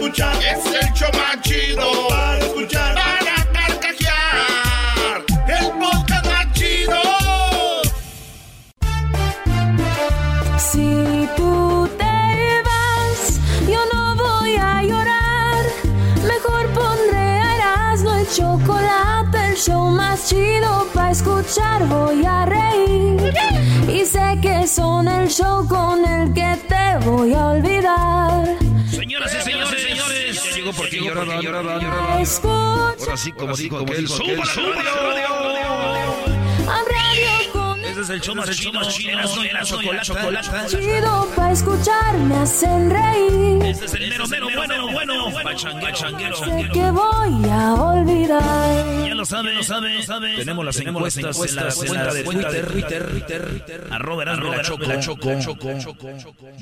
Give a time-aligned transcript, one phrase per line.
[0.00, 0.34] escuchar.
[0.42, 2.39] Es el show más chido para
[19.60, 21.86] show más chido para escuchar.
[21.86, 23.34] Voy a reír.
[23.88, 28.56] Y sé que son el show con el que te voy a olvidar.
[28.90, 32.50] Señoras y señores, señores, ya llegó porque lloraban, lloraban, Escucha
[33.00, 35.20] Ahora sí, como dijo aquel, dijo ¡súbale, aquel, súbale,
[36.66, 37.39] a radio
[38.00, 39.44] Ese es el show más chido, Erasmo
[39.82, 40.66] y la chocolata.
[40.66, 43.62] chido para escuchar, me hacen reír.
[43.62, 49.06] Este es el mero, mero, bueno, bueno, pachanguero, Sé que voy a olvidar.
[49.06, 50.34] Ya lo sabe, lo sabe, sabe.
[50.36, 51.74] Tenemos las encuestas en la
[52.24, 55.28] cuenta de Twitter, Twitter, arroba Erasmo y la Choco,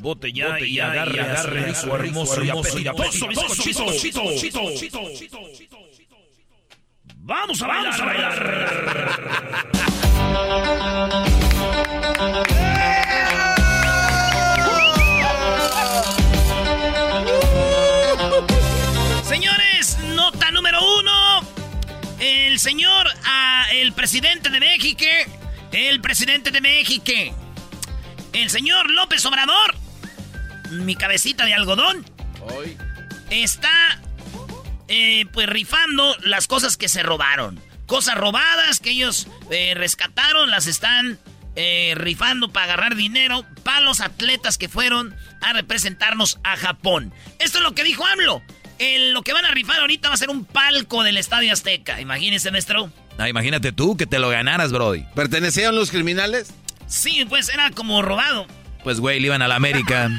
[0.00, 4.22] Vote ya y agarre, agarre su hermoso y apetitoso bizcochito.
[7.28, 8.34] Vamos a bailar, a bailar.
[19.24, 21.40] Señores, nota número uno.
[22.18, 25.04] El señor, ah, el presidente de México,
[25.72, 27.12] el presidente de México,
[28.32, 29.74] el señor López Obrador,
[30.70, 32.06] mi cabecita de algodón,
[33.28, 34.00] está
[34.88, 37.60] eh, pues rifando las cosas que se robaron.
[37.86, 41.18] Cosas robadas que ellos eh, rescataron, las están
[41.56, 47.12] eh, rifando para agarrar dinero para los atletas que fueron a representarnos a Japón.
[47.38, 48.42] Esto es lo que dijo AMLO.
[48.78, 52.00] El- lo que van a rifar ahorita va a ser un palco del Estadio Azteca.
[52.00, 52.92] Imagínense, maestro.
[53.18, 55.04] Ah, imagínate tú que te lo ganaras, Brody.
[55.16, 56.52] ¿Pertenecían los criminales?
[56.86, 58.46] Sí, pues era como robado.
[58.84, 60.08] Pues, güey, le iban a la América.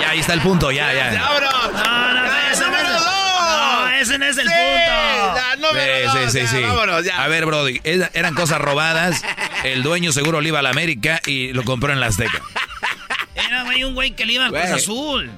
[0.00, 1.20] Ya, ahí está el punto, ya, ya.
[1.22, 1.72] ¡Vámonos!
[1.72, 3.04] No, no, ese no es el, número dos!
[3.50, 5.34] no, ese no es el Sí, punto.
[5.34, 6.62] la número Sí, dos, sí, sí, ya, sí.
[6.62, 7.22] vámonos, ya.
[7.24, 9.22] A ver, Brody, eran cosas robadas.
[9.64, 12.40] El dueño seguro le iba a la América y lo compró en la Azteca.
[13.34, 14.62] Era, güey, un güey que le iba a Cruz.
[14.62, 15.30] Azul.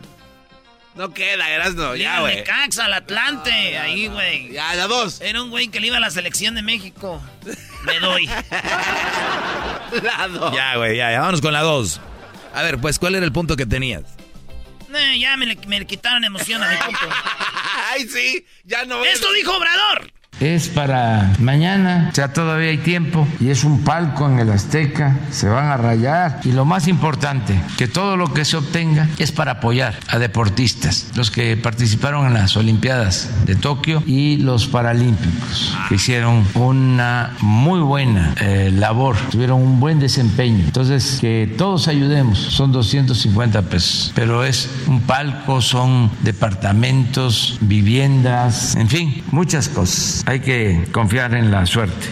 [1.01, 2.37] No queda, Erasno, ya, güey.
[2.37, 4.53] Necaxa, al Atlante, ahí, güey.
[4.53, 5.23] Ya, la dos.
[5.23, 7.23] Era un güey que le iba a la selección de México.
[7.87, 8.27] Le doy.
[10.03, 10.55] La dos.
[10.55, 11.21] Ya, güey, ya, ya.
[11.21, 12.03] Vámonos con la dos.
[12.53, 14.03] A ver, pues, ¿cuál era el punto que tenías?
[14.95, 17.09] Eh, ya me le, me le quitaron emoción a mi punto.
[17.93, 20.13] Ay, sí, ya no Esto dijo Obrador.
[20.41, 23.29] Es para mañana, o sea, todavía hay tiempo.
[23.41, 26.41] Y es un palco en el Azteca, se van a rayar.
[26.45, 31.09] Y lo más importante, que todo lo que se obtenga es para apoyar a deportistas,
[31.15, 37.81] los que participaron en las Olimpiadas de Tokio y los Paralímpicos, que hicieron una muy
[37.81, 40.65] buena eh, labor, tuvieron un buen desempeño.
[40.65, 48.89] Entonces, que todos ayudemos, son 250 pesos, pero es un palco, son departamentos, viviendas, en
[48.89, 50.25] fin, muchas cosas.
[50.31, 52.07] Hay que confiar en la suerte.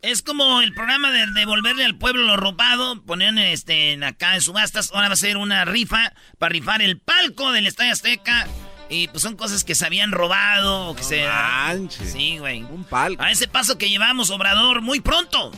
[0.00, 3.02] Es como el programa de devolverle al pueblo lo robado.
[3.02, 4.90] Ponían este, en acá en subastas.
[4.94, 8.48] Ahora va a ser una rifa para rifar el palco del Estadio Azteca.
[8.88, 10.86] Y pues son cosas que se habían robado.
[10.86, 11.26] o que se...
[11.26, 12.10] manches.
[12.10, 12.62] Sí, güey.
[12.62, 13.22] Un palco.
[13.22, 15.52] A ese paso que llevamos, Obrador, muy pronto.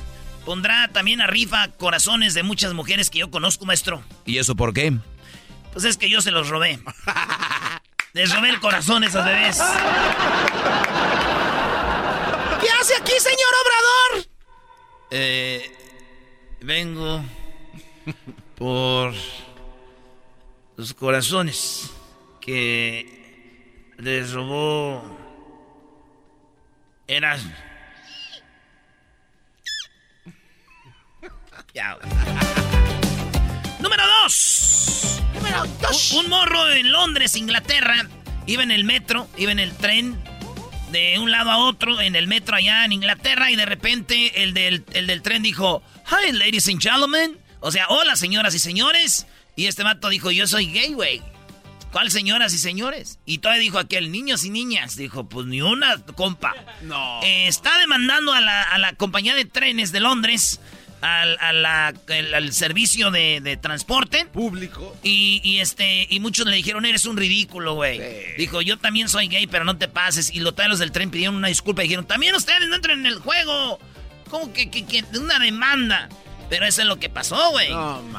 [0.44, 4.02] Pondrá también a rifa corazones de muchas mujeres que yo conozco, maestro.
[4.26, 4.98] ¿Y eso por qué?
[5.72, 6.80] Pues es que yo se los robé.
[8.14, 9.62] Les robé el corazón a esas bebés.
[12.80, 14.26] ¿Qué hace aquí, señor Obrador?
[15.10, 15.70] Eh,
[16.62, 17.22] vengo
[18.56, 19.12] por
[20.76, 21.90] los corazones
[22.40, 25.02] que les robó
[27.06, 27.52] Erasmo.
[33.78, 35.20] Número dos.
[35.34, 36.12] Número dos.
[36.12, 38.08] Un, un morro en Londres, Inglaterra,
[38.46, 40.29] iba en el metro, iba en el tren
[40.90, 44.54] de un lado a otro, en el metro allá en Inglaterra, y de repente el
[44.54, 47.38] del, el del tren dijo, Hi, ladies and gentlemen.
[47.60, 49.26] O sea, hola, señoras y señores.
[49.54, 51.22] Y este vato dijo, yo soy gay, güey.
[51.92, 53.18] ¿Cuál señoras y señores?
[53.26, 54.96] Y todavía dijo aquel, niños y niñas.
[54.96, 56.54] Dijo, pues ni una, compa.
[56.82, 57.20] No.
[57.22, 60.60] Eh, está demandando a la, a la compañía de trenes de Londres,
[61.00, 64.26] al, a la- el- al servicio de, de transporte.
[64.26, 64.96] Público.
[65.02, 68.00] Y, y, este, y muchos le dijeron, eres un ridículo, güey.
[68.36, 70.30] Dijo, yo también soy gay, pero no te pases.
[70.34, 73.06] Y los talos del tren pidieron una disculpa y dijeron, también ustedes no entren en
[73.06, 73.78] el juego.
[74.28, 76.08] ¿Cómo que, que, que una demanda?
[76.48, 77.68] Pero eso es lo que pasó, güey.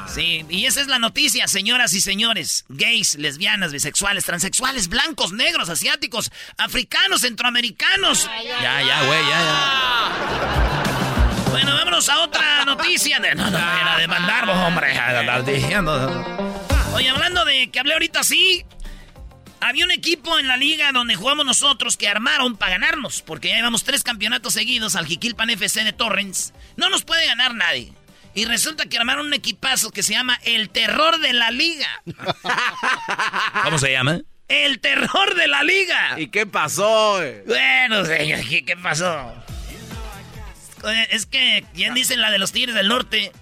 [0.08, 2.64] Sí, y esa es la noticia, señoras y señores.
[2.70, 8.28] Gays, lesbianas, bisexuales, transexuales, blancos, negros, asiáticos, africanos, centroamericanos.
[8.62, 10.81] Ya, ya, güey, ya, ya.
[11.52, 13.20] Bueno, vámonos a otra noticia.
[13.20, 14.98] De, no, no, era demandar, hombre.
[14.98, 16.24] Andar diciendo.
[16.94, 18.64] Oye, hablando de que hablé ahorita sí,
[19.60, 23.56] había un equipo en la liga donde jugamos nosotros que armaron para ganarnos, porque ya
[23.56, 26.54] llevamos tres campeonatos seguidos al Jiquilpan FC de Torrens.
[26.76, 27.92] No nos puede ganar nadie.
[28.34, 32.02] Y resulta que armaron un equipazo que se llama El Terror de la Liga.
[33.62, 34.20] ¿Cómo se llama?
[34.48, 36.14] El Terror de la Liga.
[36.18, 37.42] ¿Y qué pasó, güey?
[37.46, 39.34] Bueno, señor, ¿qué, qué pasó?
[40.82, 43.32] Oye, Es que, ¿quién dice la de los Tigres del Norte?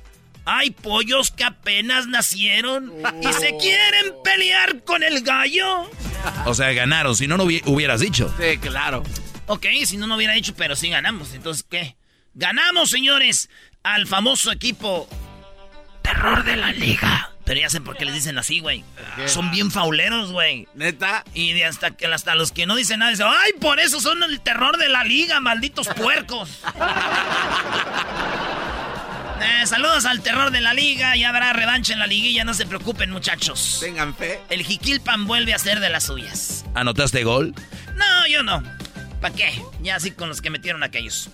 [0.47, 2.93] Hay pollos que apenas nacieron
[3.23, 5.89] y se quieren pelear con el gallo.
[6.47, 7.15] O sea, ganaron.
[7.15, 8.35] Si no, no hubi- hubieras dicho.
[8.41, 9.03] Sí, claro.
[9.47, 11.35] Ok, si no, no hubiera dicho, pero sí ganamos.
[11.35, 11.97] Entonces, ¿qué?
[12.35, 13.51] Ganamos, señores,
[13.83, 15.09] al famoso equipo
[16.03, 17.31] Terror de la Liga.
[17.51, 18.85] Pero ya sé por qué les dicen así, güey.
[19.27, 20.69] Son bien fauleros, güey.
[20.77, 21.25] Neta.
[21.35, 24.23] Y de hasta, que, hasta los que no dicen nada dicen, ¡ay, por eso son
[24.23, 26.49] el terror de la liga, malditos puercos!
[29.43, 32.67] Eh, saludos al terror de la liga, ya habrá revancha en la liguilla, no se
[32.67, 33.79] preocupen, muchachos.
[33.81, 34.39] Tengan fe.
[34.51, 36.65] El Jiquilpan vuelve a ser de las suyas.
[36.75, 37.55] ¿Anotaste gol?
[37.97, 38.63] No, yo no.
[39.21, 39.63] ¿Para qué?
[39.83, 41.31] Ya así con los que metieron aquellos.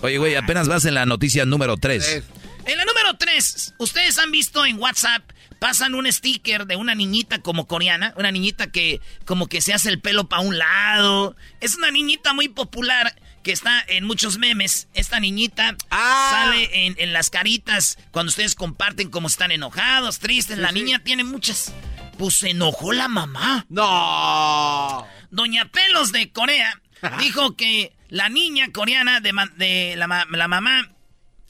[0.00, 2.06] Oye, güey, apenas vas en la noticia número 3.
[2.08, 2.24] Es-
[2.66, 5.22] En la número 3, ustedes han visto en WhatsApp,
[5.60, 9.90] pasan un sticker de una niñita como coreana, una niñita que como que se hace
[9.90, 11.36] el pelo para un lado.
[11.60, 13.14] Es una niñita muy popular
[13.44, 14.88] que está en muchos memes.
[14.94, 16.28] Esta niñita Ah.
[16.32, 20.58] sale en, en las caritas cuando ustedes comparten cómo están enojados, tristes.
[20.58, 21.72] la niña tiene muchas.
[22.18, 23.64] Pues se enojó la mamá.
[23.68, 25.06] No.
[25.30, 26.80] Doña Pelos de Corea
[27.18, 30.90] dijo que la niña coreana de, la, la mamá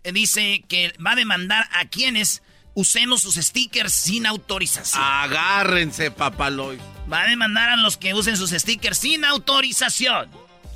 [0.05, 2.43] eh, dice que va a demandar a quienes
[2.81, 5.03] usemos sus stickers sin autorización.
[5.03, 6.79] Agárrense, papaloy.
[7.13, 10.29] Va a demandar a los que usen sus stickers sin autorización.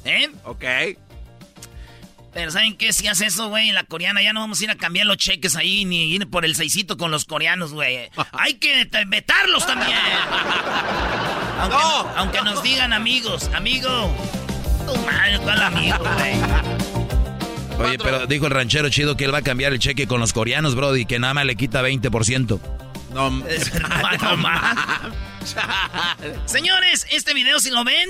[0.05, 0.31] ¿Eh?
[0.45, 0.65] Ok.
[2.33, 2.93] Pero ¿saben qué?
[2.93, 5.17] Si hace eso, güey, en la coreana ya no vamos a ir a cambiar los
[5.19, 8.11] cheques ahí ni ir por el seisito con los coreanos, güey.
[8.33, 9.97] Hay que vetarlos también.
[11.61, 12.09] Aunque, No.
[12.17, 13.89] aunque nos digan amigos, amigo.
[14.87, 16.35] Tu madre, ¿cuál amigo, güey?
[17.79, 20.33] Oye, pero dijo el ranchero chido que él va a cambiar el cheque con los
[20.33, 22.61] coreanos, bro, y que nada más le quita 20%.
[23.15, 23.31] No.
[23.31, 23.43] No,
[24.23, 24.77] no más.
[26.47, 28.09] Señores, este video, si lo ven,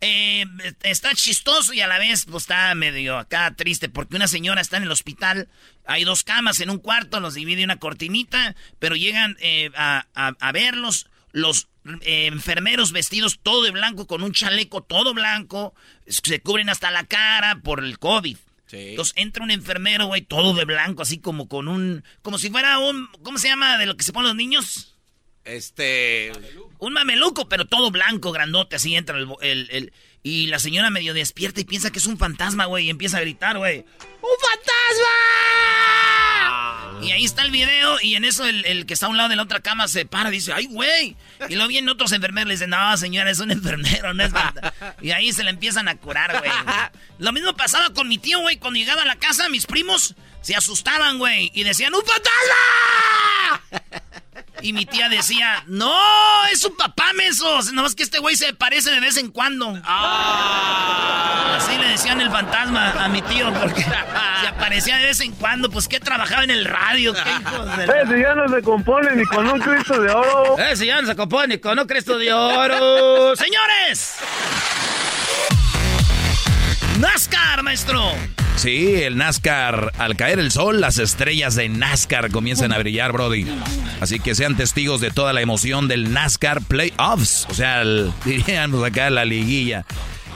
[0.00, 0.44] eh,
[0.84, 4.76] está chistoso y a la vez pues, está medio acá triste porque una señora está
[4.76, 5.48] en el hospital.
[5.86, 10.34] Hay dos camas en un cuarto, los divide una cortinita, pero llegan eh, a, a-
[10.38, 11.66] a verlos los
[12.02, 15.74] eh, enfermeros vestidos todo de blanco con un chaleco todo blanco,
[16.06, 18.36] se cubren hasta la cara por el COVID.
[18.74, 18.88] Sí.
[18.90, 22.78] Entonces entra un enfermero, güey, todo de blanco, así como con un, como si fuera
[22.78, 24.90] un, ¿cómo se llama de lo que se ponen los niños?
[25.44, 26.32] Este.
[26.78, 31.12] Un mameluco, pero todo blanco, grandote, así entra el, el- el- Y la señora medio
[31.12, 33.80] despierta y piensa que es un fantasma, güey, y empieza a gritar, güey.
[33.80, 35.53] ¡Un fantasma!
[37.04, 39.36] Y ahí está el video, y en eso el, que está a un lado de
[39.36, 41.16] la otra cama se para y dice, ¡ay, güey!
[41.48, 44.96] Y luego vienen otros enfermeros le dicen, no, señora, es un enfermero, no es fantasma.
[45.00, 46.50] Y ahí se le empiezan a curar, güey.
[47.18, 50.54] Lo mismo pasaba con mi tío, güey, cuando llegaba a la casa, mis primos se
[50.54, 53.84] asustaban, güey, y decían, ¡un fantasma!
[54.64, 55.94] Y mi tía decía, no,
[56.50, 57.60] es su papá, menso.
[57.74, 59.78] Nomás que este güey se parece de vez en cuando.
[59.86, 65.68] Así le decían el fantasma a mi tío, porque se aparecía de vez en cuando.
[65.70, 67.12] Pues que trabajaba en el radio.
[67.12, 70.56] ¿Qué hijos de la- Ese ya no se compone ni con un Cristo de oro.
[70.58, 73.36] Ese ya no se compone con un Cristo de oro.
[73.36, 74.14] ¡Señores!
[77.00, 78.12] NASCAR, maestro.
[78.56, 83.46] Sí, el NASCAR, al caer el sol, las estrellas de NASCAR comienzan a brillar, Brody.
[84.00, 87.46] Así que sean testigos de toda la emoción del NASCAR Playoffs.
[87.50, 87.82] O sea,
[88.24, 89.84] diríamos acá la liguilla.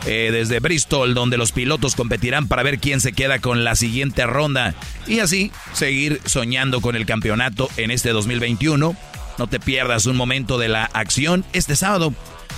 [0.07, 4.27] Eh, desde Bristol, donde los pilotos competirán para ver quién se queda con la siguiente
[4.27, 4.75] ronda.
[5.07, 8.97] Y así seguir soñando con el campeonato en este 2021.
[9.39, 12.13] No te pierdas un momento de la acción este sábado.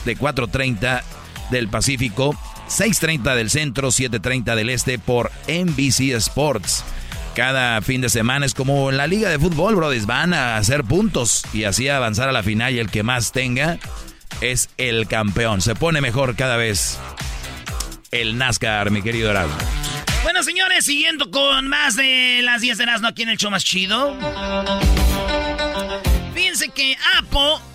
[0.05, 1.02] de 4.30
[1.50, 2.38] del Pacífico,
[2.70, 6.84] 6.30 del centro, 7.30 del este por NBC Sports.
[7.34, 10.06] Cada fin de semana es como en la liga de fútbol, brothers.
[10.06, 13.78] Van a hacer puntos y así avanzar a la final y el que más tenga
[14.40, 15.60] es el campeón.
[15.60, 16.98] Se pone mejor cada vez
[18.12, 19.56] el NASCAR, mi querido Erasmo.
[20.22, 23.64] Bueno, señores, siguiendo con más de las 10 de Erasmo aquí en el show más
[23.64, 24.16] chido.
[26.34, 27.69] Fíjense que Apple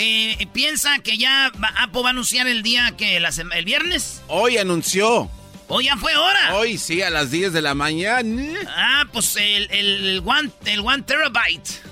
[0.00, 4.22] eh, piensa que ya Apple va a anunciar el día que la el viernes.
[4.28, 5.30] Hoy anunció.
[5.68, 6.56] Hoy ya fue hora.
[6.56, 8.58] Hoy sí, a las 10 de la mañana.
[8.68, 11.82] Ah, pues el, el, el one, el one terabyte.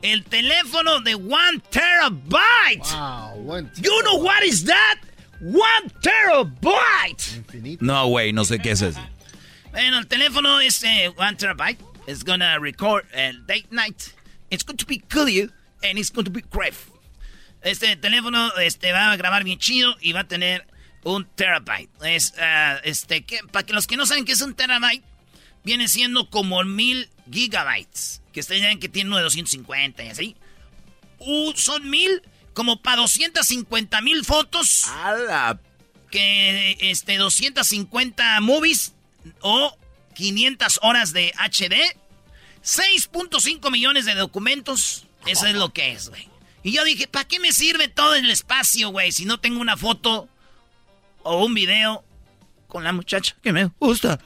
[0.00, 2.86] El teléfono de one terabyte.
[3.82, 4.98] You know what is that?
[5.40, 7.80] One terabyte.
[7.80, 9.00] No, güey, no sé qué es eso.
[9.72, 11.80] Bueno, el teléfono es eh, one terabyte.
[12.06, 14.14] It's gonna record a date night.
[14.50, 15.50] It's going to be clear
[15.82, 16.74] and it's going to be great.
[17.62, 20.66] Este teléfono este, va a grabar bien chido y va a tener
[21.04, 21.90] un terabyte.
[22.02, 25.04] Es, ah, este, que, para que los que no saben qué es un terabyte,
[25.64, 28.22] viene siendo como mil gigabytes.
[28.32, 30.36] Que ustedes saben que tiene uno de 250 y así.
[31.18, 32.22] Uh, son mil,
[32.54, 34.86] como para 250 mil fotos.
[36.10, 38.94] Que este, 250 movies
[39.40, 39.76] o
[40.14, 41.74] 500 horas de HD.
[42.62, 45.06] 6.5 millones de documentos.
[45.26, 46.28] Eso es lo que es, güey.
[46.68, 49.10] Y yo dije, ¿para qué me sirve todo el espacio, güey?
[49.10, 50.28] Si no tengo una foto
[51.22, 52.04] o un video
[52.66, 54.18] con la muchacha que me gusta.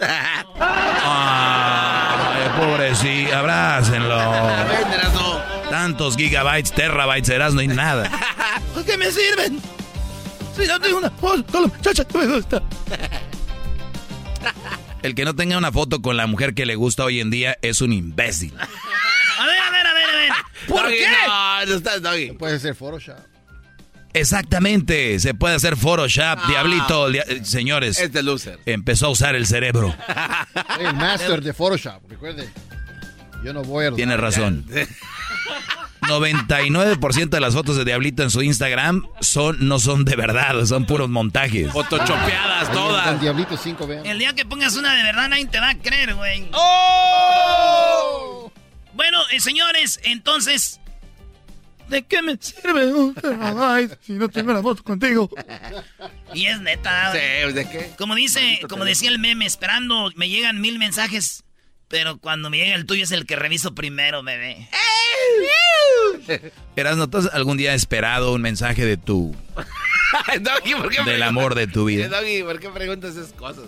[1.00, 4.18] Ay, pobrecito, abrácenlo.
[5.70, 8.10] Tantos gigabytes, terabytes, eras, no hay nada.
[8.74, 9.60] ¿Para qué me sirven?
[10.56, 12.60] Si no tengo una foto con la muchacha que me gusta.
[15.02, 17.56] El que no tenga una foto con la mujer que le gusta hoy en día
[17.62, 18.52] es un imbécil.
[18.58, 19.81] A ver, a ver.
[20.68, 21.06] ¿Por Doggy, qué?
[21.26, 22.32] No, no estás, Doggy.
[22.32, 23.16] Puede ser Photoshop.
[24.14, 27.98] Exactamente, se puede hacer Photoshop, diablito, dia- eh, señores.
[27.98, 28.58] Es de loser.
[28.66, 29.94] Empezó a usar el cerebro.
[30.76, 32.46] Soy el master de Photoshop, recuerde.
[33.42, 33.92] Yo no voy a...
[33.92, 34.66] Tiene razón.
[36.02, 40.84] 99% de las fotos de Diablito en su Instagram son, no son de verdad, son
[40.84, 41.72] puros montajes.
[41.72, 43.20] Photoshopeadas El todas.
[43.20, 44.04] Diablito 5, vean.
[44.06, 46.48] El día que pongas una de verdad nadie te va a creer, güey.
[46.52, 48.41] ¡Oh!
[48.94, 50.78] Bueno, eh, señores, entonces...
[51.88, 55.28] ¿De qué me sirve un terabyte si no tengo la foto contigo?
[56.32, 57.12] Y es neta.
[57.12, 57.52] Sí, güey.
[57.52, 57.90] ¿de qué?
[57.98, 61.44] Como dice, como decía el meme, esperando, me llegan mil mensajes,
[61.88, 64.68] pero cuando me llega el tuyo es el que reviso primero, bebé.
[66.76, 69.36] Eras, ¿no te has algún día esperado un mensaje de tu,
[70.40, 72.08] Doggy, ¿por qué del amor de tu vida?
[72.08, 73.64] Doggy, ¿por qué preguntas esas cosas?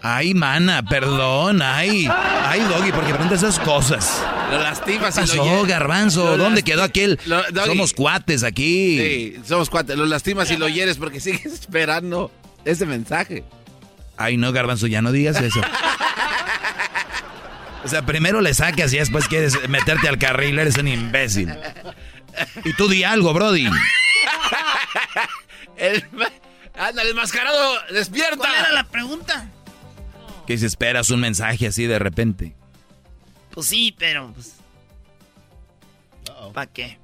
[0.00, 2.08] Ay, mana, perdón, ay,
[2.44, 4.22] ay, Doggy, porque preguntas esas cosas.
[4.50, 5.66] Lo lastimas ¿Qué y lo pasó, hieres.
[5.66, 6.36] Garbanzo?
[6.36, 7.18] Lo ¿Dónde quedó aquel?
[7.26, 7.66] Lo- Doggy.
[7.68, 8.98] Somos cuates aquí.
[8.98, 9.96] Sí, somos cuates.
[9.98, 12.30] Lo lastimas y lo hieres porque sigues esperando
[12.64, 13.42] ese mensaje.
[14.16, 15.60] Ay, no, Garbanzo, ya no digas eso.
[17.84, 21.54] O sea, primero le sacas y después quieres meterte al carril, eres un imbécil.
[22.64, 23.68] Y tú di algo, Brody.
[25.76, 26.04] El,
[26.76, 28.36] ándale, el mascarado, despierta.
[28.36, 29.46] ¿Cuál era la pregunta?
[30.48, 32.54] Que si esperas un mensaje así de repente.
[33.50, 34.32] Pues sí, pero...
[34.32, 34.54] Pues,
[36.54, 36.96] ¿Para qué?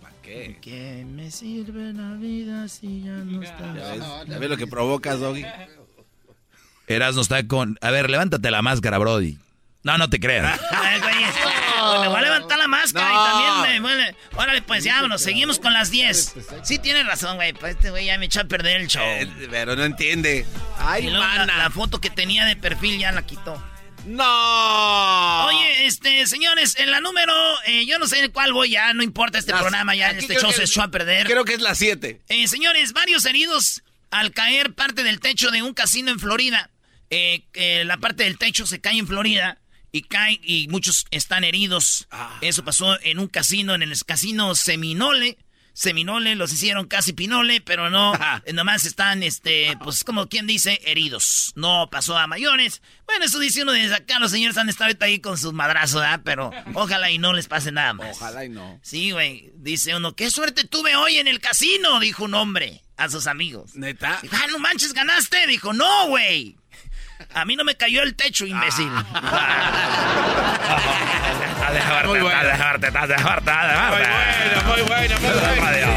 [0.00, 0.56] ¿Para qué?
[0.60, 3.74] ¿Qué me sirve la vida si ya no está?
[3.74, 5.44] Ya ves, ya ves lo que provocas, Doggy.
[6.86, 7.76] Erasmo está con...
[7.80, 9.36] A ver, levántate la máscara, Brody.
[9.82, 10.60] No, no te creas.
[10.70, 11.14] Ay, güey,
[12.02, 13.22] Me voy a levantar la máscara No.
[13.22, 14.16] y también me vuelve.
[14.34, 16.34] Órale, pues ya, vámonos, seguimos con las 10.
[16.62, 17.52] Sí, tienes razón, güey.
[17.54, 19.02] Pues este güey ya me echó a perder el show.
[19.02, 20.46] Eh, pero no entiende.
[20.78, 23.62] Ay, y luego la, foto que tenía de perfil ya la quitó.
[24.06, 25.46] No.
[25.46, 27.32] Oye, este, señores, en la número,
[27.66, 30.36] eh, yo no sé en cuál voy ya, no importa este Las- programa, ya este
[30.36, 31.26] show se echó a perder.
[31.26, 32.20] Creo que es la 7.
[32.28, 36.70] Eh, señores, varios heridos al caer parte del techo de un casino en Florida.
[37.10, 39.58] Eh, eh, la parte del techo se cae en Florida
[39.92, 42.08] y cae y muchos están heridos.
[42.40, 45.38] Eso pasó en un casino, en el casino Seminole.
[45.72, 48.12] Seminole los hicieron casi pinole, pero no,
[48.44, 51.52] eh, nomás están, este, pues como quien dice, heridos.
[51.54, 52.82] No pasó a mayores.
[53.06, 56.20] Bueno, eso dice uno desde acá, los señores han estado ahí con sus madrazos, ¿verdad?
[56.24, 58.16] Pero ojalá y no les pase nada más.
[58.16, 58.78] Ojalá y no.
[58.82, 59.52] Sí, güey.
[59.54, 63.74] Dice uno, qué suerte tuve hoy en el casino, dijo un hombre a sus amigos.
[63.74, 64.20] ¿Neta?
[64.32, 65.46] Ah, no manches, ganaste.
[65.46, 66.56] Dijo, no, güey.
[67.34, 68.90] A mí no me cayó el techo, imbécil.
[72.06, 72.38] Muy bueno.
[74.66, 75.88] Muy bueno, muy bueno, muy bueno.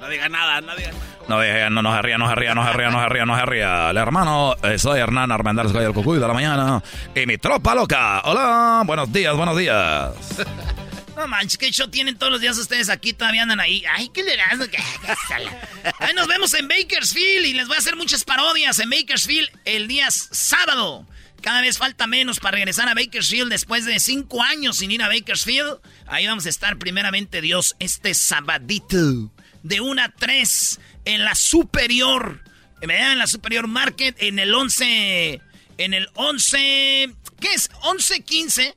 [0.00, 1.04] No diga nada, no diga nada.
[1.28, 3.24] No, diga, no, no se ría, no se ría, no se ría, no se ría,
[3.24, 3.90] no se ría.
[3.90, 6.82] El hermano, eh, soy Hernán Armendar, soy el cucuy de la mañana.
[7.14, 8.22] Y mi tropa loca.
[8.24, 10.10] Hola, buenos días, buenos días.
[11.20, 13.12] No manches, ¿qué show tienen todos los días ustedes aquí?
[13.12, 13.84] Todavía andan ahí.
[13.92, 14.40] Ay, ¿qué le?
[14.40, 19.86] Ahí nos vemos en Bakersfield y les voy a hacer muchas parodias en Bakersfield el
[19.86, 21.06] día sábado.
[21.42, 25.08] Cada vez falta menos para regresar a Bakersfield después de cinco años sin ir a
[25.08, 25.80] Bakersfield.
[26.06, 29.30] Ahí vamos a estar primeramente Dios este sabadito
[29.62, 32.42] de 1 a 3 en la superior.
[32.80, 35.42] En la superior market en el 11...
[35.76, 37.14] En el 11...
[37.40, 37.70] ¿Qué es?
[37.82, 38.74] 11-15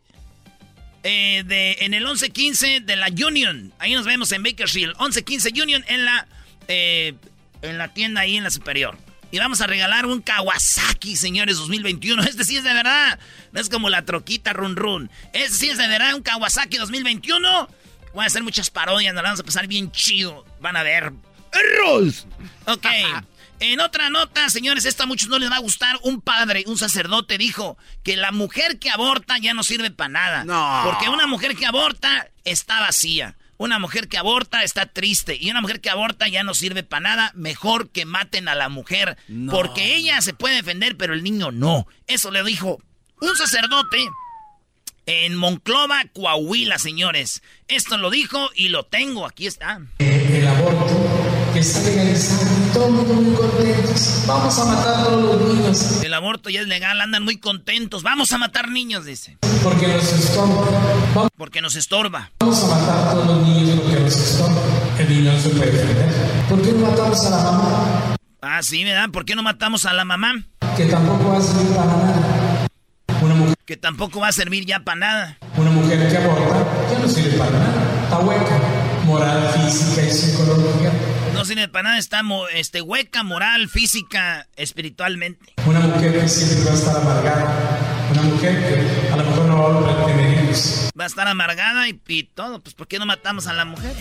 [1.03, 3.73] eh, de, en el 11-15 de la Union.
[3.79, 4.95] Ahí nos vemos en Bakersfield.
[4.95, 6.27] 11-15 Union en la,
[6.67, 7.13] eh,
[7.61, 8.97] en la tienda ahí en la superior.
[9.31, 12.23] Y vamos a regalar un Kawasaki, señores, 2021.
[12.27, 13.19] Este sí es de verdad.
[13.51, 15.09] No es como la troquita run run.
[15.33, 17.67] Este sí es de verdad un Kawasaki 2021.
[18.13, 20.45] Voy a hacer muchas parodias, nos vamos a pasar bien chido.
[20.61, 21.13] Van a ver.
[21.51, 22.27] ¡Erros!
[22.67, 22.85] Ok.
[23.63, 25.97] En otra nota, señores, esta a muchos no les va a gustar.
[26.01, 30.43] Un padre, un sacerdote dijo que la mujer que aborta ya no sirve para nada.
[30.43, 30.81] No.
[30.83, 33.37] Porque una mujer que aborta está vacía.
[33.55, 35.37] Una mujer que aborta está triste.
[35.39, 37.31] Y una mujer que aborta ya no sirve para nada.
[37.35, 39.17] Mejor que maten a la mujer.
[39.49, 41.87] Porque ella se puede defender, pero el niño no.
[42.05, 42.83] Eso le dijo
[43.21, 44.05] un sacerdote
[45.05, 47.41] en Monclova, Coahuila, señores.
[47.69, 49.25] Esto lo dijo y lo tengo.
[49.25, 49.79] Aquí está.
[49.99, 54.23] El aborto que está legalizado y todo el mundo muy contentos.
[54.25, 56.03] Vamos a matar a todos los niños.
[56.03, 58.03] El aborto ya es legal, andan muy contentos.
[58.03, 59.37] Vamos a matar niños, dice.
[59.63, 61.29] Porque nos estorba.
[61.37, 62.31] Porque nos estorba.
[62.39, 64.61] Vamos a matar a todos los niños porque nos estorba.
[64.99, 66.09] El niño no se puede defender.
[66.49, 68.15] ¿Por qué no matamos a la mamá?
[68.41, 69.09] Ah, sí, ¿verdad?
[69.09, 70.33] ¿Por qué no matamos a la mamá?
[70.75, 72.67] Que tampoco va a servir para nada.
[73.21, 73.55] Una mujer.
[73.65, 75.37] Que tampoco va a servir ya para nada.
[75.55, 78.03] Una mujer que aborta ya no sirve para nada.
[78.03, 78.59] Está hueca.
[79.05, 81.12] Moral, física y psicológica.
[81.33, 82.21] No sirve para nada, está
[82.53, 85.53] este, hueca, moral, física, espiritualmente.
[85.65, 88.07] Una mujer que siempre va a estar amargada.
[88.11, 90.89] Una mujer que a lo mejor no va a tener hijos.
[90.99, 92.61] Va a estar amargada y, y todo.
[92.61, 93.95] Pues ¿por qué no matamos a la mujer?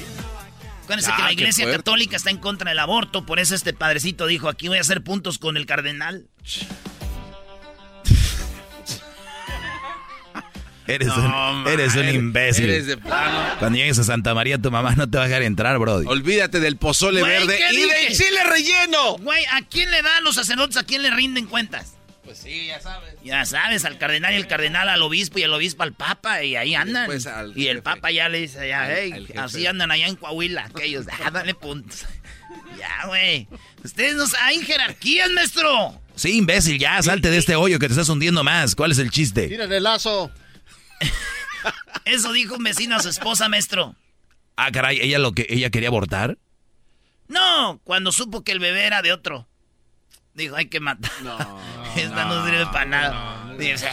[0.83, 3.73] Acuérdense Ah, que la qué iglesia católica está en contra del aborto, por eso este
[3.73, 6.27] padrecito dijo, aquí voy a hacer puntos con el cardenal.
[10.87, 12.65] Eres, No, un, eres un imbécil.
[12.71, 13.39] eres de plano.
[13.59, 16.07] Cuando llegues a Santa María, tu mamá no te va a dejar entrar, Brody.
[16.09, 17.95] Olvídate del pozole Güey, verde ¿qué y dije?
[18.05, 19.17] del chile relleno.
[19.19, 20.77] Güey, ¿a quién le dan los sacerdotes?
[20.77, 21.95] ¿A quién le rinden cuentas?
[22.25, 23.15] Pues sí, ya sabes.
[23.25, 26.57] Ya sabes, al cardenal y el cardenal al obispo y el obispo al papa y
[26.57, 27.11] ahí andan.
[27.11, 31.07] al y el papa ya le dice, ya, hey, así andan allá en Coahuila, aquellos,
[31.25, 32.05] ah, dale puntos.
[32.79, 33.49] ya, güey.
[33.85, 36.01] Ustedes no hay jerarquías, maestro.
[36.15, 38.75] Sí, imbécil, ya, salte de este hoyo que te estás hundiendo más.
[38.77, 39.49] ¿Cuál es el chiste?
[39.49, 40.31] Tírale el lazo.
[42.05, 43.95] Eso dijo un vecino a su esposa, maestro.
[44.57, 46.39] Ah, caray, ¿ella lo que ella quería abortar?
[47.29, 49.49] No, cuando supo que el bebé era de otro.
[50.35, 51.11] Dijo, hay que matar.
[51.23, 51.39] No.
[51.97, 53.55] Esta no, sirve para nada.
[53.59, 53.87] Dice,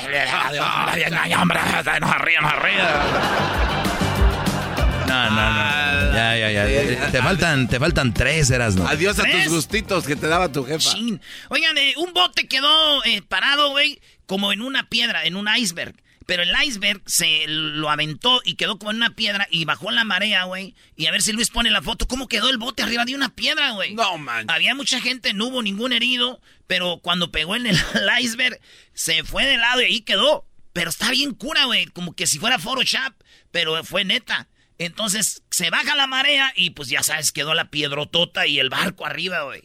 [5.07, 6.13] No, no, no.
[6.13, 7.11] Ya, ya, ya.
[7.11, 8.87] Te faltan, te faltan tres, eras, ¿no?
[8.87, 10.79] Adiós a tus gustitos que te daba tu jefa.
[10.79, 11.21] Chin.
[11.49, 15.95] Oigan, eh, un bote quedó eh, parado, güey, como en una piedra, en un iceberg.
[16.29, 20.03] Pero el iceberg se lo aventó y quedó como en una piedra y bajó la
[20.03, 20.75] marea, güey.
[20.95, 22.07] Y a ver si Luis pone la foto.
[22.07, 23.95] ¿Cómo quedó el bote arriba de una piedra, güey?
[23.95, 24.45] No, man.
[24.47, 28.59] Había mucha gente, no hubo ningún herido, pero cuando pegó en el, el iceberg,
[28.93, 30.45] se fue de lado y ahí quedó.
[30.71, 33.15] Pero está bien cura, güey, como que si fuera Photoshop,
[33.49, 34.49] pero fue neta.
[34.77, 39.03] Entonces se baja la marea y pues ya sabes, quedó la piedrotota y el barco
[39.03, 39.63] arriba, güey.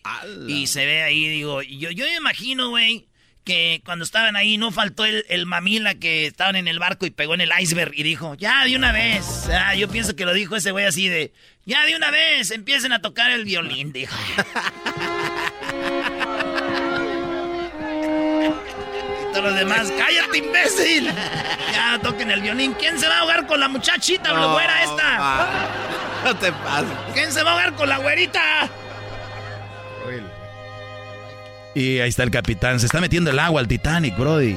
[0.48, 3.06] Y se ve ahí, digo, yo, yo me imagino, güey,
[3.44, 7.10] que cuando estaban ahí no faltó el, el mamila que estaban en el barco y
[7.10, 9.48] pegó en el iceberg y dijo, ya de una vez.
[9.50, 11.32] Ah, yo pienso que lo dijo ese güey así de,
[11.66, 14.16] ya de una vez, empiecen a tocar el violín, dijo.
[19.20, 21.10] Y todos los demás, cállate, imbécil.
[21.72, 22.72] Ya toquen el violín.
[22.74, 25.48] ¿Quién se va a ahogar con la muchachita, la güera esta?
[26.24, 26.88] No te pases.
[27.12, 28.70] ¿Quién se va a ahogar con la güerita?
[31.74, 32.78] Y ahí está el capitán.
[32.80, 34.56] Se está metiendo el agua al Titanic, Brody.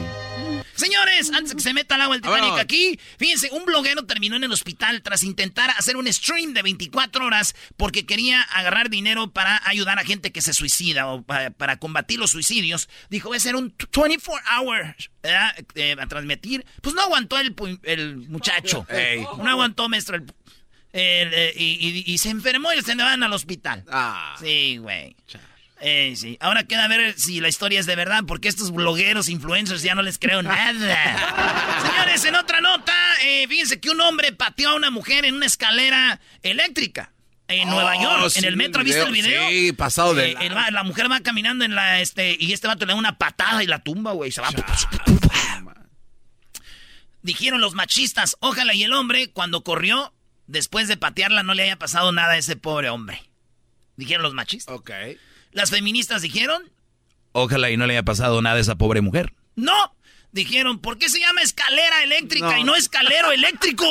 [0.75, 2.61] Señores, antes de que se meta el agua el Titanic Vámonos.
[2.63, 7.25] aquí, fíjense, un bloguero terminó en el hospital tras intentar hacer un stream de 24
[7.25, 11.77] horas porque quería agarrar dinero para ayudar a gente que se suicida o para, para
[11.77, 12.89] combatir los suicidios.
[13.09, 15.09] Dijo, voy a hacer un 24 hours.
[15.23, 16.63] Eh, a transmitir.
[16.81, 18.85] Pues no aguantó el, el muchacho.
[19.43, 20.17] No aguantó, maestro.
[20.17, 20.25] el-
[20.93, 23.83] el, eh, y, y- y se enfermó y se le van al hospital.
[23.91, 24.35] Ah.
[24.39, 25.15] Sí, güey.
[25.79, 26.37] Eh, sí.
[26.39, 30.01] Ahora queda ver si la historia es de verdad, porque estos blogueros, influencers, ya no
[30.01, 31.81] les creo nada.
[31.85, 35.45] Señores, en otra nota, eh, fíjense que un hombre pateó a una mujer en una
[35.45, 37.11] escalera eléctrica.
[37.49, 39.47] En Oh, Nueva York, sí, en el vi el metro, ¿viste el video.
[39.49, 42.85] Sí, pasado de Eh, el la mujer va caminando en la, este, y este vato
[42.85, 44.31] le da una patada y la tumba, güey.
[44.31, 44.49] Se va.
[47.21, 50.13] Dijeron los machistas, ojalá y el hombre, cuando corrió,
[50.47, 53.21] después de patearla no le haya pasado nada a ese pobre hombre.
[53.95, 54.75] Dijeron los machistas.
[54.75, 54.91] Ok.
[55.51, 56.63] Las feministas dijeron,
[57.31, 59.33] Ojalá y no le haya pasado nada a esa pobre mujer.
[59.55, 59.93] no.
[60.33, 63.85] Dijeron, ¿por qué se llama escalera eléctrica y no escalero eléctrico?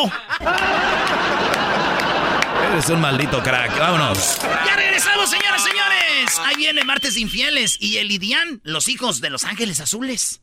[2.70, 3.76] Eres un maldito crack.
[3.78, 4.38] Vámonos.
[4.66, 6.38] Ya regresamos, señoras y señores.
[6.44, 10.40] Ahí viene Martes Infieles y el Idian, los hijos de los Ángeles Azules.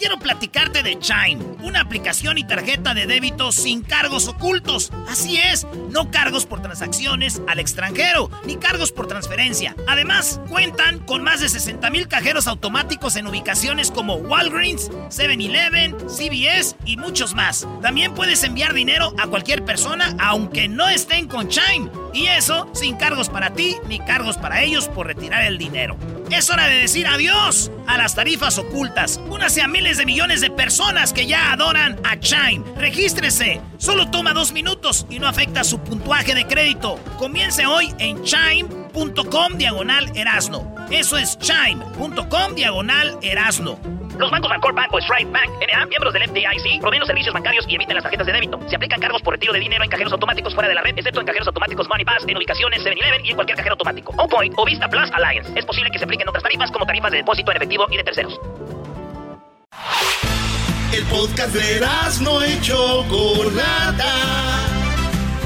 [0.00, 4.90] Quiero platicarte de Chime, una aplicación y tarjeta de débito sin cargos ocultos.
[5.10, 9.76] Así es, no cargos por transacciones al extranjero, ni cargos por transferencia.
[9.86, 16.76] Además, cuentan con más de 60 mil cajeros automáticos en ubicaciones como Walgreens, 7-Eleven, CVS
[16.86, 17.68] y muchos más.
[17.82, 21.90] También puedes enviar dinero a cualquier persona aunque no estén con Chime.
[22.14, 25.98] Y eso sin cargos para ti ni cargos para ellos por retirar el dinero.
[26.30, 29.20] Es hora de decir adiós a las tarifas ocultas.
[29.28, 32.64] Únase a miles de millones de personas que ya adoran a Chime.
[32.76, 33.60] Regístrese.
[33.78, 36.98] Solo toma dos minutos y no afecta su puntuaje de crédito.
[37.18, 40.74] Comience hoy en chime.com diagonal erasno.
[40.90, 43.78] Eso es chime.com diagonal erasno.
[44.18, 47.64] Los bancos Bancorp Bank o Stripe Bank, N.A., miembros del FDIC, proveen los servicios bancarios
[47.66, 48.60] y emiten las tarjetas de débito.
[48.68, 51.20] Se aplican cargos por retiro de dinero en cajeros automáticos fuera de la red, excepto
[51.20, 54.12] en cajeros automáticos Money Pass, en ubicaciones 7-Eleven y en cualquier cajero automático.
[54.18, 55.50] O Point o Vista Plus Alliance.
[55.58, 58.04] Es posible que se apliquen otras tarifas como tarifas de depósito en efectivo y de
[58.04, 58.38] terceros.
[60.92, 61.80] El podcast de
[62.22, 64.14] no y Chocolata.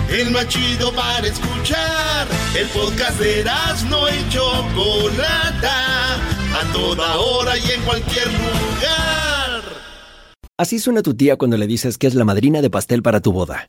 [0.09, 2.27] El más chido para escuchar.
[2.57, 3.45] El podcast de
[3.89, 6.15] no y Chocolata.
[6.15, 9.63] A toda hora y en cualquier lugar.
[10.57, 13.33] Así suena tu tía cuando le dices que es la madrina de pastel para tu
[13.33, 13.69] boda.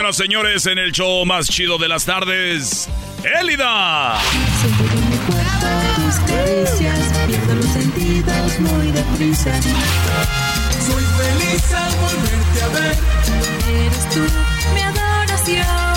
[0.00, 2.88] Señoras, señores, en el show más chido de las tardes,
[3.38, 4.18] Élida.
[5.94, 9.60] tus caricias, pierdo los sentidos muy deprisa.
[10.86, 12.96] Soy feliz al volverte a ver.
[13.68, 14.20] Eres tú
[14.72, 15.89] mi adoración.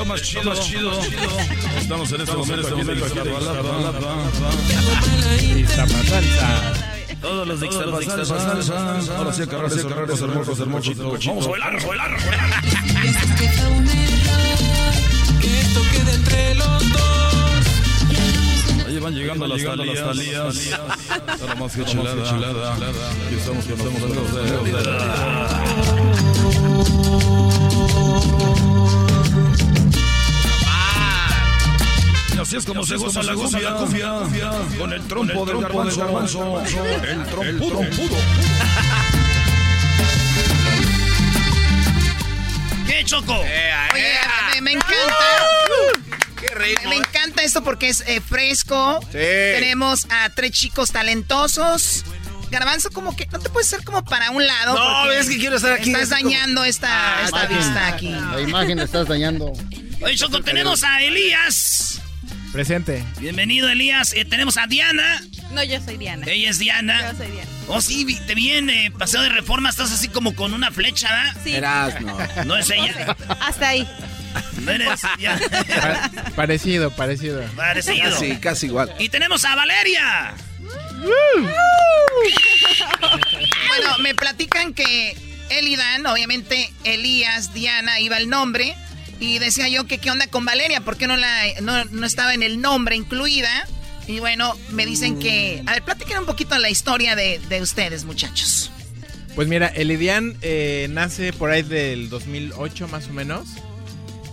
[0.00, 0.90] Show más chido, más chido.
[1.78, 2.86] Estamos en este momento aquí en
[7.20, 7.68] Todos los de.
[9.16, 12.62] Ahora sí, acabar ese carreras hermosos, hermosos, Vamos a bailar, a bailar, a bailar.
[15.40, 17.00] que esto quede entre los dos.
[18.86, 20.70] Ahí van llegando las talías.
[21.40, 21.82] Ahora más que.
[23.30, 23.78] Y estamos con
[24.14, 24.30] los
[32.60, 34.10] Y así es como se goza la cumbia,
[34.78, 38.16] con el trompo del garbanzo, el trompudo.
[42.86, 43.34] ¿Qué, Choco?
[43.38, 44.12] Oye,
[44.54, 45.14] me, me encanta.
[46.40, 49.00] ¡Qué Me, me encanta esto porque es eh, fresco.
[49.12, 52.04] Tenemos a tres chicos talentosos.
[52.50, 54.74] Garbanzo, como que no te puedes hacer como para un lado.
[54.76, 55.92] No, es que quiero estar aquí.
[55.92, 57.58] Estás como- dañando esta, esta imagen.
[57.58, 58.08] vista aquí.
[58.10, 59.52] La imagen la estás dañando.
[60.02, 61.99] Oye, Choco, tenemos a Elías.
[62.52, 63.04] Presente.
[63.20, 64.12] Bienvenido, Elías.
[64.12, 65.22] Eh, tenemos a Diana.
[65.52, 66.26] No, yo soy Diana.
[66.28, 67.12] Ella es Diana.
[67.12, 67.48] Yo soy Diana.
[67.68, 69.70] Oh, sí, te vi en eh, Paseo de Reforma.
[69.70, 71.40] Estás así como con una flecha, ¿verdad?
[71.44, 71.54] Sí.
[71.54, 72.18] Erasno.
[72.46, 73.16] No es ella.
[73.40, 73.88] Hasta ahí.
[74.68, 75.38] Eres, ya.
[76.12, 77.42] Pa- parecido, parecido.
[77.54, 78.10] Parecido.
[78.10, 78.92] Casi, casi igual.
[78.98, 80.34] Y tenemos a Valeria.
[83.68, 85.16] Bueno, me platican que
[85.48, 88.74] él y Dan, obviamente Elías, Diana, iba el nombre.
[89.20, 92.34] Y decía yo que qué onda con Valeria, ¿por qué no, la, no, no estaba
[92.34, 93.68] en el nombre incluida?
[94.08, 95.62] Y bueno, me dicen que...
[95.66, 98.72] A ver, platiquen un poquito la historia de, de ustedes, muchachos.
[99.36, 103.48] Pues mira, Elidian eh, nace por ahí del 2008 más o menos.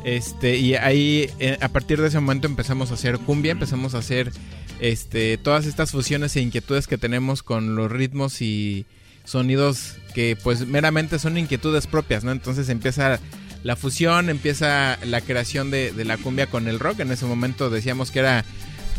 [0.03, 3.97] Este, y ahí eh, a partir de ese momento empezamos a hacer cumbia, empezamos a
[3.97, 4.31] hacer
[4.79, 8.85] este, todas estas fusiones e inquietudes que tenemos con los ritmos y
[9.25, 12.31] sonidos que pues meramente son inquietudes propias, ¿no?
[12.31, 13.19] Entonces empieza
[13.67, 17.01] la fusión, empieza la creación de, de la cumbia con el rock.
[17.01, 18.45] En ese momento decíamos que era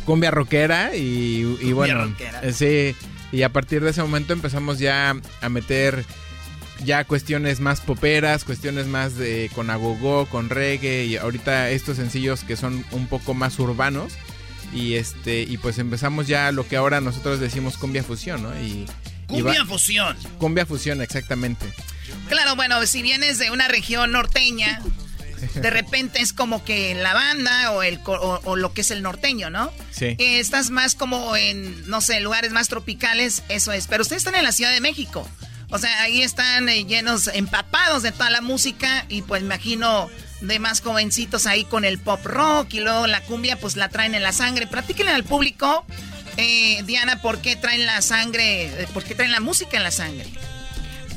[0.04, 2.42] cumbia rockera y, y bueno, rockera.
[2.42, 6.04] eh, sí, y a partir de ese momento empezamos ya a meter
[6.85, 12.44] ya cuestiones más poperas, cuestiones más de con agogó, con reggae y ahorita estos sencillos
[12.44, 14.12] que son un poco más urbanos
[14.74, 18.61] y este y pues empezamos ya lo que ahora nosotros decimos cumbia fusión, ¿no?
[18.61, 18.85] Y,
[19.28, 20.16] va- Cumbia fusión.
[20.38, 21.66] cumbia fusión exactamente.
[22.28, 24.80] Claro, bueno, si vienes de una región norteña,
[25.54, 29.02] de repente es como que la banda o, el, o, o lo que es el
[29.02, 29.70] norteño, ¿no?
[29.90, 30.06] Sí.
[30.18, 33.86] Eh, estás más como en, no sé, lugares más tropicales, eso es.
[33.86, 35.28] Pero ustedes están en la Ciudad de México.
[35.70, 40.08] O sea, ahí están eh, llenos, empapados de toda la música y pues me imagino
[40.40, 44.14] de más jovencitos ahí con el pop rock y luego la cumbia pues la traen
[44.14, 44.66] en la sangre.
[44.66, 45.84] Platíquenle al público,
[46.38, 50.27] eh, Diana, ¿por qué traen la sangre, por qué traen la música en la sangre?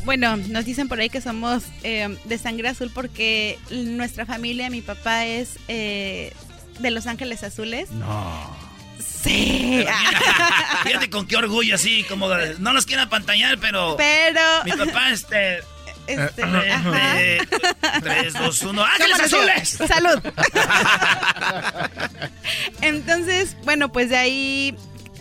[0.03, 4.81] Bueno, nos dicen por ahí que somos eh, de sangre azul porque nuestra familia, mi
[4.81, 6.33] papá es eh,
[6.79, 7.91] de Los Ángeles Azules.
[7.91, 8.57] No.
[8.99, 9.85] Sí.
[10.83, 13.95] Fíjate con qué orgullo, así, como de- no los quiero apantallar, pero.
[13.97, 14.41] Pero.
[14.65, 15.59] Mi papá, este.
[16.07, 17.21] Este, eh, ajá.
[17.21, 17.37] eh,
[18.01, 18.83] tres, dos, uno.
[18.83, 19.51] ¡Ángeles ¿Cómo no?
[19.51, 19.77] azules!
[19.87, 20.19] ¡Salud!
[22.81, 24.75] Entonces, bueno, pues de ahí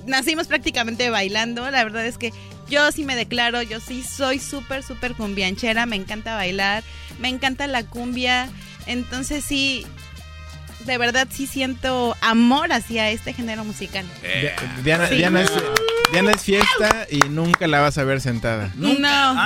[0.07, 1.71] nacimos prácticamente bailando.
[1.71, 2.33] La verdad es que
[2.69, 5.87] yo sí me declaro, yo sí soy súper, súper cumbianchera.
[5.87, 6.83] Me encanta bailar,
[7.19, 8.49] me encanta la cumbia.
[8.87, 9.87] Entonces sí,
[10.87, 14.07] de verdad sí siento amor hacia este género musical.
[14.23, 15.17] Di- Diana, Sí.
[15.17, 15.51] Diana es,
[16.13, 18.73] Diana es fiesta y nunca la vas a ver sentada.
[18.75, 18.89] No,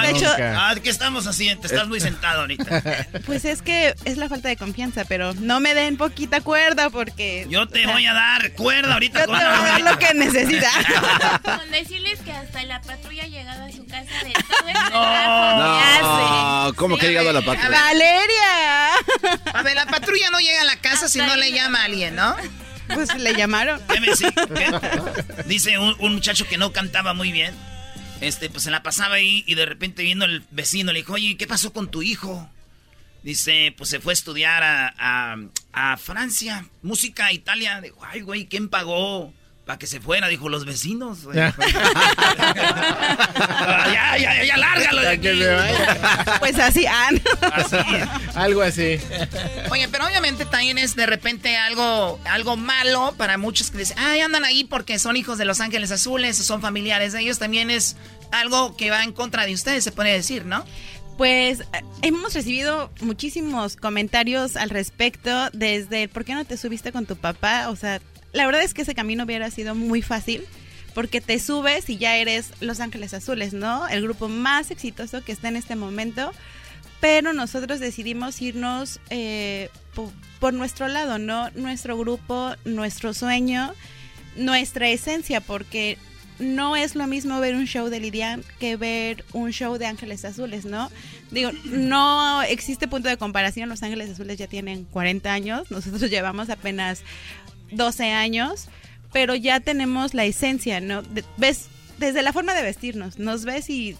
[0.00, 1.66] de hecho, Ah, ¿qué estamos haciendo?
[1.66, 3.06] Estás muy sentado ahorita.
[3.26, 7.46] pues es que es la falta de confianza, pero no me den poquita cuerda porque...
[7.50, 9.20] Yo te voy a dar cuerda ahorita.
[9.20, 10.72] Yo te voy a dar lo que necesitas.
[11.42, 14.74] Con decirles que hasta la patrulla ha llegado a su casa de todo el
[16.02, 17.68] No, ¿cómo que ha llegado a la patrulla?
[17.70, 18.94] ¡Valeria!
[19.52, 22.16] A ver, la patrulla no llega a la casa si no le llama a alguien,
[22.16, 22.34] ¿no?
[22.92, 23.80] Pues le llamaron.
[23.88, 24.08] ¿Qué me
[25.46, 25.78] dice?
[25.78, 27.54] Un, muchacho que no cantaba muy bien.
[28.20, 31.36] Este, pues se la pasaba ahí y de repente viendo el vecino le dijo, oye,
[31.36, 32.48] ¿qué pasó con tu hijo?
[33.22, 35.36] Dice, pues se fue a estudiar a,
[35.72, 37.80] a- Francia, música Italia.
[37.80, 39.32] Dijo, ay, güey, ¿quién pagó
[39.64, 40.26] para que se fuera?
[40.28, 41.24] Dijo, los vecinos.
[41.24, 41.36] güey.
[41.36, 41.54] ya,
[44.18, 45.38] ya, ya, lárgalo de Que aquí.
[45.38, 46.38] se vaya.
[46.38, 47.20] Pues así, ah, no.
[48.40, 48.98] Algo así.
[49.70, 54.20] Oye, pero obviamente también es de repente algo, algo malo para muchos que dicen, ay,
[54.20, 57.38] andan ahí porque son hijos de Los Ángeles Azules o son familiares de ellos.
[57.38, 57.96] También es
[58.32, 60.64] algo que va en contra de ustedes, se puede decir, ¿no?
[61.16, 61.64] Pues eh,
[62.02, 67.68] hemos recibido muchísimos comentarios al respecto desde por qué no te subiste con tu papá.
[67.70, 68.00] O sea,
[68.34, 70.44] la verdad es que ese camino hubiera sido muy fácil
[70.94, 73.88] porque te subes y ya eres Los Ángeles Azules, ¿no?
[73.88, 76.30] El grupo más exitoso que está en este momento.
[77.00, 81.50] Pero nosotros decidimos irnos eh, po- por nuestro lado, ¿no?
[81.50, 83.74] Nuestro grupo, nuestro sueño,
[84.36, 85.98] nuestra esencia, porque
[86.38, 90.24] no es lo mismo ver un show de Lidian que ver un show de Ángeles
[90.24, 90.90] Azules, ¿no?
[91.30, 93.68] Digo, no existe punto de comparación.
[93.68, 97.02] Los Ángeles Azules ya tienen 40 años, nosotros llevamos apenas
[97.74, 98.66] 12 años,
[99.12, 101.02] pero ya tenemos la esencia, ¿no?
[101.36, 103.96] Ves, desde la forma de vestirnos, nos ves y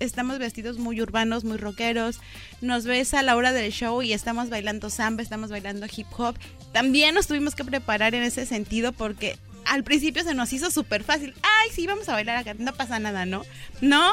[0.00, 2.20] estamos vestidos muy urbanos, muy rockeros,
[2.60, 6.36] nos ves a la hora del show y estamos bailando samba, estamos bailando hip hop.
[6.72, 11.04] También nos tuvimos que preparar en ese sentido porque al principio se nos hizo súper
[11.04, 11.34] fácil.
[11.42, 13.44] Ay, sí, vamos a bailar acá, no pasa nada, ¿no?
[13.80, 14.12] ¿No?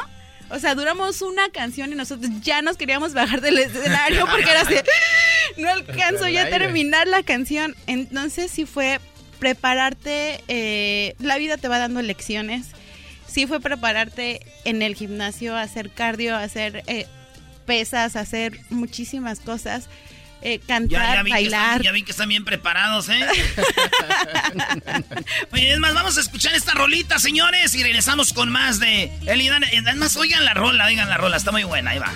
[0.49, 4.61] O sea, duramos una canción y nosotros ya nos queríamos bajar del escenario porque era
[4.61, 4.75] así,
[5.57, 7.75] no alcanzo ya a terminar la canción.
[7.87, 8.99] Entonces sí fue
[9.39, 12.67] prepararte, eh, la vida te va dando lecciones.
[13.27, 17.07] Sí fue prepararte en el gimnasio, hacer cardio, hacer eh,
[17.65, 19.87] pesas, hacer muchísimas cosas,
[20.41, 21.71] eh, cantar, Ya, ya vi que bailar.
[21.77, 23.19] están, ya vi que están bien preparados, ¿eh?
[25.51, 29.47] Oye, es más, vamos a escuchar esta rolita, señores, y regresamos con más de Eli
[29.49, 29.63] Dan.
[29.65, 32.11] Eh, Es más, oigan la rola, oigan la rola, está muy buena, ahí va.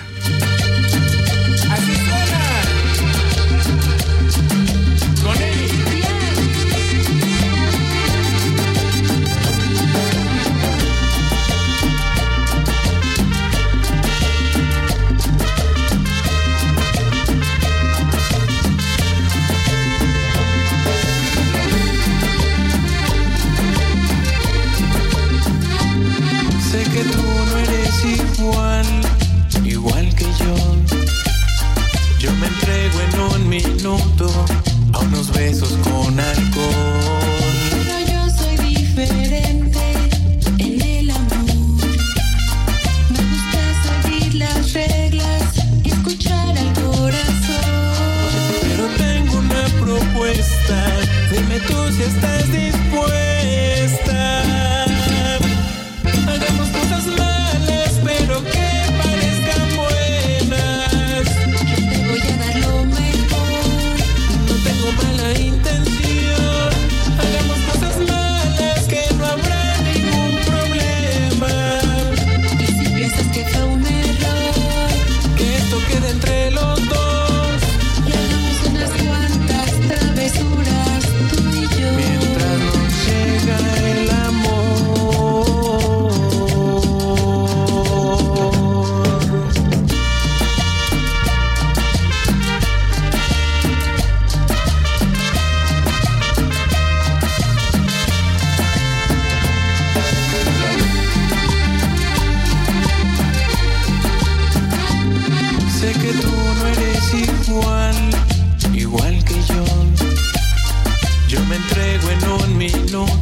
[52.06, 52.35] understand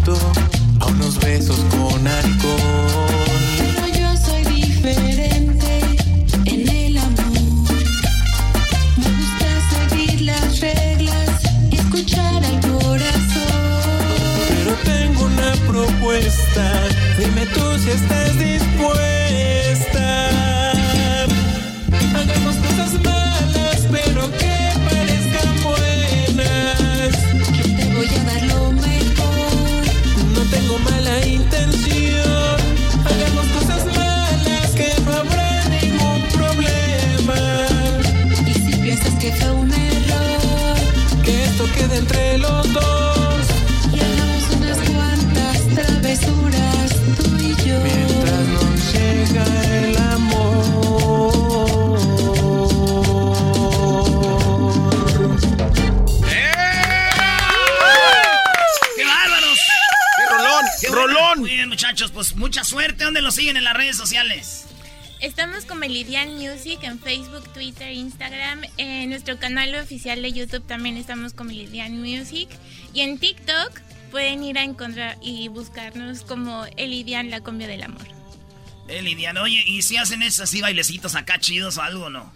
[0.05, 0.34] minuto
[62.44, 63.04] mucha suerte.
[63.04, 64.66] ¿Dónde lo siguen en las redes sociales?
[65.18, 68.61] Estamos como Lidian Music en Facebook, Twitter, Instagram.
[68.76, 72.50] En nuestro canal oficial de YouTube también estamos como Lidian Music.
[72.92, 73.80] Y en TikTok
[74.11, 78.07] pueden ir a encontrar y buscarnos como Elidian, la cumbia del amor.
[78.88, 82.30] El Lidiano, oye, ¿y si hacen esos así bailecitos acá chidos o algo o no?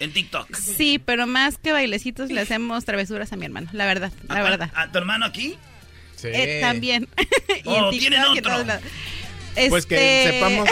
[0.00, 0.56] En TikTok.
[0.56, 4.42] Sí, pero más que bailecitos le hacemos travesuras a mi hermano, la verdad, la ¿A-
[4.42, 4.70] verdad.
[4.74, 5.56] ¿A tu hermano aquí?
[6.16, 6.28] Sí.
[6.32, 7.06] Eh, también.
[7.64, 8.80] Y Oh, en ¿tienen TikTok y otro?
[9.68, 10.68] Pues que Este, sepamos.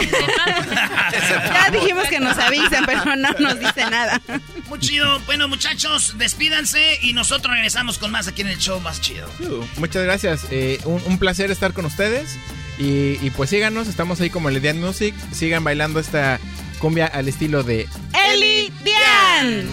[1.53, 4.21] Ya dijimos que nos avisen, pero no nos dice nada.
[4.69, 5.19] Muy chido.
[5.25, 9.27] Bueno, muchachos, despídanse y nosotros regresamos con más aquí en el show más chido.
[9.39, 10.41] Uh, Muchas gracias.
[10.51, 12.35] eh, un, un placer estar con ustedes.
[12.79, 15.13] Y, y pues síganos, estamos ahí como Ledian Music.
[15.33, 16.39] Sigan bailando esta
[16.79, 17.87] cumbia al estilo de
[18.31, 19.67] Eli Dian.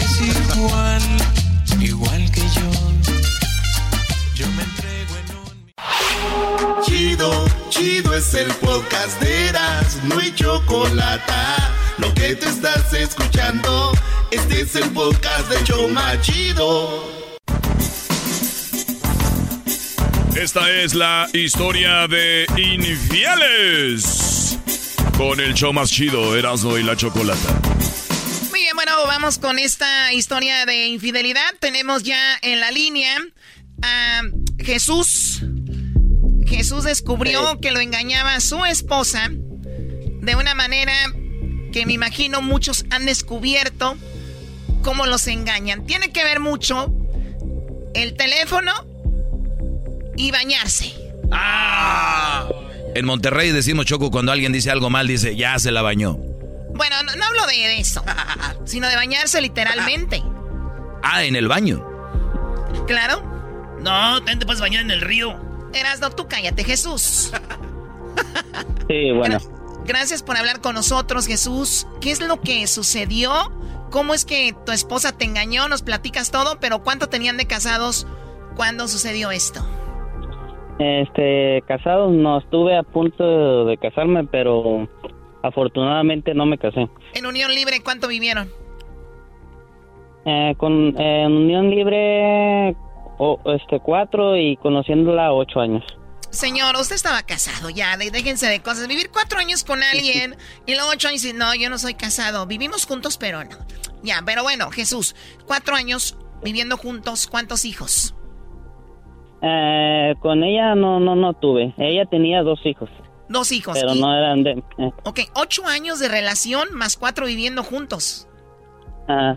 [0.00, 0.20] Es
[0.56, 1.02] igual,
[1.80, 2.40] igual que.
[2.40, 2.70] Yo
[6.84, 11.32] Chido, chido es el podcast de Eras, no hay chocolate.
[11.98, 13.92] Lo que te estás escuchando,
[14.30, 17.18] este es el podcast de Choma Chido.
[20.40, 24.56] Esta es la historia de infieles.
[25.16, 27.60] Con el show más chido, Erasmo y la Chocolata.
[28.50, 31.56] Muy bien, bueno, vamos con esta historia de infidelidad.
[31.58, 33.16] Tenemos ya en la línea
[33.82, 34.20] a
[34.60, 35.42] Jesús.
[36.48, 40.92] Jesús descubrió que lo engañaba a su esposa de una manera
[41.72, 43.96] que me imagino muchos han descubierto
[44.82, 45.84] cómo los engañan.
[45.86, 46.92] Tiene que ver mucho
[47.94, 48.72] el teléfono
[50.16, 50.94] y bañarse.
[51.30, 52.48] ¡Ah!
[52.94, 56.14] En Monterrey decimos Choco cuando alguien dice algo mal, dice ya se la bañó.
[56.74, 58.02] Bueno, no, no hablo de eso,
[58.64, 60.22] sino de bañarse literalmente.
[61.02, 61.84] Ah, en el baño.
[62.86, 63.22] Claro.
[63.80, 65.47] No, también te puedes bañar en el río.
[65.72, 67.32] Erasno, tú cállate, Jesús.
[68.88, 69.38] Sí, bueno.
[69.86, 71.86] Gracias por hablar con nosotros, Jesús.
[72.00, 73.30] ¿Qué es lo que sucedió?
[73.90, 75.68] ¿Cómo es que tu esposa te engañó?
[75.68, 78.06] Nos platicas todo, pero ¿cuánto tenían de casados
[78.56, 79.60] cuando sucedió esto?
[80.78, 84.88] Este, casados no estuve a punto de casarme, pero
[85.42, 86.88] afortunadamente no me casé.
[87.14, 88.48] En unión libre, ¿cuánto vivieron?
[90.24, 92.76] Eh, con eh, en unión libre,
[93.18, 95.84] o, este, cuatro y conociéndola ocho años.
[96.30, 98.86] Señor, usted estaba casado ya, déjense de cosas.
[98.86, 102.46] Vivir cuatro años con alguien y luego ocho años y no, yo no soy casado.
[102.46, 103.56] Vivimos juntos, pero no.
[104.02, 105.16] Ya, pero bueno, Jesús,
[105.46, 108.14] cuatro años viviendo juntos, ¿cuántos hijos?
[109.42, 111.74] Eh, con ella no, no, no tuve.
[111.78, 112.90] Ella tenía dos hijos,
[113.28, 113.78] Dos hijos.
[113.80, 114.50] pero y- no eran de.
[114.78, 118.26] eh, Ok, ocho años de relación más cuatro viviendo juntos.
[119.08, 119.36] ah,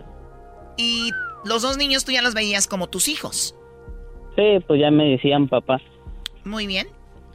[0.76, 1.10] Y
[1.44, 3.54] los dos niños tú ya los veías como tus hijos.
[4.36, 5.80] Sí, pues ya me decían papá.
[6.44, 6.86] Muy bien.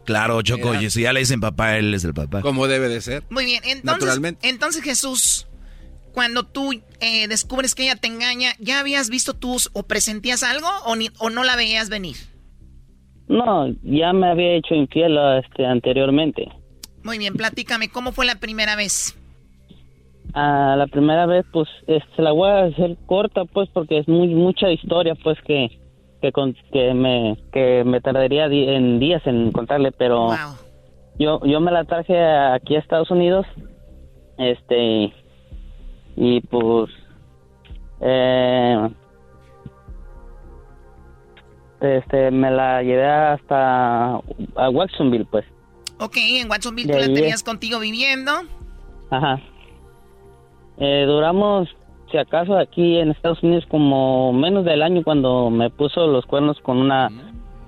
[0.05, 2.41] Claro, Choco, y si ya le dicen papá, él es el papá.
[2.41, 3.23] Como debe de ser.
[3.29, 3.61] Muy bien.
[3.65, 4.47] Entonces, Naturalmente.
[4.47, 5.47] entonces Jesús,
[6.13, 6.71] cuando tú
[7.01, 11.09] eh, descubres que ella te engaña, ¿ya habías visto tú o presentías algo o, ni-
[11.19, 12.15] o no la veías venir?
[13.27, 16.47] No, ya me había hecho infiel este, anteriormente.
[17.03, 19.17] Muy bien, platícame, ¿cómo fue la primera vez?
[20.33, 24.27] Ah, la primera vez, pues, este, la voy a hacer corta, pues, porque es muy
[24.29, 25.79] mucha historia, pues, que
[26.21, 30.29] que, con- que me que me tardaría en días en contarle, pero
[31.19, 33.45] yo yo me la traje aquí a Estados Unidos,
[34.37, 35.13] este,
[36.15, 36.89] y pues,
[38.01, 38.89] eh,
[41.81, 45.45] este, me la llevé hasta a Watsonville, pues.
[45.99, 47.13] Ok, en Watsonville tú la es.
[47.13, 48.31] tenías contigo viviendo.
[49.09, 49.39] Ajá.
[50.79, 51.69] Eh, duramos,
[52.11, 56.59] si acaso, aquí en Estados Unidos como menos del año cuando me puso los cuernos
[56.61, 57.09] con una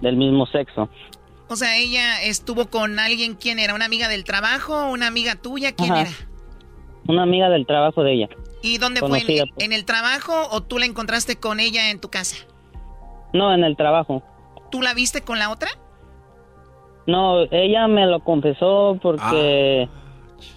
[0.02, 0.90] del mismo sexo.
[1.50, 3.74] O sea, ella estuvo con alguien, ¿quién era?
[3.74, 4.90] ¿Una amiga del trabajo?
[4.90, 5.72] ¿Una amiga tuya?
[5.74, 6.02] ¿Quién Ajá.
[6.02, 6.12] era?
[7.08, 8.30] Una amiga del trabajo de ella.
[8.62, 9.20] ¿Y dónde fue?
[9.20, 9.44] ¿En, pues.
[9.58, 12.38] en el trabajo o tú la encontraste con ella en tu casa?
[13.34, 14.22] No, en el trabajo.
[14.70, 15.70] ¿Tú la viste con la otra?
[17.08, 19.90] No, ella me lo confesó porque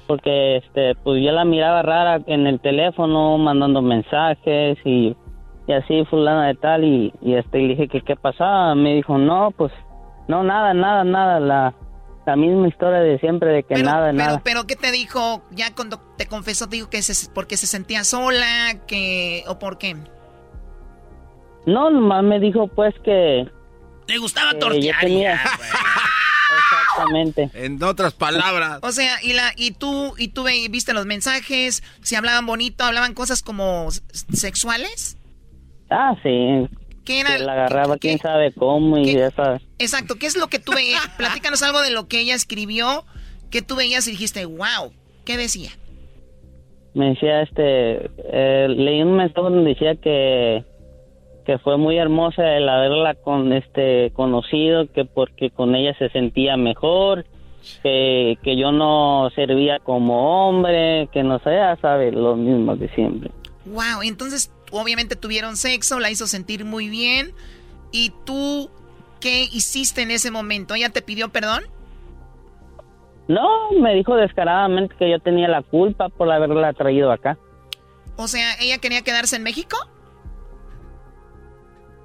[0.07, 5.17] porque este pues yo la miraba rara en el teléfono mandando mensajes y,
[5.67, 8.95] y así fulana de tal y, y este y le dije que qué pasaba, me
[8.95, 9.73] dijo, "No, pues
[10.29, 11.75] no nada, nada, nada, la
[12.25, 15.43] la misma historia de siempre de que nada, Pero, nada." pero ¿qué te dijo?
[15.51, 18.47] Ya cuando te confesó, te dijo que se, porque se sentía sola,
[18.87, 19.97] que o por qué.
[21.67, 23.49] No, nomás me dijo pues que
[24.07, 25.01] Te gustaba yo tortear.
[25.01, 25.35] tenía
[26.93, 27.51] Exactamente.
[27.55, 28.79] En otras palabras.
[28.83, 32.85] O sea, y la y tú y tú ve- viste los mensajes, si hablaban bonito,
[32.85, 33.89] hablaban cosas como
[34.33, 35.17] sexuales.
[35.91, 36.69] Ah, sí.
[37.05, 37.37] ¿Qué era?
[37.37, 39.63] Que la agarraba quién sabe cómo y ya sabes.
[39.79, 41.07] Exacto, ¿qué es lo que tú veías?
[41.19, 43.05] Platícanos algo de lo que ella escribió,
[43.51, 44.93] que tú veías y dijiste, wow,
[45.25, 45.71] ¿qué decía?
[46.95, 50.63] me decía este eh, leí un mensaje donde decía que
[51.45, 56.57] que fue muy hermosa el haberla con este conocido que porque con ella se sentía
[56.57, 57.25] mejor
[57.83, 62.89] que, que yo no servía como hombre que no sé ya sabe lo mismo de
[62.91, 63.31] siempre
[63.65, 67.33] Wow, entonces obviamente tuvieron sexo, la hizo sentir muy bien.
[67.93, 68.71] ¿Y tú
[69.21, 70.75] qué hiciste en ese momento?
[70.75, 71.63] ¿Ella te pidió perdón?
[73.29, 77.39] no me dijo descaradamente que yo tenía la culpa por haberla traído acá
[78.17, 79.77] O sea, ¿ella quería quedarse en México?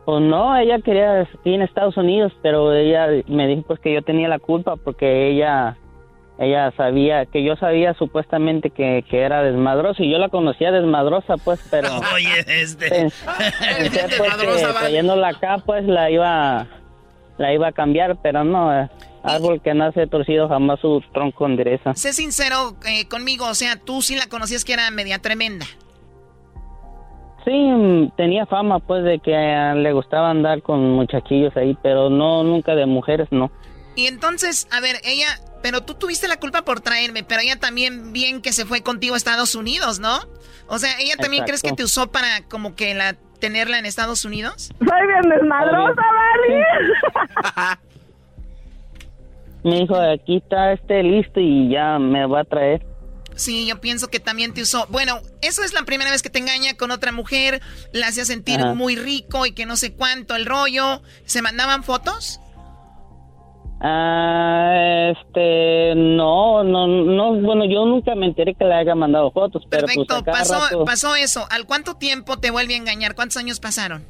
[0.07, 4.01] Pues no, ella quería aquí en Estados Unidos, pero ella me dijo pues que yo
[4.03, 5.75] tenía la culpa porque ella
[6.39, 11.35] ella sabía que yo sabía supuestamente que, que era desmadrosa y yo la conocía desmadrosa
[11.35, 12.87] pues, pero Oye, este.
[13.59, 16.67] pensé pues que trayéndola acá pues la iba
[17.37, 18.89] la iba a cambiar, pero no, eh,
[19.23, 21.93] árbol que nace torcido jamás su tronco endereza.
[21.95, 25.65] Sé sincero eh, conmigo, o sea, tú sí la conocías que era media tremenda.
[27.47, 32.09] Sí, mm, tenía fama pues de que eh, le gustaba andar con muchachillos ahí, pero
[32.09, 33.49] no nunca de mujeres, no.
[33.95, 35.27] Y entonces, a ver, ella,
[35.63, 39.13] pero tú tuviste la culpa por traerme, pero ella también bien que se fue contigo
[39.13, 40.19] a Estados Unidos, ¿no?
[40.67, 44.25] O sea, ¿ella también crees que te usó para como que la tenerla en Estados
[44.25, 44.73] Unidos?
[44.79, 47.77] Soy bien desmadrosa, Barbie.
[49.63, 52.85] Me dijo, aquí está este listo y ya me va a traer.
[53.37, 54.85] Sí, yo pienso que también te usó.
[54.89, 57.61] Bueno, eso es la primera vez que te engaña con otra mujer,
[57.93, 58.73] la hacía sentir Ajá.
[58.73, 61.01] muy rico y que no sé cuánto el rollo.
[61.25, 62.39] ¿Se mandaban fotos?
[63.79, 69.63] Ah, este, no, no, no, bueno, yo nunca me enteré que le haya mandado fotos,
[69.69, 71.45] pero pues Perfecto, rato- pasó eso.
[71.51, 73.13] ¿Al cuánto tiempo te vuelve a engañar?
[73.15, 74.03] ¿Cuántos años pasaron?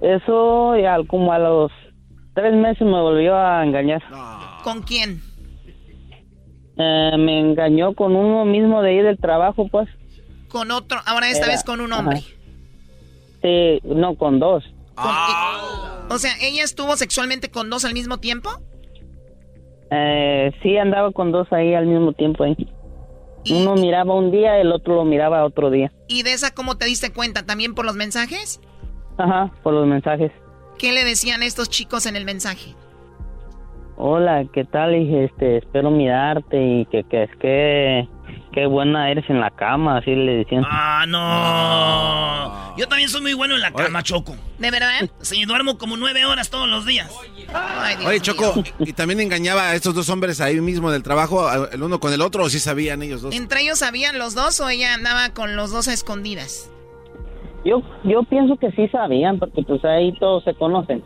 [0.00, 1.70] eso ya como a los
[2.34, 4.02] tres meses me volvió a engañar.
[4.64, 5.22] ¿Con quién?
[6.84, 9.88] Eh, me engañó con uno mismo de ahí del trabajo, pues.
[10.48, 12.00] Con otro, ahora esta Era- vez con un ajá.
[12.02, 12.22] hombre.
[13.42, 14.64] Sí, no, con dos.
[16.10, 18.50] O sea, ¿ella estuvo sexualmente con dos al mismo tiempo?
[19.90, 22.56] Eh, sí, andaba con dos ahí al mismo tiempo ahí.
[23.50, 25.90] Uno miraba un día, el otro lo miraba otro día.
[26.08, 27.44] ¿Y de esa cómo te diste cuenta?
[27.44, 28.60] ¿También por los mensajes?
[29.18, 30.30] Ajá, por los mensajes.
[30.78, 32.74] ¿Qué le decían estos chicos en el mensaje?
[34.04, 34.94] Hola, ¿qué tal?
[34.94, 38.08] Dije, este, espero mirarte y que, que es que,
[38.52, 40.64] qué buena eres en la cama, así le decían.
[40.68, 42.76] Ah, no.
[42.76, 44.34] Yo también soy muy bueno en la cama, Choco.
[44.58, 45.08] ¿De verdad?
[45.20, 47.12] Sí, duermo como nueve horas todos los días.
[47.54, 48.18] Ay, Oye.
[48.20, 52.12] Choco, ¿y también engañaba a estos dos hombres ahí mismo del trabajo, el uno con
[52.12, 53.32] el otro, o sí sabían ellos dos?
[53.32, 56.68] ¿Entre ellos sabían los dos o ella andaba con los dos a escondidas?
[57.64, 61.02] Yo, yo pienso que sí sabían, porque pues ahí todos se conocen.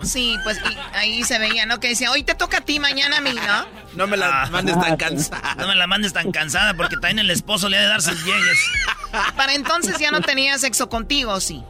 [0.00, 1.80] Sí, pues y ahí se veía, ¿no?
[1.80, 3.66] Que decía, hoy te toca a ti, mañana a mí, ¿no?
[3.96, 5.54] No me la mandes Ah, tan cansada.
[5.56, 8.24] No me la mandes tan cansada porque también el esposo le ha de dar sus
[8.24, 8.70] llegues.
[9.36, 11.62] Para entonces ya no tenía sexo contigo, ¿sí?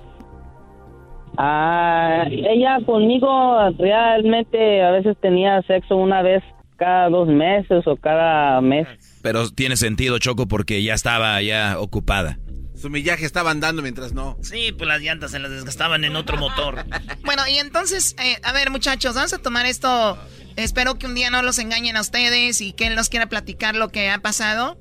[1.37, 6.43] Ah, ella conmigo realmente a veces tenía sexo una vez
[6.77, 8.87] cada dos meses o cada mes.
[9.23, 12.39] Pero tiene sentido, Choco, porque ya estaba ya ocupada.
[12.79, 14.39] Su millaje estaba andando mientras no.
[14.41, 16.85] Sí, pues las llantas se las desgastaban en otro motor.
[17.25, 20.17] Bueno, y entonces, eh, a ver, muchachos, vamos a tomar esto.
[20.57, 23.77] Espero que un día no los engañen a ustedes y que él nos quiera platicar
[23.77, 24.79] lo que ha pasado.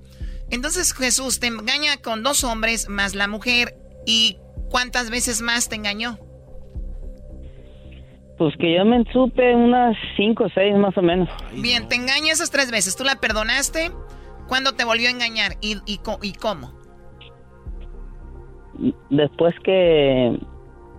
[0.50, 3.76] Entonces, Jesús te engaña con dos hombres más la mujer.
[4.06, 4.38] ¿Y
[4.70, 6.20] cuántas veces más te engañó?
[8.38, 11.28] Pues que yo me supe unas cinco o seis más o menos.
[11.54, 12.95] Bien, te engaña esas tres veces.
[12.95, 13.91] ¿Tú la perdonaste?
[14.48, 15.58] ¿Cuándo te volvió a engañar?
[15.60, 16.76] ¿Y, y, y cómo?
[19.09, 20.38] Después que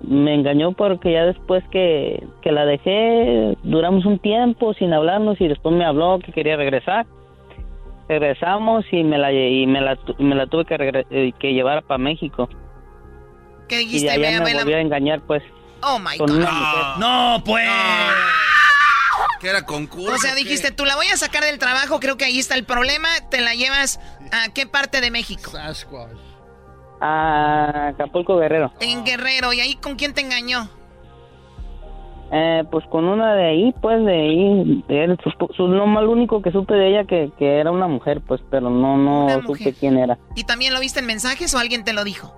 [0.02, 5.48] me engañó porque ya después que, que la dejé, duramos un tiempo sin hablarnos y
[5.48, 7.06] después me habló que quería regresar.
[8.08, 11.82] Regresamos y me la, y me la, me la tuve que, regre- eh, que llevar
[11.82, 12.48] para México.
[13.68, 14.10] ¿Qué Y dijiste?
[14.10, 15.42] allá me la- volvió a engañar, pues.
[15.82, 16.36] Oh my con God.
[16.36, 16.84] una mujer.
[16.98, 17.68] No, pues.
[19.40, 20.14] Que era concurso.
[20.14, 22.64] O sea, dijiste, tú la voy a sacar del trabajo, creo que ahí está el
[22.64, 23.08] problema.
[23.30, 24.00] ¿Te la llevas
[24.32, 25.52] a qué parte de México?
[27.00, 28.72] A Acapulco Guerrero.
[28.80, 29.52] En Guerrero.
[29.52, 30.68] ¿Y ahí con quién te engañó?
[32.30, 36.10] Eh, pues con una de ahí, pues de ahí, de él, supo- su, lo lo
[36.10, 39.72] único que supe de ella que, que era una mujer, pues, pero no, no supe
[39.72, 40.18] quién era.
[40.36, 42.34] ¿Y también lo viste en mensajes o alguien te lo dijo?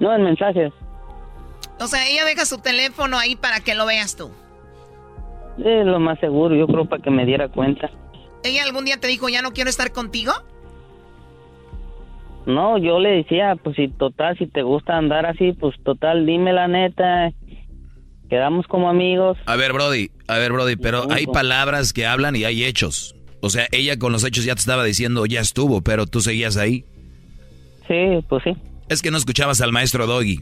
[0.00, 0.72] No, en mensajes.
[1.80, 4.30] O sea, ella deja su teléfono ahí para que lo veas tú.
[5.58, 7.90] Es lo más seguro, yo creo, para que me diera cuenta.
[8.42, 10.32] ¿Ella algún día te dijo, ya no quiero estar contigo?
[12.46, 16.52] No, yo le decía, pues si total, si te gusta andar así, pues total, dime
[16.52, 17.30] la neta.
[18.28, 19.38] Quedamos como amigos.
[19.46, 23.14] A ver, Brody, a ver, Brody, pero hay palabras que hablan y hay hechos.
[23.42, 26.56] O sea, ella con los hechos ya te estaba diciendo, ya estuvo, pero tú seguías
[26.56, 26.84] ahí.
[27.88, 28.56] Sí, pues sí.
[28.88, 30.40] Es que no escuchabas al maestro Doggy.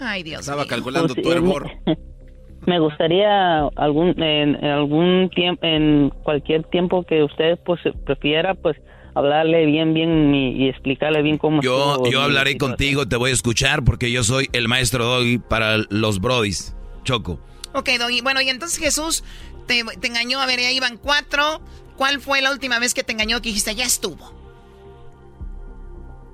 [0.00, 0.68] Ay, Dios Estaba mío.
[0.70, 1.70] calculando Pues, tu eh, hervor.
[2.66, 8.76] Me gustaría algún en, en algún tiempo, en cualquier tiempo que usted pues prefiera, pues
[9.14, 11.62] hablarle bien, bien y, y explicarle bien cómo.
[11.62, 15.38] Yo, estuvo yo hablaré contigo, te voy a escuchar porque yo soy el maestro Doggy
[15.38, 16.76] para los Brodis.
[17.04, 17.38] Choco.
[17.74, 18.20] Ok, Doggy.
[18.20, 19.24] Bueno, y entonces Jesús
[19.66, 20.40] te, te engañó.
[20.40, 21.60] A ver, ya iban cuatro.
[21.96, 24.32] ¿Cuál fue la última vez que te engañó que dijiste, ya estuvo?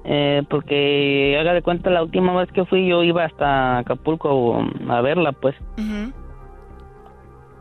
[0.04, 5.00] Eh, porque haga de cuenta la última vez que fui yo iba hasta Acapulco a
[5.00, 5.56] verla, pues.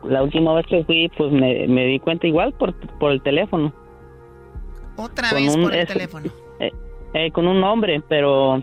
[0.04, 3.74] La última vez que fui, pues me, me di cuenta igual por, por el teléfono.
[4.96, 6.30] Otra Con vez un- por el es- teléfono.
[6.60, 6.72] Eh,
[7.14, 8.62] eh, con un hombre, pero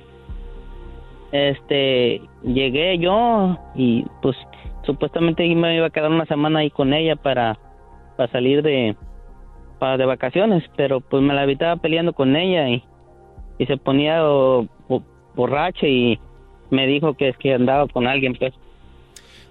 [1.32, 4.36] este llegué yo y pues
[4.86, 7.58] supuestamente me iba a quedar una semana ahí con ella para,
[8.18, 8.96] para salir de
[9.80, 12.84] para de vacaciones, pero pues me la evitaba peleando con ella y,
[13.58, 14.68] y se ponía bo-
[15.36, 16.20] borracha y
[16.70, 18.54] me dijo que es que andaba con alguien pues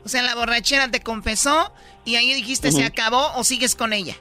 [0.05, 1.73] O sea, la borrachera te confesó
[2.05, 4.15] y ahí dijiste, ¿se acabó o sigues con ella?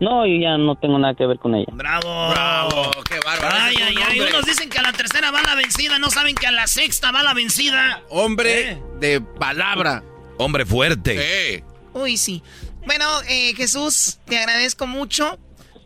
[0.00, 2.30] No yo ya no tengo nada que ver con ella Bravo.
[2.30, 3.56] Bravo, qué bárbaro.
[3.60, 4.20] Ay, ay, ay.
[4.20, 7.10] Unos dicen que a la tercera va la vencida, no saben que a la sexta
[7.12, 8.02] va la vencida.
[8.10, 8.82] Hombre ¿Eh?
[9.00, 10.02] de palabra.
[10.38, 11.58] Hombre fuerte.
[11.58, 11.64] Sí.
[11.94, 12.42] Uy, sí.
[12.86, 15.38] Bueno, eh, Jesús, te agradezco mucho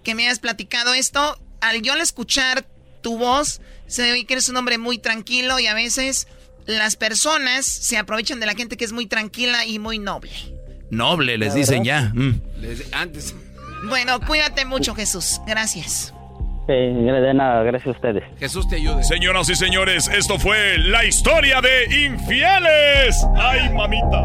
[0.04, 1.38] que me hayas platicado esto.
[1.60, 2.66] Al yo al escuchar
[3.02, 6.28] tu voz, se ve que eres un hombre muy tranquilo y a veces
[6.66, 10.30] las personas se aprovechan de la gente que es muy tranquila y muy noble.
[10.90, 12.12] Noble, les dicen ya.
[12.14, 12.40] Mm.
[12.60, 13.34] Les- Antes.
[13.82, 15.40] Bueno, cuídate mucho, Jesús.
[15.46, 16.14] Gracias.
[16.66, 19.02] Sí, de nada gracias a ustedes Jesús te ayude.
[19.02, 23.26] Señoras y señores, esto fue la historia de infieles.
[23.36, 24.24] Ay, mamita.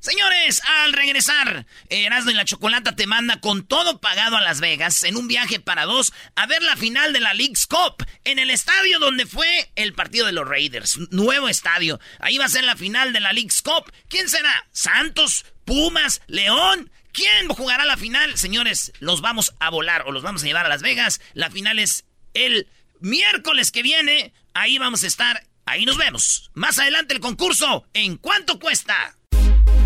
[0.00, 5.02] Señores, al regresar, Erasmo y la Chocolata te manda con todo pagado a Las Vegas
[5.02, 8.50] en un viaje para dos a ver la final de la League's Cup en el
[8.50, 10.98] estadio donde fue el partido de los Raiders.
[11.10, 12.00] Nuevo estadio.
[12.18, 13.92] Ahí va a ser la final de la League's Cup.
[14.08, 14.66] ¿Quién será?
[14.72, 15.44] ¿Santos?
[15.66, 16.22] ¿Pumas?
[16.26, 16.90] ¿León?
[17.12, 18.36] ¿Quién jugará la final?
[18.36, 21.20] Señores, los vamos a volar o los vamos a llevar a Las Vegas.
[21.34, 22.04] La final es
[22.34, 22.68] el
[23.00, 24.32] miércoles que viene.
[24.54, 25.46] Ahí vamos a estar.
[25.66, 26.50] Ahí nos vemos.
[26.54, 27.84] Más adelante el concurso.
[27.92, 29.16] ¿En cuánto cuesta?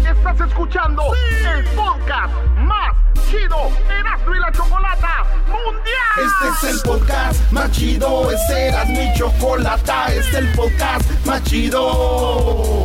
[0.04, 2.94] Estás escuchando el podcast más
[3.30, 6.04] chido Erasmo y la Chocolata Mundial.
[6.18, 11.42] Este es el podcast más chido, este era mi chocolata, este es el podcast más
[11.44, 12.84] chido.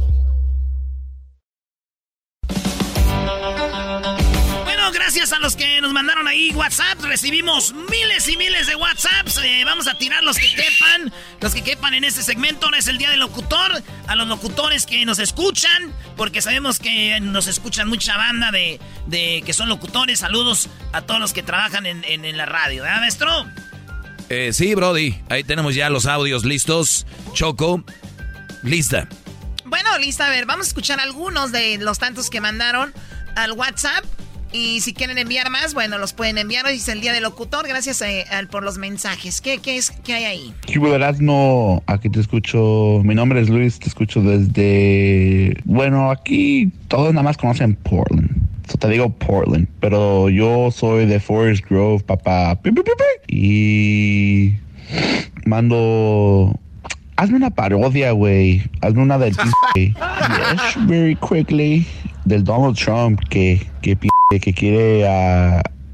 [5.31, 6.99] Gracias a los que nos mandaron ahí WhatsApp.
[7.03, 9.37] Recibimos miles y miles de WhatsApps.
[9.43, 11.13] Eh, vamos a tirar los que quepan.
[11.39, 12.65] Los que quepan en este segmento.
[12.65, 13.81] Ahora es el día del locutor.
[14.07, 15.93] A los locutores que nos escuchan.
[16.17, 20.19] Porque sabemos que nos escuchan mucha banda de, de que son locutores.
[20.19, 22.83] Saludos a todos los que trabajan en, en- en la radio.
[22.83, 23.45] ¿Verdad, maestro?
[24.29, 25.15] Eh, sí, Brody.
[25.29, 27.05] Ahí tenemos ya los audios listos.
[27.33, 27.83] Choco,
[28.63, 29.07] lista.
[29.65, 32.93] Bueno, lista, a ver, vamos a escuchar algunos de los tantos que mandaron
[33.37, 34.03] al WhatsApp.
[34.53, 36.65] Y si quieren enviar más, bueno, los pueden enviar.
[36.65, 37.65] Hoy es el día del locutor.
[37.67, 39.39] Gracias eh, al- por los mensajes.
[39.39, 40.53] ¿Qué, qué, es, ¿Qué hay ahí?
[41.19, 43.01] No, aquí te escucho.
[43.05, 45.55] Mi nombre es Luis, te escucho desde.
[45.63, 48.29] Bueno, aquí todos nada más conocen Portland.
[48.69, 52.59] So te digo Portland, pero yo soy de Forest Grove, papá.
[53.27, 54.53] Y
[55.45, 56.59] mando.
[57.15, 58.63] Hazme una parodia, güey.
[58.81, 59.33] Hazme una del
[59.75, 61.85] Yes, very quickly.
[62.25, 64.07] Del Donald Trump que, que, p-
[64.39, 65.07] que quiere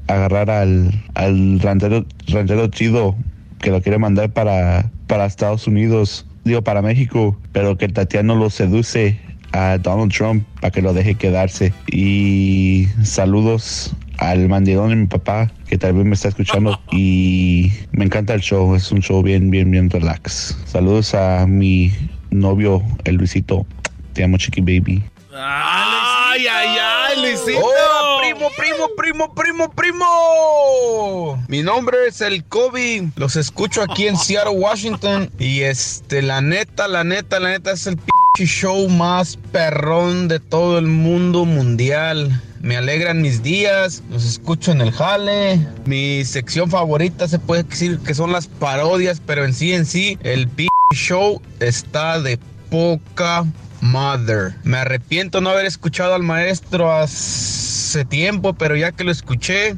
[0.06, 3.16] agarrar al, al ranchero, ranchero chido
[3.60, 8.50] que lo quiere mandar para, para Estados Unidos, digo para México, pero que Tatiana lo
[8.50, 9.18] seduce
[9.52, 11.72] a Donald Trump para que lo deje quedarse.
[11.90, 16.78] Y saludos al mandilón de mi papá, que tal vez me está escuchando.
[16.90, 20.56] Y me encanta el show, es un show bien, bien, bien relax.
[20.64, 21.92] Saludos a mi
[22.30, 23.66] novio, el Luisito.
[24.14, 25.02] Te amo, Chiqui Baby.
[25.40, 27.60] Ay, ay, ay, Luisito.
[27.62, 28.18] Oh.
[28.20, 31.44] Primo, primo, primo, primo, primo.
[31.46, 33.08] Mi nombre es el Kobe.
[33.14, 35.30] Los escucho aquí en Seattle, Washington.
[35.38, 40.40] Y este, la neta, la neta, la neta es el pinche show más perrón de
[40.40, 42.42] todo el mundo mundial.
[42.60, 45.64] Me alegran mis días, los escucho en el jale.
[45.84, 50.18] Mi sección favorita se puede decir que son las parodias, pero en sí, en sí,
[50.24, 53.44] el pinche show está de poca
[53.80, 54.54] Mother.
[54.64, 59.76] Me arrepiento no haber escuchado al maestro hace tiempo, pero ya que lo escuché,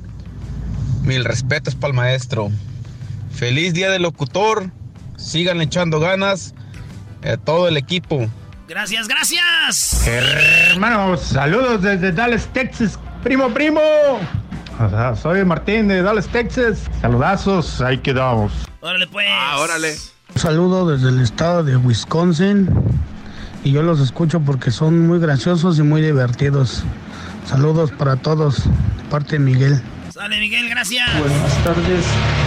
[1.03, 2.51] mil respetos para el maestro.
[3.33, 4.71] Feliz día del locutor.
[5.17, 6.55] Sigan echando ganas
[7.23, 8.27] a todo el equipo.
[8.69, 10.07] Gracias, gracias.
[10.07, 12.99] Hermanos, saludos desde Dallas, Texas.
[13.23, 13.81] Primo, primo.
[14.81, 16.85] O sea, soy Martín de Dallas, Texas.
[17.03, 18.53] Saludazos, ahí quedamos.
[18.81, 19.27] Órale, pues.
[19.29, 19.95] Ah, órale.
[20.35, 22.69] Un saludo desde el estado de Wisconsin
[23.65, 26.85] y yo los escucho porque son muy graciosos y muy divertidos.
[27.47, 29.83] Saludos para todos, de parte de Miguel.
[30.11, 31.09] Sale, Miguel, gracias.
[31.19, 32.05] Buenas tardes,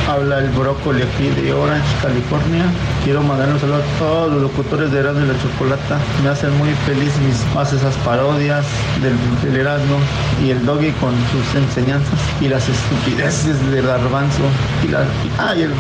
[0.08, 2.66] habla el brócoli aquí de Orange, California.
[3.04, 5.99] Quiero mandar un saludo a todos los locutores de Erasmo y la Chocolata.
[6.24, 8.66] Me hacen muy feliz mis más esas parodias
[9.01, 9.97] del, del Erasmo
[10.43, 14.43] y el Doggy con sus enseñanzas y las estupideces de Garbanzo
[14.84, 15.06] y la
[15.39, 15.72] ah, y el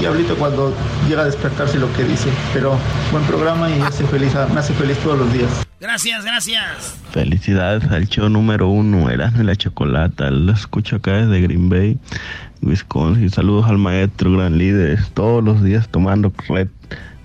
[0.00, 0.74] diablito cuando
[1.08, 2.30] llega a despertarse lo que dice.
[2.52, 2.78] Pero
[3.12, 5.66] buen programa y me hace feliz, me hace feliz todos los días.
[5.78, 6.96] Gracias, gracias.
[7.10, 10.30] Felicidades al show número uno, Erasmo y la Chocolata.
[10.30, 11.98] Lo escucho acá desde Green Bay,
[12.62, 13.30] Wisconsin.
[13.30, 15.04] Saludos al maestro, gran líder.
[15.14, 16.68] Todos los días tomando red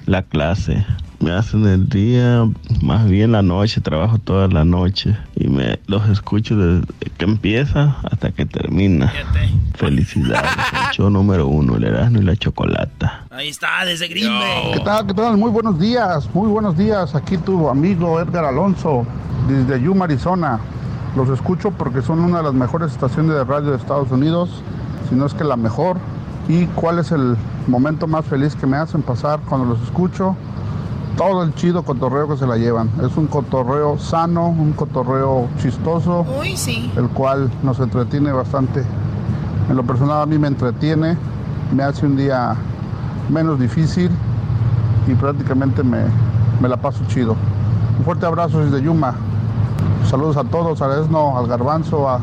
[0.06, 0.86] la clase.
[1.20, 2.50] Me hacen el día,
[2.82, 5.16] más bien la noche, trabajo toda la noche.
[5.36, 9.14] Y me los escucho desde que empieza hasta que termina.
[9.76, 10.50] Felicidades
[10.94, 13.26] show número uno, el Erasmo y la Chocolata.
[13.30, 14.72] Ahí está, desde Green Bay.
[14.74, 15.06] ¿Qué tal?
[15.06, 15.38] ¿Qué tal?
[15.38, 17.14] Muy buenos días, muy buenos días.
[17.14, 19.06] Aquí tu amigo Edgar Alonso,
[19.48, 20.60] desde Yuma, Arizona.
[21.16, 24.50] Los escucho porque son una de las mejores estaciones de radio de Estados Unidos,
[25.12, 25.98] si no es que la mejor.
[26.48, 27.38] ¿Y cuál es el
[27.68, 30.36] momento más feliz que me hacen pasar cuando los escucho?
[31.18, 32.90] Todo el chido cotorreo que se la llevan.
[33.04, 36.92] Es un cotorreo sano, un cotorreo chistoso, Uy, sí.
[36.98, 38.84] el cual nos entretiene bastante.
[39.70, 41.16] En lo personal a mí me entretiene,
[41.76, 42.56] me hace un día
[43.30, 44.10] menos difícil
[45.08, 46.00] y prácticamente me,
[46.62, 47.36] me la paso chido.
[48.00, 49.14] Un fuerte abrazo desde Yuma.
[50.10, 52.20] Saludos a todos, a Esno, al Garbanzo, a-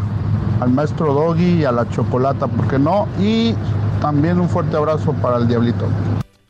[0.60, 3.08] al maestro Doggy y a la Chocolata, ¿por qué no?
[3.20, 3.54] Y
[4.00, 5.88] también un fuerte abrazo para el Diablito.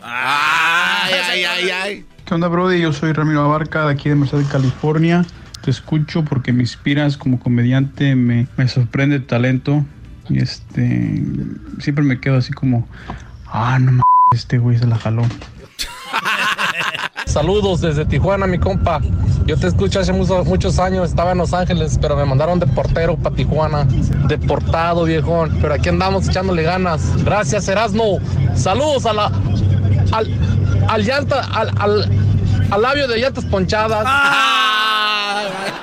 [0.01, 2.07] Ay, ay, ay, ay.
[2.25, 2.81] ¿Qué onda, Brody?
[2.81, 5.25] Yo soy Ramiro Abarca, de aquí de Merced, California.
[5.63, 9.85] Te escucho porque me inspiras como comediante, me, me sorprende tu talento.
[10.29, 11.25] Y este.
[11.79, 12.87] Siempre me quedo así como.
[13.47, 14.03] Ah, no mames,
[14.35, 15.23] este güey se la jaló.
[17.29, 19.01] Saludos desde Tijuana, mi compa.
[19.47, 22.67] Yo te escucho hace mucho- muchos años, estaba en Los Ángeles, pero me mandaron de
[22.67, 23.87] portero para Tijuana.
[24.27, 25.57] Deportado, viejón.
[25.61, 27.03] Pero aquí andamos echándole ganas.
[27.25, 28.19] Gracias, Erasmo.
[28.55, 29.27] Saludos a la.
[30.13, 30.29] al.
[30.89, 31.41] al llanta.
[31.53, 31.71] al.
[31.79, 32.11] al,
[32.71, 34.07] al labio de llantas ponchadas.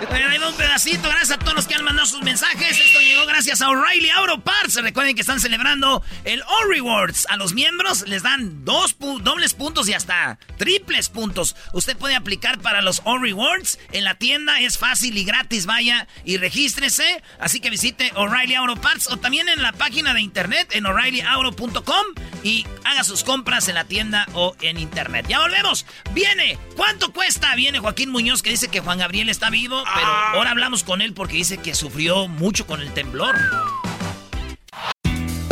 [0.10, 1.08] Bueno, ahí un pedacito.
[1.08, 2.80] Gracias a todos los que han mandado sus mensajes.
[2.80, 4.76] Esto llegó gracias a O'Reilly Auto Parts.
[4.76, 7.26] Recuerden que están celebrando el All Rewards.
[7.30, 11.56] A los miembros les dan dos dobles puntos y hasta triples puntos.
[11.74, 13.80] Usted puede aplicar para los All Rewards.
[13.92, 15.66] En la tienda es fácil y gratis.
[15.66, 17.24] Vaya y regístrese.
[17.40, 22.06] Así que visite O'Reilly Auto Parts o también en la página de internet en o'ReillyAuto.com
[22.44, 25.26] y haga sus compras en la tienda o en internet.
[25.28, 25.86] Ya volvemos.
[26.14, 26.58] Viene.
[26.76, 27.56] ¿Cuánto cuesta?
[27.56, 30.34] Viene Joaquín Muñoz que dice que Juan Gabriel está vivo, pero ah.
[30.36, 33.36] ahora hablamos con él porque dice que sufrió mucho con el temblor.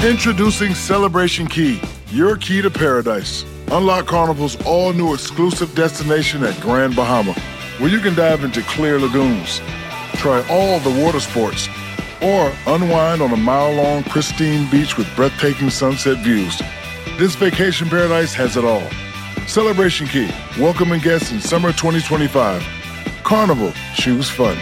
[0.03, 1.79] Introducing Celebration Key,
[2.11, 3.45] your key to paradise.
[3.71, 7.33] Unlock Carnival's all new exclusive destination at Grand Bahama,
[7.79, 9.61] where you can dive into clear lagoons,
[10.15, 11.69] try all the water sports,
[12.21, 16.61] or unwind on a mile long, pristine beach with breathtaking sunset views.
[17.17, 18.87] This vacation paradise has it all.
[19.47, 20.29] Celebration Key,
[20.59, 22.82] welcoming guests in summer 2025.
[23.23, 24.57] Carnival, choose fun.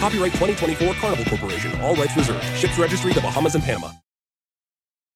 [0.00, 1.78] Copyright 2024 Carnival Corporation.
[1.80, 2.44] All rights reserved.
[2.56, 3.90] Ships registry the Bahamas and Panama.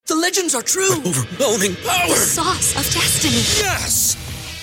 [0.06, 0.90] The legends are true.
[0.92, 2.08] Overwhelming power!
[2.08, 3.36] The sauce of destiny.
[3.62, 4.27] Yes!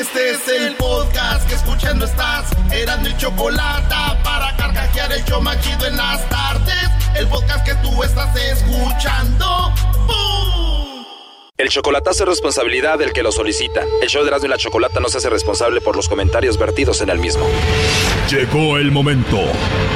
[0.00, 2.52] Este es el podcast que escuchando estás.
[2.70, 6.88] Eran mi chocolate para carcajear el show machido en las tardes.
[7.16, 9.72] El podcast que tú estás escuchando.
[10.06, 11.04] ¡Bum!
[11.56, 13.82] El chocolatazo es responsabilidad del que lo solicita.
[14.00, 17.00] El show de Erasmo y la Chocolata no se hace responsable por los comentarios vertidos
[17.00, 17.44] en el mismo.
[18.30, 19.40] Llegó el momento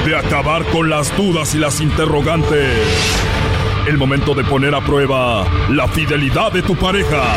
[0.05, 2.76] de acabar con las dudas y las interrogantes.
[3.86, 7.36] El momento de poner a prueba la fidelidad de tu pareja.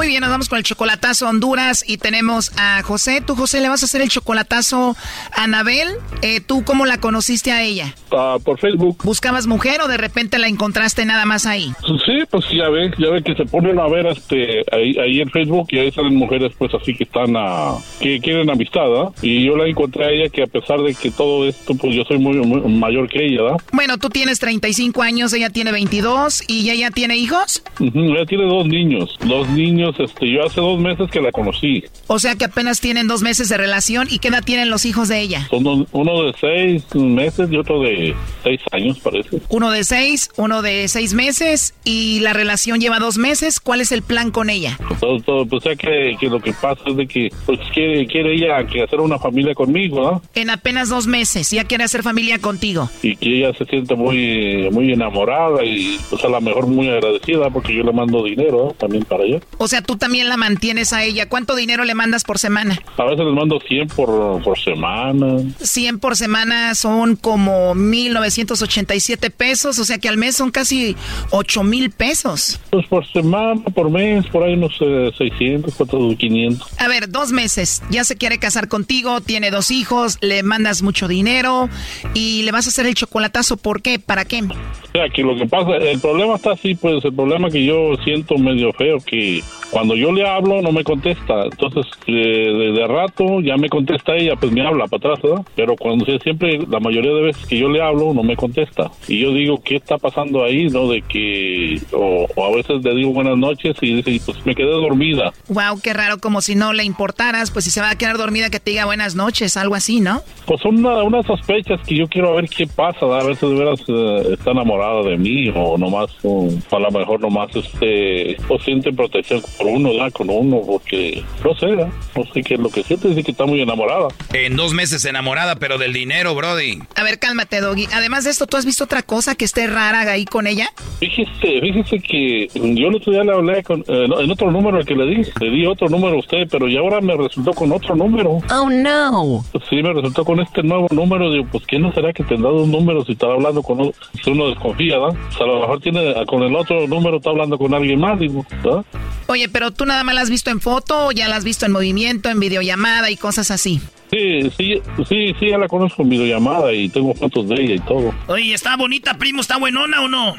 [0.00, 3.20] Muy bien, nos vamos con el chocolatazo a Honduras y tenemos a José.
[3.20, 4.96] Tú, José, le vas a hacer el chocolatazo
[5.36, 5.88] a Anabel.
[6.22, 7.94] Eh, ¿Tú cómo la conociste a ella?
[8.10, 8.96] Ah, por Facebook.
[9.04, 11.72] ¿Buscabas mujer o de repente la encontraste nada más ahí?
[12.06, 15.28] Sí, pues ya ve, ya ve que se ponen a ver este ahí, ahí en
[15.28, 19.12] Facebook y ahí salen mujeres pues así que están a, que quieren amistad, ¿ah?
[19.20, 22.04] Y yo la encontré a ella que a pesar de que todo esto, pues yo
[22.04, 23.58] soy muy, muy mayor que ella, ¿verdad?
[23.70, 27.62] Bueno, tú tienes 35 años, ella tiene 22 y ella tiene hijos.
[27.78, 31.84] Ujú, ella tiene dos niños, dos niños, este, yo hace dos meses que la conocí.
[32.06, 35.08] O sea que apenas tienen dos meses de relación y qué edad tienen los hijos
[35.08, 35.46] de ella.
[35.50, 38.14] Son dos- uno de seis meses y otro de
[38.44, 39.40] seis años, parece.
[39.48, 43.60] Uno de seis, uno de seis meses y la relación lleva dos meses.
[43.60, 44.78] ¿Cuál es el plan con ella?
[45.00, 48.34] Todo, todo, pues ya que, que lo que pasa es de que pues quiere, quiere
[48.34, 50.22] ella que hacer una familia conmigo, ¿no?
[50.34, 52.90] En apenas dos meses ya quiere hacer familia contigo.
[53.02, 57.50] Y que ella se siente muy, muy enamorada y pues a lo mejor muy agradecida
[57.50, 59.40] porque yo le mando dinero también para ella.
[59.58, 61.28] O sea, tú también la mantienes a ella.
[61.28, 62.78] ¿Cuánto dinero le mandas por semana?
[62.96, 65.38] A veces les mando 100 por, por semana.
[65.60, 70.96] 100 por semana son como 1.987 pesos, o sea que al mes son casi
[71.30, 72.60] 8 mil pesos.
[72.70, 76.80] Pues por semana, por mes, por ahí unos eh, 600, 400, 500.
[76.80, 81.08] A ver, dos meses, ya se quiere casar contigo, tiene dos hijos, le mandas mucho
[81.08, 81.68] dinero
[82.14, 83.56] y le vas a hacer el chocolatazo.
[83.56, 83.98] ¿Por qué?
[83.98, 84.42] ¿Para qué?
[84.42, 87.94] O sea, que lo que pasa, el problema está así, pues el problema que yo
[88.04, 91.44] siento medio feo, que cuando yo le hablo no me contesta.
[91.44, 95.44] Entonces, eh, de, rato ya me contesta ella, pues me habla para atrás, ¿verdad?
[95.54, 98.90] Pero cuando siempre, la mayoría de veces que yo le hablo, no me contesta.
[99.06, 100.88] Y yo digo, ¿qué está pasando ahí, no?
[100.88, 104.70] De que, o, o a veces le digo buenas noches y dice, pues me quedé
[104.70, 105.32] dormida.
[105.48, 108.50] Wow, qué raro, como si no le importaras, pues si se va a quedar dormida
[108.50, 110.22] que te diga buenas noches, algo así, ¿no?
[110.46, 113.20] Pues son una- unas sospechas que yo quiero ver qué pasa, ¿verdad?
[113.20, 117.20] a veces de veras eh, está enamorada de mí o nomás, o a lo mejor
[117.20, 120.12] nomás este, o siente protección por uno, ¿verdad?
[120.12, 121.88] Con uno, porque no sé, ¿verdad?
[122.16, 124.08] no sé qué es lo que siente, dice que está muy enamorada.
[124.32, 126.80] En dos meses enamorada, pero del dinero, Brody.
[126.96, 127.86] A ver, cálmate, Doggy.
[127.92, 130.68] Además de esto, ¿tú has visto otra cosa que esté rara ahí con ella?
[130.98, 134.78] Fíjese, fíjese que yo el otro día le hablé con, eh, no, en otro número
[134.78, 137.52] al que le di, le di otro número a usted, pero ya ahora me resultó
[137.52, 138.40] con otro número.
[138.50, 139.44] Oh, no.
[139.68, 141.30] Sí, me resultó con este nuevo número.
[141.30, 143.94] Digo, pues, ¿qué no será que tendrá dos números y estará hablando con otro?
[144.22, 145.18] Si uno desconfía, ¿verdad?
[145.28, 148.18] O sea, a lo mejor tiene, con el otro número está hablando con alguien más,
[148.18, 148.84] digo, ¿verdad?
[149.26, 151.66] Oye, pero tú nada más la has visto en foto o ya la has visto
[151.66, 153.80] en movimiento, en videollamada y cosas así.
[154.10, 157.80] Sí, sí, sí, sí, ya la conozco en videollamada y tengo fotos de ella y
[157.80, 158.12] todo.
[158.26, 159.40] Oye, ¿está bonita, primo?
[159.40, 160.34] ¿Está buenona o no?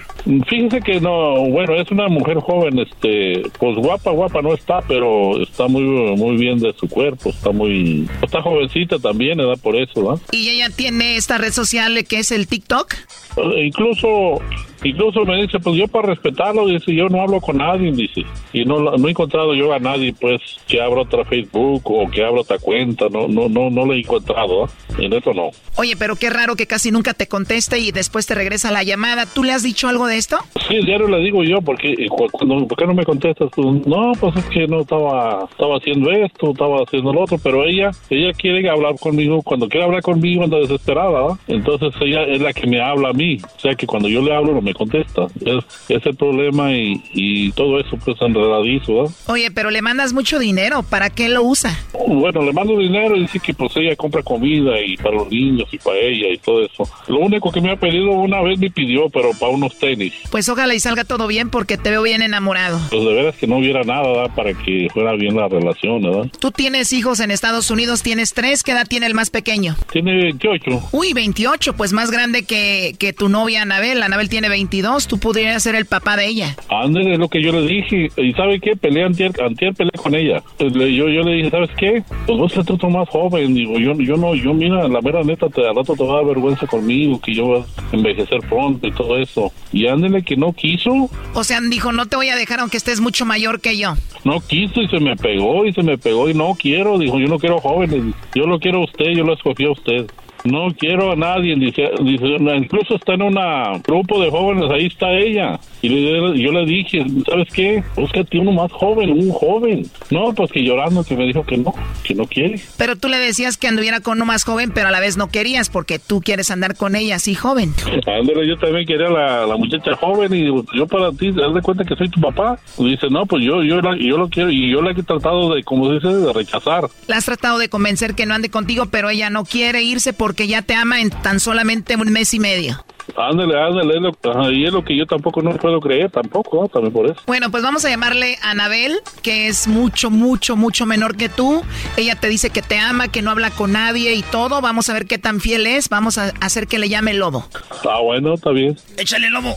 [0.49, 5.41] Fíjese que no, bueno, es una mujer joven, este, pues guapa, guapa no está, pero
[5.41, 9.59] está muy, muy bien de su cuerpo, está muy, está jovencita también, ¿verdad?
[9.61, 10.22] Por eso, ¿verdad?
[10.32, 12.93] Y ella tiene esta red social que es el TikTok.
[13.38, 14.41] Eh, incluso
[14.84, 18.65] incluso me dice pues yo para respetarlo dice yo no hablo con nadie dice y
[18.65, 22.41] no no he encontrado yo a nadie pues que abra otra Facebook o que abra
[22.41, 25.05] otra cuenta no no no no le he encontrado ¿eh?
[25.05, 28.36] en eso no Oye, pero qué raro que casi nunca te conteste y después te
[28.36, 29.26] regresa la llamada.
[29.26, 30.38] ¿Tú le has dicho algo de esto?
[30.68, 33.82] Sí, diario le digo yo, porque eh, cuando, ¿por qué no me contestas tú?
[33.86, 37.91] No, pues es que no estaba, estaba haciendo esto, estaba haciendo lo otro, pero ella,
[38.09, 41.39] ella quiere hablar conmigo, cuando quiere hablar conmigo anda desesperada, ¿va?
[41.47, 44.36] Entonces ella es la que me habla a mí, o sea que cuando yo le
[44.36, 45.28] hablo no me contesta.
[45.43, 49.05] Es, es el problema y, y todo eso pues enredadizo, ¿va?
[49.28, 51.78] Oye, pero le mandas mucho dinero, ¿para qué lo usa?
[52.07, 55.68] Bueno, le mando dinero y dice que pues ella compra comida y para los niños
[55.72, 56.84] y para ella y todo eso.
[57.08, 60.14] Lo único que me ha pedido una vez me pidió, pero para unos tenis.
[60.32, 62.80] Pues ojalá y salga todo bien porque te veo bien enamorado.
[62.89, 64.36] Pues de veras que no hubiera nada ¿verdad?
[64.36, 66.28] para que fuera bien la relación, ¿verdad?
[66.39, 69.76] Tú tienes hijos en Estados Unidos, tienes tres, ¿qué edad tiene el más pequeño?
[69.91, 70.89] Tiene 28.
[70.91, 74.02] Uy, 28, pues más grande que, que tu novia Anabel.
[74.04, 76.56] Anabel tiene 22, tú podrías ser el papá de ella.
[76.70, 78.10] Ándale, es lo que yo le dije.
[78.18, 78.76] ¿Y sabe qué?
[78.76, 80.41] Peleé antier, antier peleé con ella.
[80.58, 82.04] Pues le- yo, yo le dije, ¿sabes qué?
[82.26, 83.41] Pues vos estás tú más joven.
[83.48, 86.16] Digo, yo, yo no, yo mira, la mera neta, te, al rato te va a
[86.18, 89.52] dar vergüenza conmigo, que yo voy a envejecer pronto y todo eso.
[89.72, 93.00] Y ándale que no quiso, O sea, dijo, no te voy a dejar aunque estés
[93.02, 93.94] mucho mayor que yo.
[94.24, 96.98] no quiso y se me pegó y se me pegó y no quiero.
[96.98, 100.10] Dijo, yo no quiero jóvenes, yo lo quiero a usted, yo lo escogí a usted.
[100.44, 102.26] No quiero a nadie, dice, dice,
[102.58, 103.38] incluso está en un
[103.84, 105.60] grupo de jóvenes, ahí está ella.
[105.82, 107.84] Y le- yo le dije, ¿sabes qué?
[107.95, 109.86] Búscate uno más joven, un joven.
[110.11, 111.73] No, pues que llorando que me dijo que no,
[112.03, 112.59] que no quiere.
[112.77, 115.29] Pero tú le decías que anduviera con uno más joven, pero a la vez no
[115.29, 117.73] querías porque tú quieres andar con ella así joven.
[118.05, 120.45] Ándale, yo también quería la, la muchacha joven y
[120.77, 122.59] yo para ti, haz de cuenta que soy tu papá.
[122.77, 125.55] Y dice, no, pues yo, yo, la- yo lo quiero y yo la he tratado
[125.55, 126.89] de, como dice, de rechazar.
[127.07, 130.47] La has tratado de convencer que no ande contigo, pero ella no quiere irse porque
[130.47, 132.84] ya te ama en tan solamente un mes y medio.
[133.16, 136.62] Ándale, ándale, es lo- ajá, y es lo que yo tampoco no puedo creer, tampoco,
[136.62, 136.68] ¿no?
[136.70, 137.22] también por eso.
[137.28, 141.62] Bueno, pues vamos a llamarle a Anabel, que es mucho, mucho, mucho menor que tú.
[141.97, 144.62] Ella te dice que te ama, que no habla con nadie y todo.
[144.62, 145.89] Vamos a ver qué tan fiel es.
[145.89, 147.47] Vamos a hacer que le llame Lobo.
[147.89, 148.78] Ah, bueno, está bien.
[148.97, 149.55] Échale, Lobo.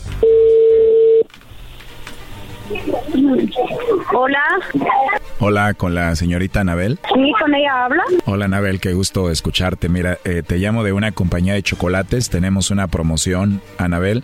[4.13, 4.41] Hola,
[5.39, 6.99] Hola, con la señorita Anabel.
[7.13, 8.03] sí, con ella habla.
[8.25, 9.87] Hola Anabel, qué gusto escucharte.
[9.89, 12.29] Mira, eh, te llamo de una compañía de chocolates.
[12.29, 14.23] Tenemos una promoción, Anabel,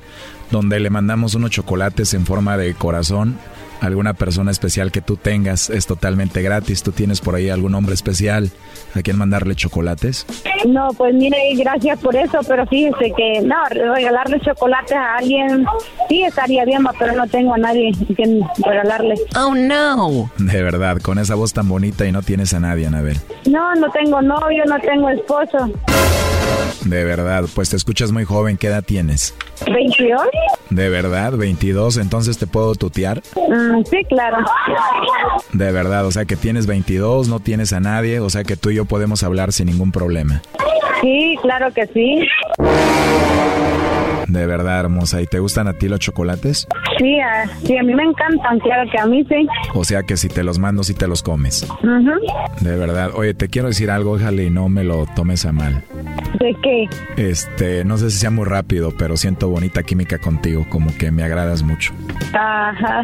[0.50, 3.38] donde le mandamos unos chocolates en forma de corazón
[3.82, 5.70] alguna persona especial que tú tengas.
[5.70, 6.84] Es totalmente gratis.
[6.84, 8.52] ¿Tú tienes por ahí algún hombre especial
[8.96, 10.26] a quien mandarle chocolates?
[10.68, 15.66] No, pues mire, gracias por eso, pero fíjese que no, regalarle chocolates a alguien
[16.08, 19.16] sí estaría bien, ma, pero no tengo a nadie a quien regalarle.
[19.36, 20.32] Oh, no.
[20.38, 23.18] De verdad, con esa voz tan bonita y no tienes a nadie, Anabel.
[23.50, 25.72] No, no tengo novio, no tengo esposo.
[26.86, 28.58] De verdad, pues te escuchas muy joven.
[28.58, 29.36] ¿Qué edad tienes?
[29.66, 30.18] ¿22?
[30.70, 33.22] De verdad, 22, entonces te puedo tutear.
[33.36, 34.38] Mm, sí, claro.
[35.54, 38.70] De verdad, o sea que tienes 22, no tienes a nadie, o sea que tú
[38.70, 40.42] y yo podemos hablar sin ningún problema.
[41.02, 42.28] Sí, claro que sí.
[44.32, 45.22] De verdad, hermosa.
[45.22, 46.66] ¿Y te gustan a ti los chocolates?
[46.98, 49.46] Sí, a, sí, a mí me encantan, claro que a mí sí.
[49.74, 51.64] O sea que si te los mando, si te los comes.
[51.64, 52.64] Ujú.
[52.64, 53.12] De verdad.
[53.14, 55.84] Oye, te quiero decir algo, ojalá y no me lo tomes a mal.
[56.40, 56.88] ¿De qué?
[57.18, 61.24] Este, no sé si sea muy rápido, pero siento bonita química contigo, como que me
[61.24, 61.94] agradas mucho.
[62.34, 63.04] Ajá.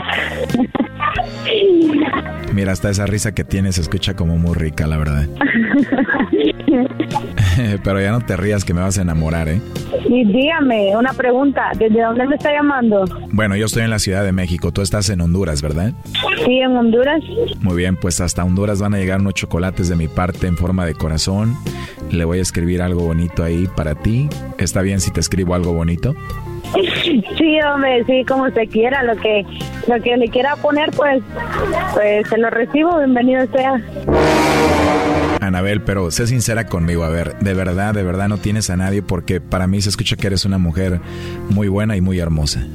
[2.53, 5.27] Mira, hasta esa risa que tienes se escucha como muy rica, la verdad.
[7.83, 9.61] pero ya no te rías que me vas a enamorar, ¿eh?
[10.07, 13.05] Y dígame, una pregunta, ¿desde dónde me está llamando?
[13.31, 15.91] Bueno, yo estoy en la Ciudad de México, tú estás en Honduras, ¿verdad?
[16.45, 17.21] Sí, en Honduras.
[17.59, 20.85] Muy bien, pues hasta Honduras van a llegar unos chocolates de mi parte en forma
[20.85, 21.55] de corazón.
[22.11, 24.29] Le voy a escribir algo bonito ahí para ti.
[24.57, 26.15] ¿Está bien si te escribo algo bonito?
[27.37, 29.45] Sí, hombre, sí, como usted quiera, lo que
[29.87, 31.23] lo que le quiera poner, pues,
[31.93, 33.81] pues se lo recibo, bienvenido sea.
[35.47, 39.01] Anabel, pero sé sincera conmigo, a ver, de verdad, de verdad no tienes a nadie
[39.01, 41.01] porque para mí se escucha que eres una mujer
[41.49, 42.67] muy buena y muy hermosa.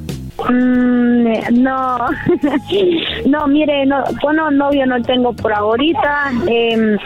[0.51, 1.99] Mm, eh, no,
[3.27, 6.33] no, mire, no, bueno, novio no tengo por ahorita.
[6.49, 6.97] Eh,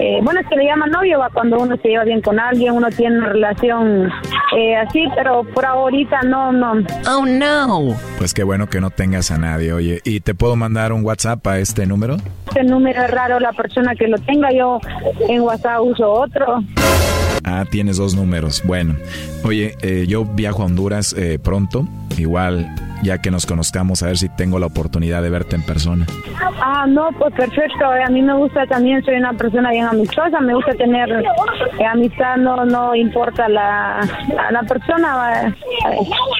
[0.00, 2.72] eh, bueno, es que le llaman novio va cuando uno se lleva bien con alguien,
[2.72, 4.10] uno tiene una relación
[4.56, 6.74] eh, así, pero por ahorita no, no.
[7.08, 7.96] Oh, no.
[8.18, 10.00] Pues qué bueno que no tengas a nadie, oye.
[10.04, 12.16] ¿Y te puedo mandar un WhatsApp a este número?
[12.48, 14.80] Este número es raro, la persona que lo tenga, yo
[15.28, 16.62] en WhatsApp uso otro.
[17.46, 18.62] Ah, tienes dos números.
[18.64, 18.96] Bueno,
[19.44, 21.86] oye, eh, yo viajo a Honduras eh, pronto.
[22.18, 22.66] Igual,
[23.02, 26.06] ya que nos conozcamos, a ver si tengo la oportunidad de verte en persona.
[26.60, 27.84] Ah, no, pues perfecto.
[27.84, 32.36] A mí me gusta también, soy una persona bien amistosa, me gusta tener eh, amistad,
[32.38, 34.00] no no importa la,
[34.34, 35.14] la, la persona.
[35.14, 35.54] va.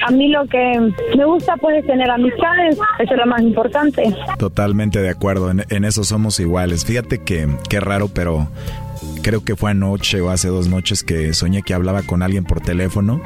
[0.07, 4.13] A mí lo que me gusta pues es tener amistades, eso es lo más importante.
[4.39, 6.83] Totalmente de acuerdo, en, en eso somos iguales.
[6.85, 8.47] Fíjate que, qué raro, pero
[9.21, 12.61] creo que fue anoche o hace dos noches que soñé que hablaba con alguien por
[12.61, 13.21] teléfono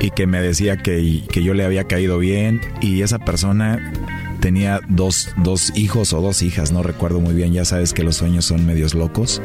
[0.00, 3.92] y que me decía que, que yo le había caído bien y esa persona
[4.40, 8.16] tenía dos, dos hijos o dos hijas, no recuerdo muy bien, ya sabes que los
[8.16, 9.42] sueños son medios locos.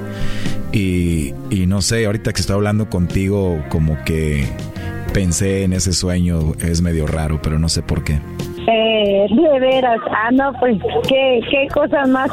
[0.71, 4.47] Y, y no sé, ahorita que estoy hablando contigo, como que
[5.13, 8.19] pensé en ese sueño, es medio raro, pero no sé por qué.
[8.65, 12.31] Eh, de veras, ah, no, pues, ¿qué, qué cosa más,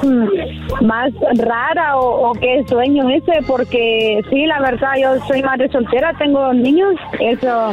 [0.81, 3.43] más rara o, o, qué sueño ese?
[3.47, 7.73] Porque sí, la verdad, yo soy madre soltera, tengo niños, eso...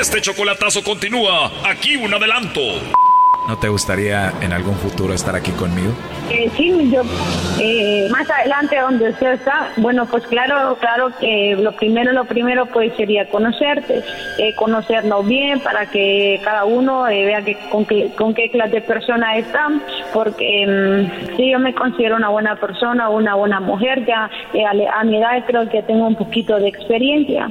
[0.00, 2.60] Este chocolatazo continúa, aquí un adelanto.
[3.48, 5.92] ¿No te gustaría en algún futuro estar aquí conmigo?
[6.30, 7.02] Eh, sí, yo
[7.60, 12.66] eh, más adelante donde usted está, bueno, pues claro, claro que lo primero, lo primero
[12.66, 14.04] pues sería conocerte,
[14.38, 18.76] eh, conocernos bien para que cada uno eh, vea que, con, qué, con qué clase
[18.76, 19.68] de persona está,
[20.12, 25.02] porque mm, sí, yo me considero una buena persona, una buena mujer, ya eh, a
[25.02, 27.50] mi edad creo que tengo un poquito de experiencia.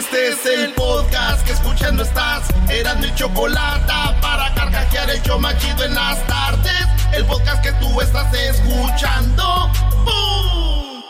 [0.00, 2.48] Este es el podcast que escuchando estás.
[2.70, 3.92] Eran mi chocolate
[4.22, 6.86] para carcajear el yo machido en las tardes.
[7.12, 9.70] El podcast que tú estás escuchando.
[10.06, 11.02] ¡Bum!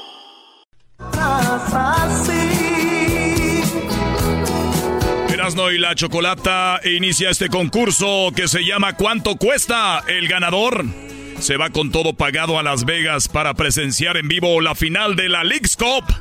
[5.32, 10.02] Erasno y la Chocolata inicia este concurso que se llama ¿Cuánto cuesta?
[10.08, 10.84] El ganador
[11.38, 15.28] se va con todo pagado a Las Vegas para presenciar en vivo la final de
[15.28, 16.12] la League's Cup.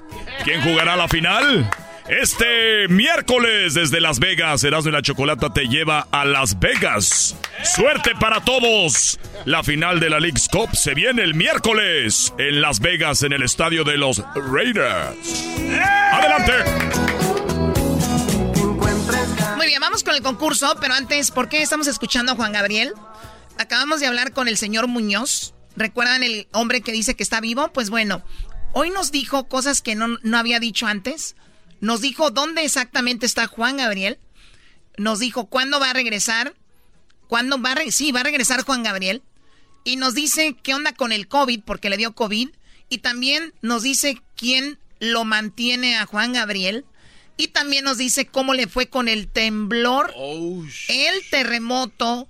[0.44, 1.68] ¿Quién jugará la final?
[2.10, 7.36] Este miércoles desde Las Vegas, Erasmo y la Chocolata te lleva a Las Vegas.
[7.64, 9.20] Suerte para todos.
[9.46, 13.44] La final de la League's Cup se viene el miércoles en Las Vegas en el
[13.44, 15.46] estadio de los Raiders.
[16.12, 16.54] Adelante.
[19.58, 22.92] Muy bien, vamos con el concurso, pero antes, ¿por qué estamos escuchando a Juan Gabriel?
[23.60, 25.54] Acabamos de hablar con el señor Muñoz.
[25.76, 27.72] ¿Recuerdan el hombre que dice que está vivo?
[27.72, 28.24] Pues bueno,
[28.74, 31.36] hoy nos dijo cosas que no, no había dicho antes.
[31.82, 34.20] Nos dijo dónde exactamente está Juan Gabriel.
[34.98, 36.56] Nos dijo cuándo va a regresar.
[37.28, 39.22] ¿Cuándo va a re sí, va a regresar Juan Gabriel.
[39.84, 42.50] Y nos dice qué onda con el COVID, porque le dio COVID.
[42.90, 46.86] Y también nos dice quién lo mantiene a Juan Gabriel.
[47.38, 50.14] Y también nos dice cómo le fue con el temblor,
[50.90, 52.28] el terremoto,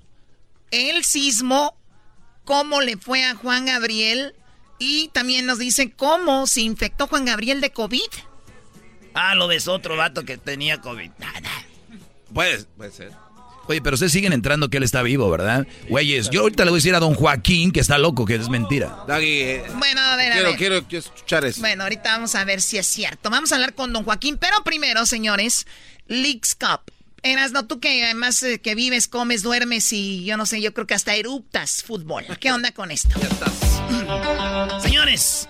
[0.69, 1.75] el sismo,
[2.45, 4.35] cómo le fue a Juan Gabriel.
[4.77, 8.09] Y también nos dice cómo se infectó Juan Gabriel de COVID.
[9.21, 11.11] Ah, lo ves otro vato que tenía COVID.
[12.33, 13.11] Puede, puede ser.
[13.67, 15.67] Oye, pero ustedes siguen entrando que él está vivo, ¿verdad?
[15.89, 18.47] Güeyes, yo ahorita le voy a decir a don Joaquín que está loco, que es
[18.49, 19.03] mentira.
[19.07, 20.57] Daggy, eh, Bueno, a ver, a quiero, ver.
[20.57, 21.59] quiero, quiero escuchar eso.
[21.59, 23.29] Bueno, ahorita vamos a ver si es cierto.
[23.29, 25.67] Vamos a hablar con don Joaquín, pero primero, señores,
[26.07, 26.91] Leagues Cup.
[27.21, 30.87] Erasno, tú que además eh, que vives, comes, duermes y yo no sé, yo creo
[30.87, 32.25] que hasta eruptas fútbol.
[32.39, 33.09] ¿Qué onda con esto?
[34.81, 35.49] Señores,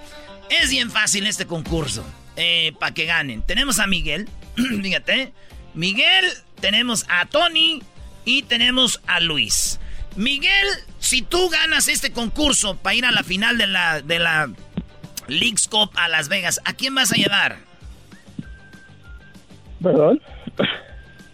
[0.50, 2.04] es bien fácil este concurso.
[2.42, 3.42] Eh, para que ganen.
[3.42, 4.30] Tenemos a Miguel.
[4.56, 5.34] Fíjate.
[5.74, 6.26] Miguel,
[6.62, 7.84] tenemos a Tony
[8.24, 9.78] y tenemos a Luis.
[10.16, 10.68] Miguel,
[11.00, 14.50] si tú ganas este concurso para ir a la final de la, de la
[15.28, 17.58] League's Cup a Las Vegas, ¿a quién vas a llevar?
[19.84, 20.22] ¿Perdón?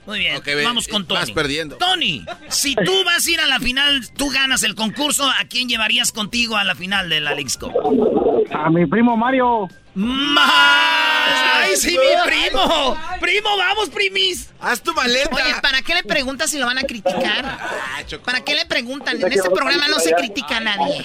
[0.07, 1.19] Muy bien, vamos con Tony.
[1.19, 1.77] vas perdiendo.
[1.77, 5.69] Tony, si tú vas a ir a la final, tú ganas el concurso, ¿a quién
[5.69, 7.73] llevarías contigo a la final de la League's Cup?
[8.53, 9.67] A mi primo Mario.
[9.95, 10.94] ¡Más!
[11.27, 12.97] ¡Ay, sí, mi primo!
[13.19, 14.49] ¡Primo, vamos, primis!
[14.59, 15.29] ¡Haz tu maleta!
[15.31, 17.57] Oye, ¿para qué le preguntas si lo van a criticar?
[18.23, 19.21] ¿Para qué le preguntan?
[19.21, 21.03] En este programa no se critica a nadie.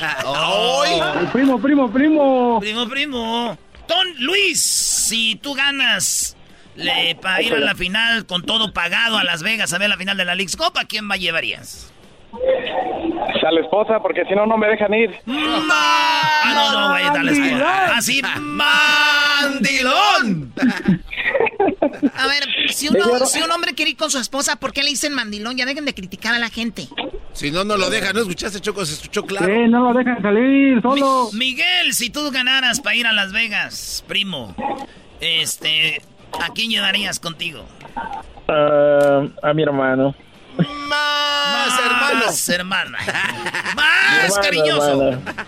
[1.33, 2.61] Primo, primo, primo.
[2.61, 3.59] Primo, primo.
[3.87, 6.37] Ton Luis, si tú ganas
[6.77, 9.97] le, para ir a la final con todo pagado a Las Vegas a ver la
[9.97, 11.93] final de la League's Cup, ¿a quién va llevarías?
[12.33, 15.11] A la esposa, porque si no, no me dejan ir.
[15.27, 17.97] Ah, no, no, güey, dale esposa.
[17.97, 18.23] Así,
[19.41, 20.53] mandilón.
[22.17, 24.91] A ver, si, uno, si un hombre quiere ir con su esposa, ¿por qué le
[24.91, 25.57] dicen mandilón?
[25.57, 26.89] Ya dejen de criticar a la gente.
[27.33, 28.13] Si no, no lo deja.
[28.13, 28.85] ¿No escuchaste, Choco?
[28.85, 29.47] Se escuchó claro.
[29.47, 31.31] Sí, no lo dejan salir solo.
[31.33, 34.55] Mi- Miguel, si tú ganaras para ir a Las Vegas, primo,
[35.21, 36.03] este,
[36.41, 37.65] ¿a quién llevarías contigo?
[38.49, 40.15] Ah, a mi hermano.
[40.59, 42.49] Más hermanos.
[42.49, 42.99] hermana.
[43.77, 45.09] Más cariñoso.
[45.09, 45.47] hermana.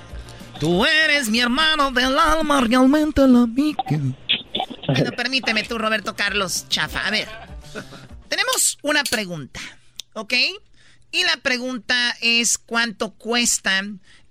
[0.61, 3.82] Tú eres mi hermano del alma, realmente la amiga.
[3.88, 7.05] Bueno, permíteme tú, Roberto Carlos Chafa.
[7.07, 7.28] A ver,
[8.28, 9.61] tenemos una pregunta,
[10.12, 10.34] ¿ok?
[11.11, 13.82] Y la pregunta es cuánto cuesta.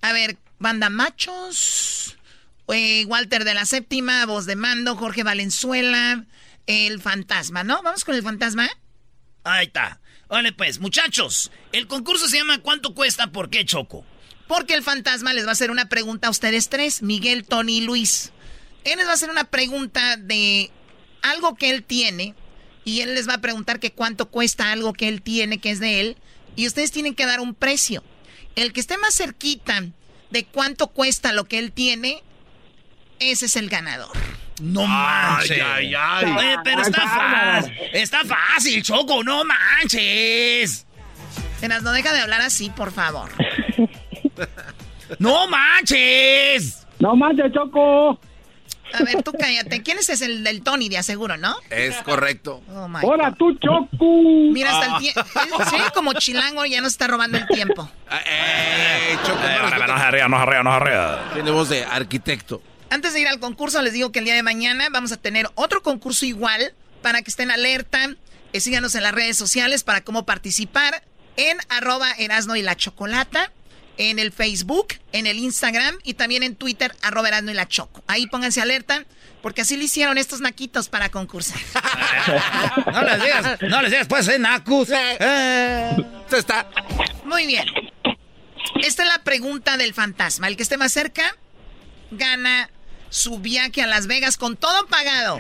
[0.02, 2.18] A ver, banda machos,
[2.70, 6.24] eh, Walter de la séptima, voz de mando, Jorge Valenzuela,
[6.66, 7.84] el fantasma, ¿no?
[7.84, 8.70] Vamos con el fantasma.
[9.44, 10.00] Ahí está.
[10.32, 13.34] Vale, pues, muchachos, el concurso se llama ¿Cuánto cuesta?
[13.34, 14.06] ¿Por qué Choco?
[14.48, 17.82] Porque el fantasma les va a hacer una pregunta a ustedes tres, Miguel, Tony y
[17.82, 18.32] Luis.
[18.86, 20.72] Él les va a hacer una pregunta de
[21.22, 22.34] algo que él tiene
[22.86, 25.82] y él les va a preguntar que cuánto cuesta algo que él tiene, que es
[25.82, 26.18] de él,
[26.56, 28.02] y ustedes tienen que dar un precio.
[28.56, 29.84] El que esté más cerquita
[30.30, 32.24] de cuánto cuesta lo que él tiene,
[33.20, 34.16] ese es el ganador.
[34.62, 35.52] No manches.
[35.60, 36.36] Ay, ay, ay.
[36.38, 37.74] Oye, pero está fácil.
[37.94, 40.86] Está fácil, Choco, no manches.
[41.62, 43.30] Eras, no deja de hablar así, por favor.
[45.20, 46.88] ¡No manches!
[47.00, 48.20] ¡No manches, Choco!
[48.94, 49.82] A ver, tú cállate.
[49.84, 50.26] ¿Quién es ese?
[50.26, 51.56] El del Tony, de aseguro, ¿no?
[51.70, 52.62] Es correcto.
[52.70, 54.22] Oh ¡Hola, tú, Choco!
[54.52, 55.22] Mira, hasta el tiempo.
[55.70, 57.90] Sí, como chilango ya nos está robando el tiempo.
[58.28, 59.40] ¡Eh, Choco!
[59.42, 61.30] no nos arrea, nos arrea, nos arrea.
[61.34, 62.62] Tiene voz de arquitecto.
[62.92, 65.50] Antes de ir al concurso, les digo que el día de mañana vamos a tener
[65.56, 68.18] otro concurso igual para que estén alerta.
[68.52, 71.02] Eh, síganos en las redes sociales para cómo participar
[71.38, 73.50] en arroba Erasno y la Chocolata
[73.98, 78.04] en el Facebook, en el Instagram y también en Twitter, arroba Erasno y la Choco.
[78.08, 79.06] Ahí pónganse alerta,
[79.42, 81.62] porque así lo hicieron estos naquitos para concursar.
[82.92, 84.90] no les digas, no les digas, pues, eh, nacus.
[84.92, 85.96] Eh.
[86.30, 86.68] está.
[87.24, 87.66] Muy bien.
[88.84, 90.50] Esta es la pregunta del fantasma.
[90.50, 91.38] El que esté más cerca,
[92.12, 92.70] gana
[93.12, 95.38] su viaje a Las Vegas con todo pagado.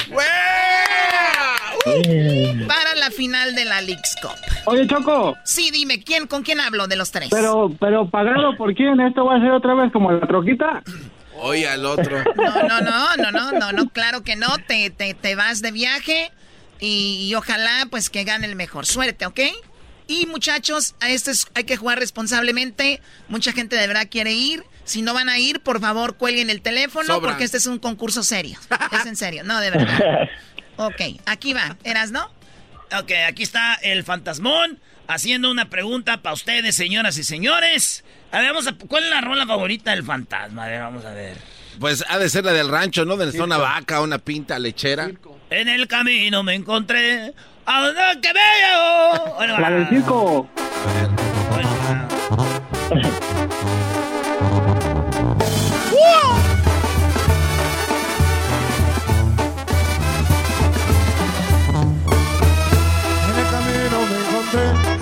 [2.67, 4.35] para la final de la League's Cup.
[4.65, 5.37] Oye, Choco.
[5.45, 7.29] Sí, dime, ¿quién, ¿con quién hablo de los tres?
[7.31, 8.99] Pero, pero pagado por quién?
[8.99, 10.83] ¿Esto va a ser otra vez como la troquita?
[11.39, 12.23] Oye, al otro.
[12.35, 14.49] No, no, no, no, no, no, no, claro que no.
[14.67, 16.29] Te, te, te vas de viaje
[16.79, 18.85] y, y, ojalá pues que gane el mejor.
[18.85, 19.39] Suerte, ¿ok?
[20.07, 22.99] Y muchachos, a esto es, hay que jugar responsablemente.
[23.29, 24.65] Mucha gente de verdad quiere ir.
[24.91, 28.23] Si no van a ir, por favor, cuelguen el teléfono porque este es un concurso
[28.23, 28.59] serio.
[28.91, 30.27] Es en serio, no, de verdad.
[30.75, 31.77] Ok, aquí va.
[31.85, 32.25] ¿Eras, no?
[32.99, 38.03] Ok, aquí está el fantasmón haciendo una pregunta para ustedes, señoras y señores.
[38.33, 40.65] A ver, vamos a, ¿cuál es la rola favorita del fantasma?
[40.65, 41.37] A ver, vamos a ver.
[41.79, 43.15] Pues ha de ser la del rancho, ¿no?
[43.15, 45.09] De una vaca, una pinta lechera.
[45.49, 47.33] En el camino me encontré
[47.65, 49.35] a donde que veo.
[49.35, 50.49] Bueno, la del circo.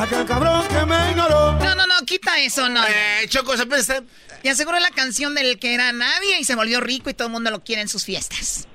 [0.02, 1.54] aquel cabrón que me ignoró.
[1.54, 2.84] No, no, no, quita eso, no.
[2.86, 4.04] Eh, Choco, se pensa.
[4.44, 7.34] Y aseguró la canción del que era nadie y se volvió rico y todo el
[7.34, 8.68] mundo lo quiere en sus fiestas.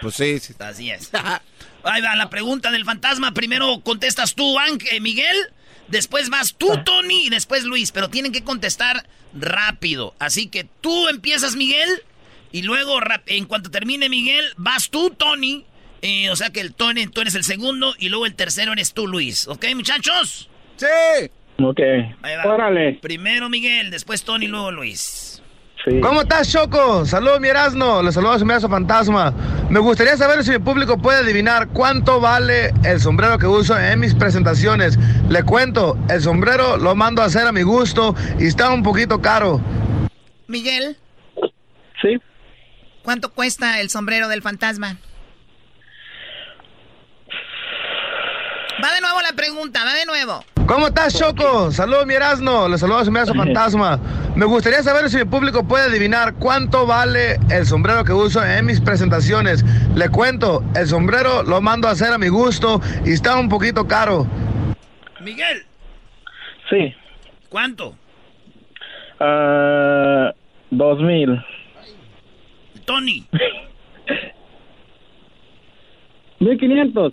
[0.00, 0.54] Pues sí, sí.
[0.58, 1.10] Así es.
[1.84, 3.32] Ahí va la pregunta del fantasma.
[3.32, 4.56] Primero contestas tú,
[4.90, 5.36] eh, Miguel.
[5.88, 7.92] Después vas tú, Tony, y después Luis.
[7.92, 10.14] Pero tienen que contestar rápido.
[10.18, 12.02] Así que tú empiezas, Miguel.
[12.52, 15.64] Y luego, en cuanto termine Miguel, vas tú, Tony.
[16.02, 17.94] Eh, o sea que el Tony, tú eres el segundo.
[17.98, 19.48] Y luego el tercero eres tú, Luis.
[19.48, 20.49] ¿Ok, muchachos?
[20.80, 21.30] Sí.
[21.62, 21.78] Ok.
[22.46, 22.98] Órale.
[23.02, 25.42] Primero Miguel, después Tony, luego Luis.
[25.84, 26.00] Sí.
[26.00, 27.04] ¿Cómo estás, Choco?
[27.04, 28.02] Saludos, mi Erasno.
[28.02, 29.32] Le saludo a su fantasma.
[29.68, 34.00] Me gustaría saber si mi público puede adivinar cuánto vale el sombrero que uso en
[34.00, 34.98] mis presentaciones.
[35.28, 39.20] Le cuento, el sombrero lo mando a hacer a mi gusto y está un poquito
[39.20, 39.60] caro.
[40.48, 40.96] Miguel.
[42.00, 42.18] Sí.
[43.02, 44.96] ¿Cuánto cuesta el sombrero del fantasma?
[48.82, 50.44] Va de nuevo la pregunta, va de nuevo.
[50.66, 51.72] ¿Cómo estás, Choco?
[51.72, 52.68] Saludos, mi Erasno.
[52.68, 53.98] Le saludo a su amigo fantasma.
[54.36, 58.66] Me gustaría saber si mi público puede adivinar cuánto vale el sombrero que uso en
[58.66, 59.64] mis presentaciones.
[59.94, 63.88] Le cuento, el sombrero lo mando a hacer a mi gusto y está un poquito
[63.88, 64.26] caro.
[65.20, 65.64] Miguel.
[66.70, 66.94] Sí.
[67.48, 67.96] ¿Cuánto?
[69.18, 70.30] Uh,
[70.70, 71.44] dos mil.
[72.84, 73.26] Tony.
[76.38, 77.12] Mil quinientos.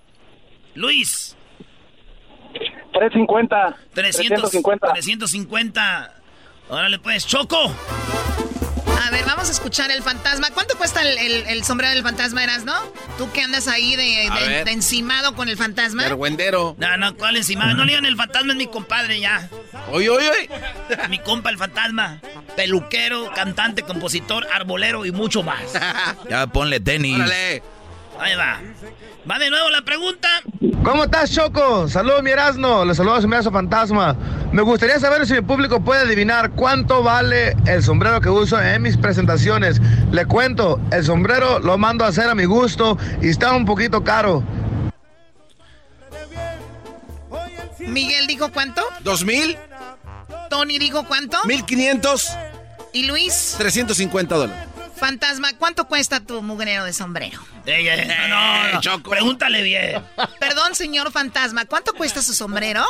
[0.75, 1.36] Luis.
[2.97, 3.77] 350.
[3.93, 4.91] 350.
[4.93, 6.13] 350.
[6.69, 7.73] Órale pues, Choco.
[9.05, 10.49] A ver, vamos a escuchar el fantasma.
[10.53, 12.73] ¿Cuánto cuesta el, sombrero del fantasma, eras, no?
[13.17, 16.03] Tú que andas ahí de, encimado con el fantasma.
[16.03, 16.75] Vergüendero.
[16.77, 17.73] No, no, ¿cuál encimado?
[17.73, 19.49] No le digan el fantasma, es mi compadre ya.
[19.91, 20.49] Oye, oye, oye.
[21.09, 22.19] Mi compa el fantasma.
[22.55, 25.61] Peluquero, cantante, compositor, arbolero y mucho más.
[26.29, 27.15] ya ponle tenis.
[27.15, 27.63] Órale.
[28.19, 28.59] Ahí va.
[29.29, 30.27] Va de nuevo la pregunta.
[30.83, 31.87] ¿Cómo estás, Choco?
[31.87, 32.85] Saludos, mi Erasno.
[32.85, 34.15] Le saludo a su amigo fantasma.
[34.51, 38.81] Me gustaría saber si mi público puede adivinar cuánto vale el sombrero que uso en
[38.81, 39.81] mis presentaciones.
[40.11, 44.03] Le cuento, el sombrero lo mando a hacer a mi gusto y está un poquito
[44.03, 44.43] caro.
[47.79, 48.81] Miguel dijo cuánto?
[49.01, 49.57] ¿Dos mil?
[50.49, 51.37] Tony dijo cuánto?
[51.45, 52.37] 1500.
[52.93, 53.55] ¿Y Luis?
[53.57, 54.76] 350 dólares.
[54.97, 57.39] Fantasma, ¿cuánto cuesta tu mugrero de sombrero?
[57.65, 59.09] Ey, ey, no, no, Choco.
[59.09, 60.03] Pregúntale bien.
[60.39, 62.83] Perdón, señor Fantasma, ¿cuánto cuesta su sombrero?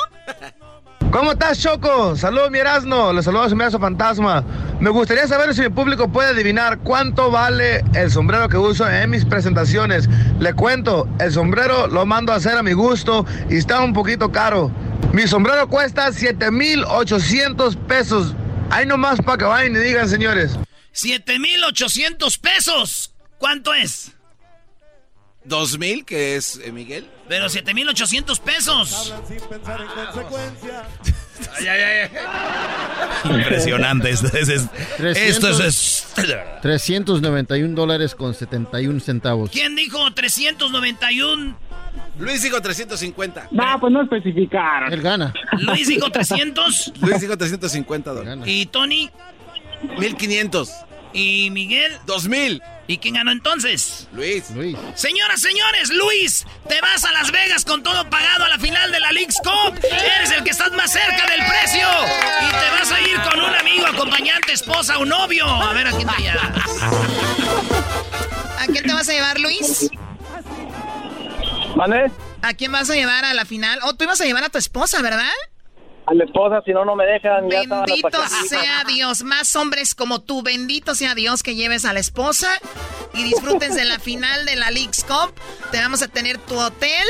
[1.11, 2.15] ¿Cómo estás, Choco?
[2.15, 3.13] Saludos, mi Erasmo.
[3.13, 4.43] Le saludo a su amigo Fantasma.
[4.79, 9.09] Me gustaría saber si mi público puede adivinar cuánto vale el sombrero que uso en
[9.09, 10.09] mis presentaciones.
[10.39, 14.31] Le cuento, el sombrero lo mando a hacer a mi gusto y está un poquito
[14.31, 14.69] caro.
[15.13, 18.35] Mi sombrero cuesta 7,800 pesos.
[18.69, 20.59] Ahí nomás para que vayan y digan, señores.
[20.97, 23.13] 7,800 pesos.
[23.37, 24.13] ¿Cuánto es?
[25.45, 27.07] 2,000, que es eh, Miguel.
[27.29, 29.13] Pero 7,800 pesos.
[31.59, 32.09] Ay, ay, ay.
[33.31, 34.09] Impresionante.
[34.09, 34.65] Esto es, es-
[34.99, 36.07] esto es,
[36.63, 39.51] 391 dólares con 71 centavos.
[39.51, 41.57] ¿Quién dijo 391?
[42.17, 43.49] Luis dijo 350.
[43.51, 44.91] No, pues no especificaron.
[44.91, 45.31] Él gana.
[45.59, 46.93] Luis dijo 300.
[47.01, 48.43] Luis dijo 350 dólares.
[48.47, 49.11] ¿Y Tony?
[49.99, 50.71] 1500.
[51.13, 51.97] ¿Y Miguel?
[52.05, 52.61] 2000.
[52.87, 54.07] ¿Y quién ganó entonces?
[54.13, 54.49] Luis.
[54.51, 54.77] Luis.
[54.95, 58.99] Señoras, señores, Luis, te vas a Las Vegas con todo pagado a la final de
[58.99, 59.77] la League's Cup.
[59.83, 61.87] Eres el que estás más cerca del precio.
[62.41, 65.45] Y te vas a ir con un amigo, acompañante, esposa o novio.
[65.45, 66.81] A ver a quién te llevas.
[68.59, 69.89] ¿A quién te vas a llevar, Luis?
[71.75, 72.11] ¿Vale?
[72.41, 73.79] ¿A quién vas a llevar a la final?
[73.83, 75.31] Oh, tú ibas a llevar a tu esposa, ¿verdad?
[76.07, 77.47] A la esposa, si no, no me dejan.
[77.49, 78.17] Bendito
[78.49, 82.47] sea Dios, más hombres como tú, bendito sea Dios que lleves a la esposa
[83.13, 85.33] y disfrutes de la final de la League's Cup.
[85.71, 87.03] Te vamos a tener tu hotel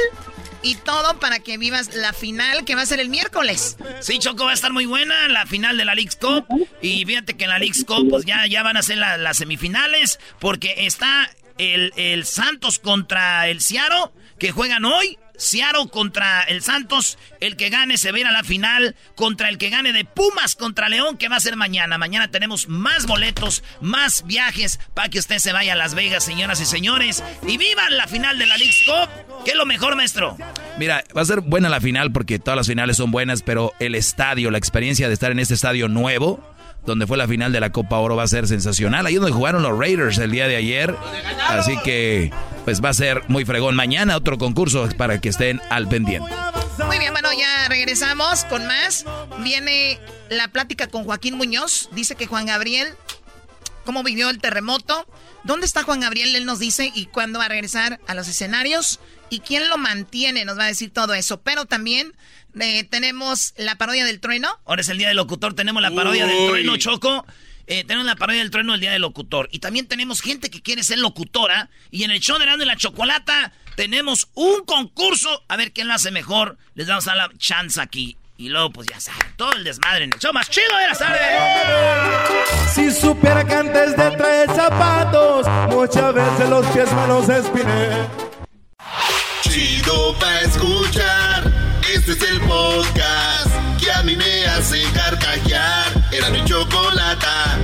[0.64, 3.78] y todo para que vivas la final que va a ser el miércoles.
[3.99, 6.45] Sí, Choco, va a estar muy buena la final de la League's Cup.
[6.82, 9.38] Y fíjate que en la League's Cup pues ya, ya van a ser la- las
[9.38, 10.19] semifinales.
[10.40, 11.30] Porque está
[11.60, 15.19] el, el Santos contra el Ciaro, que juegan hoy.
[15.40, 17.18] Ciaro contra el Santos.
[17.40, 20.90] El que gane se va a la final contra el que gane de Pumas contra
[20.90, 21.98] León, que va a ser mañana.
[21.98, 26.60] Mañana tenemos más boletos, más viajes para que usted se vaya a Las Vegas, señoras
[26.62, 27.24] y señores.
[27.48, 29.44] Y vivan la final de la League's Cup.
[29.46, 30.38] ¿Qué es lo mejor, maestro?
[30.78, 33.96] Mira, va a ser buena la final porque todas las finales son buenas, pero el
[33.96, 36.44] estadio, la experiencia de estar en este estadio nuevo,
[36.88, 39.06] donde fue la final de la Copa Oro, va a ser sensacional.
[39.06, 40.96] Ahí donde jugaron los Raiders el día de ayer.
[41.50, 42.32] Así que,
[42.66, 43.76] pues va a ser muy fregón.
[43.76, 46.32] Mañana otro concurso para que estén al pendiente.
[46.86, 49.06] Muy bien, bueno, ya regresamos con más.
[49.44, 50.00] Viene
[50.30, 51.90] la plática con Joaquín Muñoz.
[51.92, 52.88] Dice que Juan Gabriel,
[53.86, 55.06] cómo vivió el terremoto.
[55.44, 56.36] ¿Dónde está Juan Gabriel?
[56.36, 60.46] Él nos dice y cuándo va a regresar a los escenarios y quién lo mantiene.
[60.46, 61.42] Nos va a decir todo eso.
[61.42, 62.14] Pero también
[62.60, 64.50] eh, tenemos la parodia del trueno.
[64.66, 67.26] Ahora es el día del locutor, tenemos la parodia del trueno, Choco.
[67.68, 69.50] Eh, tenemos la parodia del trueno el día del locutor.
[69.52, 71.70] Y también tenemos gente que quiere ser locutora.
[71.92, 75.44] Y en el show de Erasmo y la Chocolata tenemos un concurso.
[75.50, 76.58] A ver quién lo hace mejor.
[76.76, 78.18] Les vamos a dar la chance aquí.
[78.38, 80.94] Y luego, pues ya saben, todo el desmadre en el show más chido de la
[80.94, 81.20] tarde.
[82.72, 88.08] Si supiera que antes de traer zapatos, muchas veces los pies me los espiné.
[89.42, 91.37] Chido pa' escuchar.
[92.10, 96.08] Este es el podcast que a mí me hace carcajear.
[96.10, 97.60] Era mi chocolata.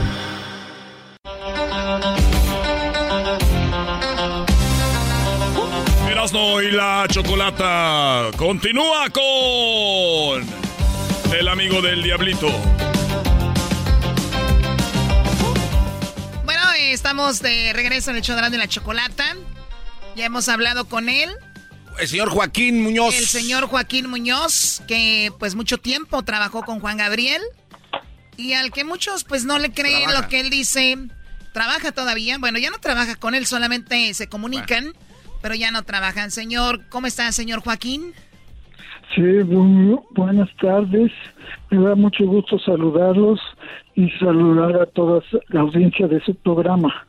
[6.10, 10.46] Erasno y la chocolata continúa con
[11.34, 12.50] el amigo del diablito.
[16.44, 19.38] Bueno, estamos de regreso en el show de la Chocolata.
[20.18, 21.30] Ya hemos hablado con él.
[22.00, 23.16] El señor Joaquín Muñoz.
[23.18, 27.42] El señor Joaquín Muñoz, que pues mucho tiempo trabajó con Juan Gabriel
[28.38, 30.22] y al que muchos pues no le creen Trabaja.
[30.24, 30.98] lo que él dice.
[31.54, 34.94] Trabaja todavía, bueno, ya no trabaja con él, solamente se comunican,
[35.42, 36.32] pero ya no trabajan.
[36.32, 38.14] Señor, ¿cómo está, señor Joaquín?
[39.14, 41.12] Sí, bu- buenas tardes.
[41.70, 43.40] Me da mucho gusto saludarlos
[43.96, 47.06] y saludar a toda la audiencia de su programa.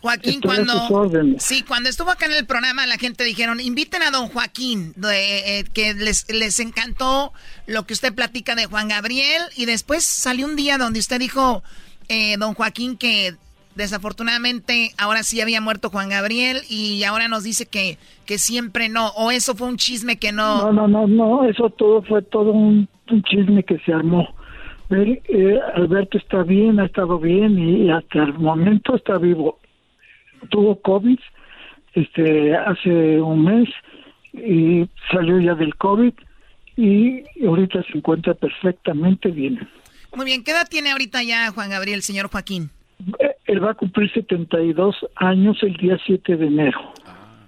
[0.00, 4.10] Joaquín, Estoy cuando sí, cuando estuvo acá en el programa, la gente dijeron inviten a
[4.10, 7.32] don Joaquín, de, eh, que les, les encantó
[7.66, 11.62] lo que usted platica de Juan Gabriel y después salió un día donde usted dijo
[12.08, 13.34] eh, don Joaquín que
[13.74, 17.96] desafortunadamente ahora sí había muerto Juan Gabriel y ahora nos dice que
[18.26, 22.02] que siempre no o eso fue un chisme que No, no, no, no, eso todo
[22.02, 24.28] fue todo un, un chisme que se armó.
[24.90, 29.58] Él, eh, Alberto está bien, ha estado bien y hasta el momento está vivo.
[30.50, 31.18] Tuvo COVID
[31.94, 33.68] este, hace un mes
[34.32, 36.12] y salió ya del COVID
[36.76, 39.68] y ahorita se encuentra perfectamente bien.
[40.14, 42.70] Muy bien, ¿qué edad tiene ahorita ya Juan Gabriel, señor Joaquín?
[43.18, 46.92] Eh, Él va a cumplir 72 años el día 7 de enero.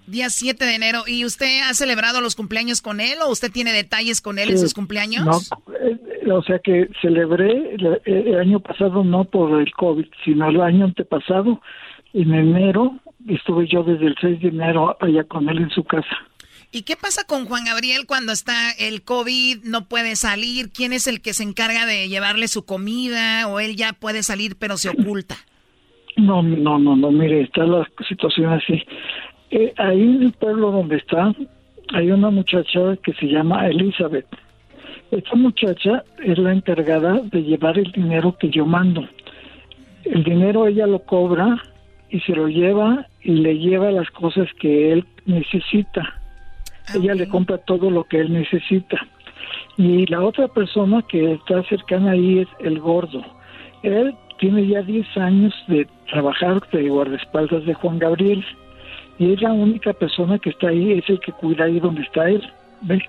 [0.07, 1.03] Día 7 de enero.
[1.07, 4.57] ¿Y usted ha celebrado los cumpleaños con él o usted tiene detalles con él en
[4.57, 5.25] Eh, sus cumpleaños?
[5.25, 5.39] No,
[5.81, 10.61] eh, o sea que celebré el, el año pasado no por el COVID, sino el
[10.61, 11.61] año antepasado,
[12.13, 12.95] en enero,
[13.29, 16.17] estuve yo desde el 6 de enero allá con él en su casa.
[16.73, 20.71] ¿Y qué pasa con Juan Gabriel cuando está el COVID, no puede salir?
[20.71, 24.57] ¿Quién es el que se encarga de llevarle su comida o él ya puede salir
[24.57, 25.35] pero se oculta?
[26.17, 28.83] No, no, no, no, mire, está la situación así.
[29.51, 31.35] Eh, ahí en el pueblo donde está,
[31.93, 34.27] hay una muchacha que se llama Elizabeth.
[35.11, 39.09] Esta muchacha es la encargada de llevar el dinero que yo mando.
[40.05, 41.61] El dinero ella lo cobra
[42.11, 46.15] y se lo lleva y le lleva las cosas que él necesita.
[46.95, 48.99] Ella le compra todo lo que él necesita.
[49.77, 53.23] Y la otra persona que está cercana ahí es el gordo.
[53.83, 58.45] Él tiene ya 10 años de trabajar de guardaespaldas de Juan Gabriel.
[59.19, 62.29] Y es la única persona que está ahí, es el que cuida ahí donde está
[62.29, 62.43] él.
[62.83, 63.03] ¿Ve?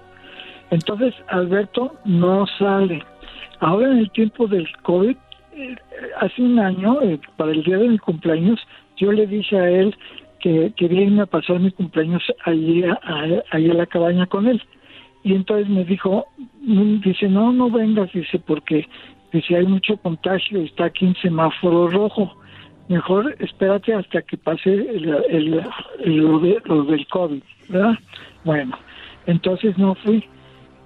[0.70, 3.04] Entonces, Alberto no sale.
[3.60, 5.16] Ahora en el tiempo del COVID,
[5.54, 5.76] eh,
[6.20, 8.60] hace un año, eh, para el día de mi cumpleaños,
[9.02, 9.96] yo le dije a él
[10.40, 13.00] que quería irme a pasar mi cumpleaños allí a,
[13.52, 14.62] a, la cabaña con él.
[15.24, 16.28] Y entonces me dijo,
[16.62, 18.88] mm, dice, no, no vengas, dice, porque
[19.34, 22.36] dice, hay mucho contagio, está aquí en semáforo rojo.
[22.90, 25.64] Mejor espérate hasta que pase el, el,
[26.06, 27.98] lo, lo del COVID, ¿verdad?
[28.44, 28.78] Bueno,
[29.26, 30.24] entonces no fui.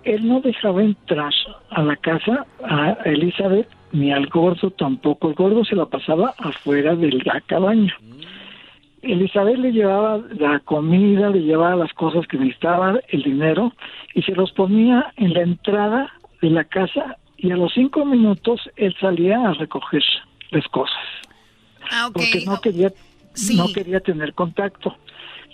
[0.04, 1.34] Él no dejaba entrar
[1.72, 5.30] a la casa a Elizabeth ni al gordo tampoco.
[5.30, 7.96] El gordo se la pasaba afuera de la cabaña.
[9.02, 13.74] Elizabeth le llevaba la comida, le llevaba las cosas que necesitaba, el dinero,
[14.14, 16.12] y se los ponía en la entrada
[16.42, 20.04] de la casa y a los cinco minutos él salía a recoger
[20.52, 21.04] las cosas.
[21.92, 22.92] Ah, Porque no quería,
[23.56, 24.96] no quería tener contacto.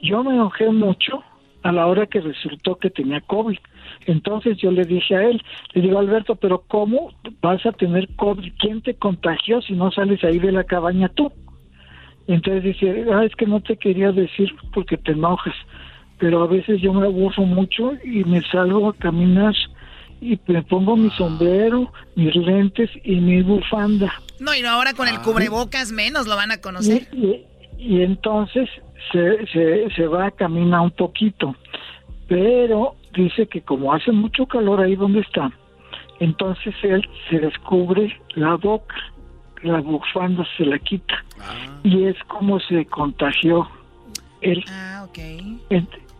[0.01, 1.23] Yo me enojé mucho
[1.63, 3.57] a la hora que resultó que tenía COVID.
[4.05, 5.41] Entonces yo le dije a él,
[5.73, 8.53] le digo, Alberto, pero ¿cómo vas a tener COVID?
[8.59, 11.31] ¿Quién te contagió si no sales ahí de la cabaña tú?
[12.27, 15.55] Entonces dice, ah, es que no te quería decir porque te enojas,
[16.19, 19.53] pero a veces yo me aburro mucho y me salgo a caminar
[20.21, 24.13] y me pongo mi sombrero, mis lentes y mi bufanda.
[24.39, 25.21] No, y ahora con el ah.
[25.23, 27.07] cubrebocas menos lo van a conocer.
[27.11, 27.43] Y,
[27.77, 28.69] y, entonces
[29.11, 31.55] se, se, se va a caminar un poquito,
[32.27, 35.51] pero dice que como hace mucho calor ahí donde está,
[36.19, 38.95] entonces él se descubre la boca
[39.63, 41.23] la bufanda se la quita.
[41.39, 41.79] Ah.
[41.83, 43.67] Y es como se contagió
[44.41, 44.63] él.
[44.69, 45.19] Ah, ok.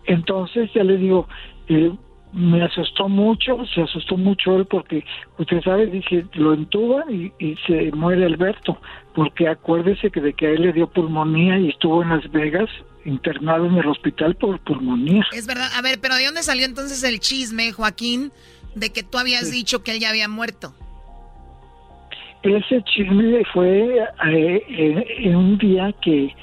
[0.04, 1.26] entonces ya le digo,
[1.68, 1.92] eh,
[2.32, 5.04] me asustó mucho, se asustó mucho él porque,
[5.38, 8.78] usted sabe, dije, lo entuba y, y, se muere Alberto,
[9.14, 12.70] porque acuérdese que de que a él le dio pulmonía y estuvo en Las Vegas
[13.04, 15.24] internado en el hospital por pulmonía.
[15.32, 18.32] Es verdad, a ver, pero ¿de dónde salió entonces el chisme, Joaquín,
[18.74, 20.74] de que tú habías dicho que él ya había muerto?
[22.42, 26.34] ese chisme fue eh, eh, en un día que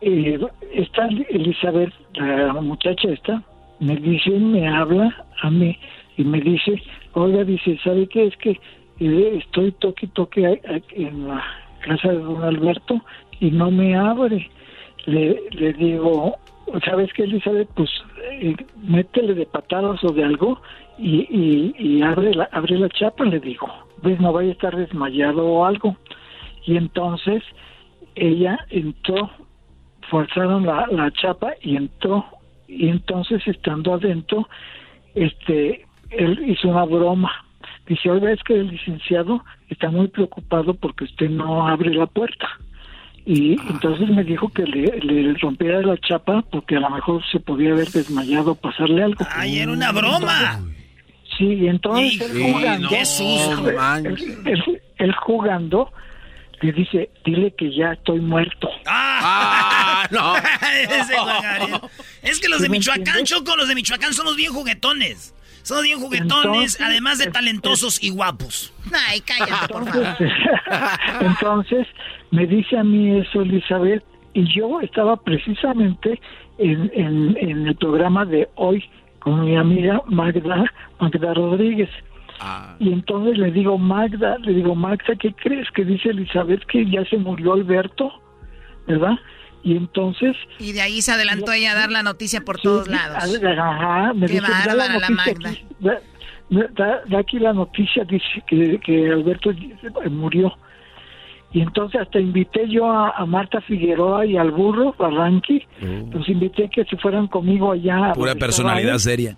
[0.00, 0.40] eh,
[0.72, 3.42] esta Elizabeth, la muchacha esta,
[3.78, 5.78] me dice, me habla a mí
[6.16, 8.26] y me dice, oiga, dice, ¿sabe qué?
[8.26, 8.60] Es que
[8.98, 10.60] estoy toque toque
[10.92, 11.42] en la
[11.80, 13.00] casa de don Alberto
[13.38, 14.50] y no me abre.
[15.06, 16.36] Le, le digo,
[16.84, 17.68] ¿sabes qué, Elizabeth?
[17.74, 17.90] Pues
[18.82, 20.60] métele de patadas o de algo
[20.98, 23.68] y, y, y abre, la, abre la chapa, le digo
[24.02, 25.96] pues no vaya a estar desmayado o algo.
[26.64, 27.42] Y entonces
[28.14, 29.30] ella entró,
[30.10, 32.24] forzaron la, la chapa y entró.
[32.68, 34.48] Y entonces estando adentro,
[35.14, 37.32] este, él hizo una broma.
[37.86, 42.48] Dice, oiga, es que el licenciado está muy preocupado porque usted no abre la puerta.
[43.32, 47.38] Y entonces me dijo que le, le rompiera la chapa porque a lo mejor se
[47.38, 49.24] podía haber desmayado, pasarle algo.
[49.30, 50.60] ¡Ay, era una broma!
[51.38, 52.88] Sí, y entonces él jugando,
[54.98, 55.92] él, jugando,
[56.60, 58.68] le dice, dile que ya estoy muerto.
[58.86, 60.08] ¡Ah!
[60.10, 60.34] no.
[62.22, 65.36] es que los de Michoacán, Choco, los de Michoacán somos bien juguetones.
[65.62, 68.72] Somos bien juguetones, además de talentosos y guapos.
[69.08, 70.16] Ay, cállate, por favor.
[71.20, 71.86] entonces,
[72.30, 76.20] me dice a mí eso, Elizabeth, y yo estaba precisamente
[76.58, 78.84] en, en, en el programa de hoy
[79.20, 80.64] con mi amiga Magda,
[80.98, 81.90] Magda Rodríguez.
[82.40, 82.74] Ah.
[82.78, 85.70] Y entonces le digo, Magda, le digo, Magda, ¿qué crees?
[85.72, 88.10] Que dice Elizabeth que ya se murió Alberto,
[88.86, 89.18] ¿verdad?
[89.62, 90.36] Y entonces...
[90.58, 93.18] Y de ahí se adelantó ella a dar la noticia por todos lados.
[93.58, 95.52] Ajá, me Qué dice, la, la Magda.
[96.50, 99.50] da, aquí la noticia, dice que, que Alberto
[100.10, 100.56] murió.
[101.52, 106.16] Y entonces hasta invité yo a, Marta Figueroa y al burro Barranqui, oh.
[106.16, 108.12] los invité que se fueran conmigo allá.
[108.14, 109.36] Pura personalidad seria.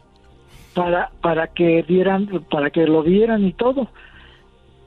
[0.75, 3.89] para para que dieran para que lo vieran y todo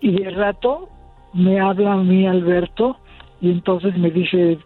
[0.01, 0.89] y de rato
[1.33, 2.97] me habla a mí Alberto
[3.41, 4.59] y entonces me dice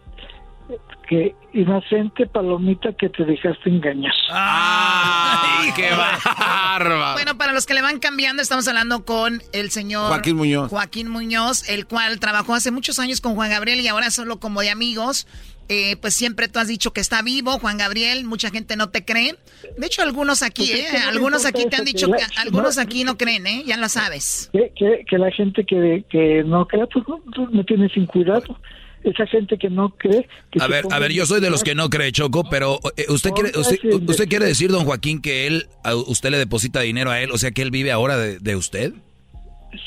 [1.10, 4.12] que inocente palomita que te dejaste engañar.
[4.30, 7.14] ¡Ay, qué bárbaro!
[7.14, 10.70] Bueno, para los que le van cambiando, estamos hablando con el señor Joaquín Muñoz.
[10.70, 14.60] Joaquín Muñoz, el cual trabajó hace muchos años con Juan Gabriel y ahora solo como
[14.60, 15.26] de amigos.
[15.68, 19.04] Eh, pues siempre tú has dicho que está vivo, Juan Gabriel, mucha gente no te
[19.04, 19.36] cree.
[19.78, 20.98] De hecho, algunos aquí, Pues es ¿eh?
[21.08, 23.62] Algunos aquí te han que dicho la- que algunos no- aquí no creen, ¿eh?
[23.66, 24.50] Ya lo sabes.
[24.52, 27.20] Que, que, que la gente que, que no cree, pues no,
[27.52, 28.58] me tienes sin cuidado.
[29.04, 30.28] Esa gente que no cree...
[30.50, 33.06] Que A ver, a ver, yo soy de los que no cree Choco, pero eh,
[33.08, 37.10] usted quiere, usted, usted quiere decir, don Joaquín, que él, a usted le deposita dinero
[37.10, 38.92] a él, o sea, que él vive ahora de, de usted.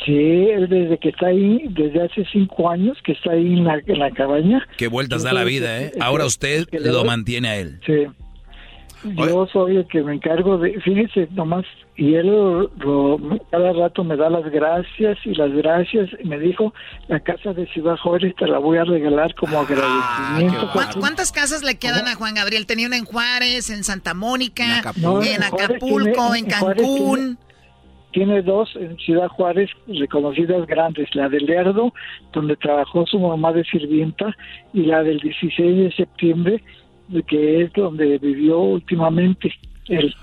[0.06, 3.81] Sí, él desde que está ahí, desde hace cinco años que está ahí en la,
[3.85, 4.65] en la cabaña.
[4.77, 5.91] Qué vueltas da la vida, ¿eh?
[5.99, 7.80] Ahora usted lo mantiene a él.
[7.85, 8.06] Sí.
[9.04, 11.66] Yo soy el que me encargo de, fíjese nomás,
[11.96, 12.70] y él lo-
[13.52, 16.74] cada rato me da las gracias y las gracias, y me dijo,
[17.08, 20.70] la casa de Ciudad Juárez te la voy a regalar como agradecimiento.
[20.72, 22.66] ¿Cuán- ¿Cuántas casas le quedan a Juan Gabriel?
[22.66, 27.38] Tenía una en Juárez, en Santa Mónica, No, en Acapulco, tiene- en Cancún.
[28.12, 31.92] Tiene, dos en Ciudad Juárez reconocidas grandes, la de Lerdo,
[32.32, 34.36] donde trabajó su mamá de sirvienta,
[34.72, 36.64] y la del 16 de septiembre,
[37.28, 39.54] que es donde vivió últimamente
[39.88, 40.14] él.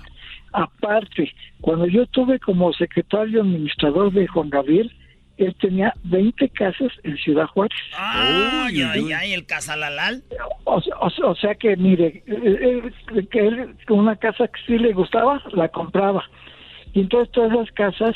[0.53, 1.31] Aparte,
[1.61, 4.91] cuando yo estuve como secretario administrador de Juan Gabriel,
[5.37, 7.77] él tenía 20 casas en Ciudad Juárez.
[7.97, 10.23] Ay, ay, ay, el Casalalal.
[10.65, 12.23] O, sea- o sea- o sea que, mire,
[13.31, 16.23] que él, una casa que sí le gustaba, la compraba.
[16.93, 18.15] Y entonces todas las casas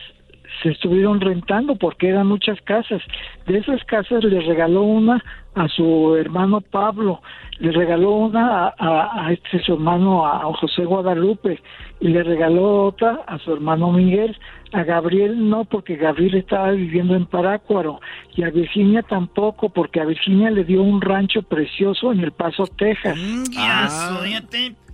[0.63, 3.01] se estuvieron rentando porque eran muchas casas.
[3.47, 5.23] De esas casas le regaló una
[5.55, 7.21] a su hermano Pablo,
[7.59, 11.61] le regaló una a, a- a este su hermano, a José Guadalupe,
[12.01, 14.37] y le regaló otra a su hermano Miguel.
[14.73, 18.01] A Gabriel no, porque Gabriel estaba viviendo en Parácuaro,
[18.35, 22.65] y a Virginia tampoco, porque a Virginia le dio un rancho precioso en El Paso,
[22.77, 23.17] Texas.
[23.57, 24.19] Ah.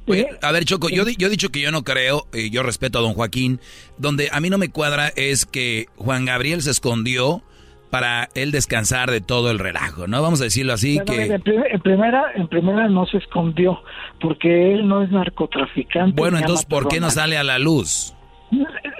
[0.07, 2.99] Oye, a ver, Choco, yo, yo he dicho que yo no creo, y yo respeto
[2.99, 3.60] a don Joaquín,
[3.98, 7.44] donde a mí no me cuadra es que Juan Gabriel se escondió
[7.91, 10.22] para él descansar de todo el relajo, ¿no?
[10.22, 11.23] Vamos a decirlo así, Bueno, que...
[11.34, 13.82] en, prim- en primera, en primera no se escondió,
[14.22, 16.19] porque él no es narcotraficante.
[16.19, 18.14] Bueno, entonces, ¿por qué no sale a la luz?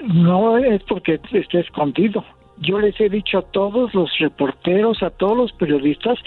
[0.02, 2.24] No es porque esté escondido.
[2.58, 6.18] Yo les he dicho a todos los reporteros, a todos los periodistas,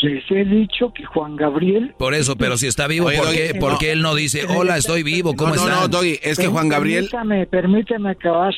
[0.00, 1.94] les he dicho que Juan Gabriel...
[1.98, 4.46] Por eso, pero si está vivo, Oye, ¿por Doggy, qué, por qué él no dice,
[4.48, 7.08] hola, estoy vivo, ¿cómo No, no, no, Doggy, es que Juan Gabriel...
[7.10, 8.54] Permítame, permítame acabar.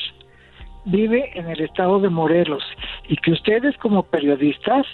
[0.85, 2.63] Vive en el estado de Morelos
[3.09, 4.85] y que ustedes como periodistas,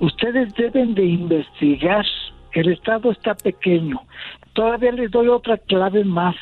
[0.00, 2.04] ustedes deben de investigar.
[2.52, 4.00] El estado está pequeño.
[4.54, 6.36] Todavía les doy otra clave más.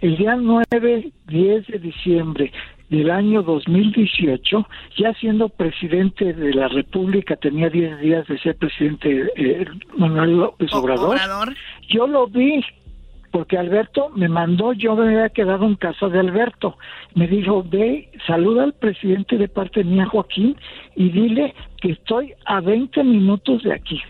[0.00, 2.52] El día 9, 10 de diciembre
[2.88, 9.30] del año 2018, ya siendo presidente de la República, tenía 10 días de ser presidente
[9.36, 11.18] eh, Manuel López Obrador.
[11.88, 12.62] Yo lo vi
[13.36, 16.78] porque Alberto me mandó, yo me había quedado en casa de Alberto.
[17.14, 20.56] Me dijo, ve, saluda al presidente de parte mía, Joaquín,
[20.94, 24.00] y dile que estoy a 20 minutos de aquí.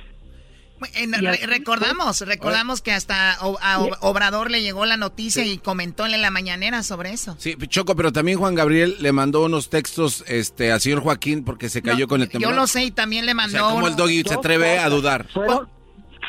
[0.94, 6.05] En- re- recordamos, recordamos que hasta O- a Obrador le llegó la noticia y comentó
[6.07, 7.35] en la mañanera sobre eso.
[7.39, 11.69] Sí, Choco, pero también Juan Gabriel le mandó unos textos este, al señor Joaquín porque
[11.70, 12.53] se cayó con el temblor.
[12.53, 13.53] Yo lo sé y también le O mandó.
[13.53, 15.27] sea, ¿cómo uno- el doggy se atreve a dudar?
[15.32, 15.69] Fueron,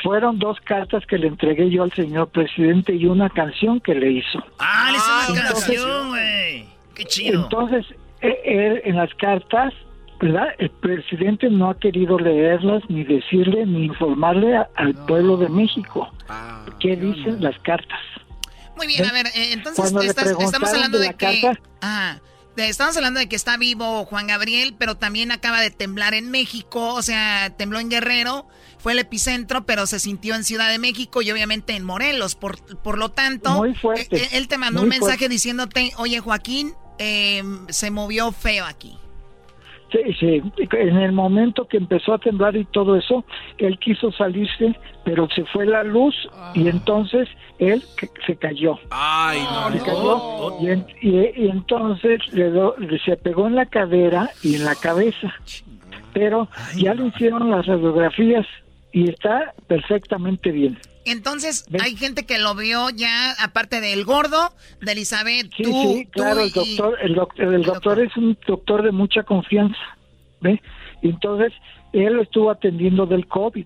[0.02, 4.12] fueron dos cartas que le entregué yo al señor presidente y una canción que le
[4.12, 4.42] hizo.
[4.58, 6.66] Ah, le hizo una entonces- canción, güey.
[6.94, 7.42] Qué chido.
[7.44, 7.84] Entonces,
[8.22, 9.74] eh, él, en las cartas,
[10.20, 10.48] ¿verdad?
[10.58, 16.08] El presidente no ha querido leerlas, ni decirle, ni informarle a- al pueblo de México
[16.80, 18.00] qué dicen las cartas.
[18.76, 21.40] Muy bien, a ver, eh, entonces estás- estamos hablando de de, la que...
[21.40, 22.20] carta-.
[22.56, 26.30] De- estamos hablando de que está vivo Juan Gabriel, pero también acaba de temblar en
[26.32, 30.78] México, o sea, tembló en Guerrero, fue el epicentro, pero se sintió en Ciudad de
[30.80, 32.34] México y obviamente en Morelos.
[32.34, 35.28] Por, por lo tanto, Muy fuerte, eh, eh, él te mandó muy un mensaje fuerte.
[35.28, 38.96] diciéndote, oye Joaquín, eh, se movió feo aquí.
[39.90, 40.42] Sí,
[40.72, 43.24] en el momento que empezó a temblar y todo eso,
[43.56, 46.14] él quiso salirse, pero se fue la luz
[46.54, 47.26] y entonces
[47.58, 47.82] él
[48.26, 48.78] se cayó.
[48.90, 49.72] Ay, no.
[49.72, 54.56] Se cayó y, en- y- y entonces le do- se pegó en la cadera y
[54.56, 55.32] en la cabeza.
[56.12, 58.46] Pero ya le hicieron las radiografías
[58.92, 60.78] y está perfectamente bien.
[61.04, 64.50] Entonces, hay gente que lo vio ya, aparte del gordo,
[64.82, 68.16] de Elizabeth, Sí, tú, sí, tú claro, el y- doctor, el doctor, el doctor es
[68.16, 69.78] un doctor de mucha confianza,
[70.40, 70.60] ¿ve?
[71.02, 71.52] Entonces
[71.92, 73.64] él lo estuvo atendiendo del COVID.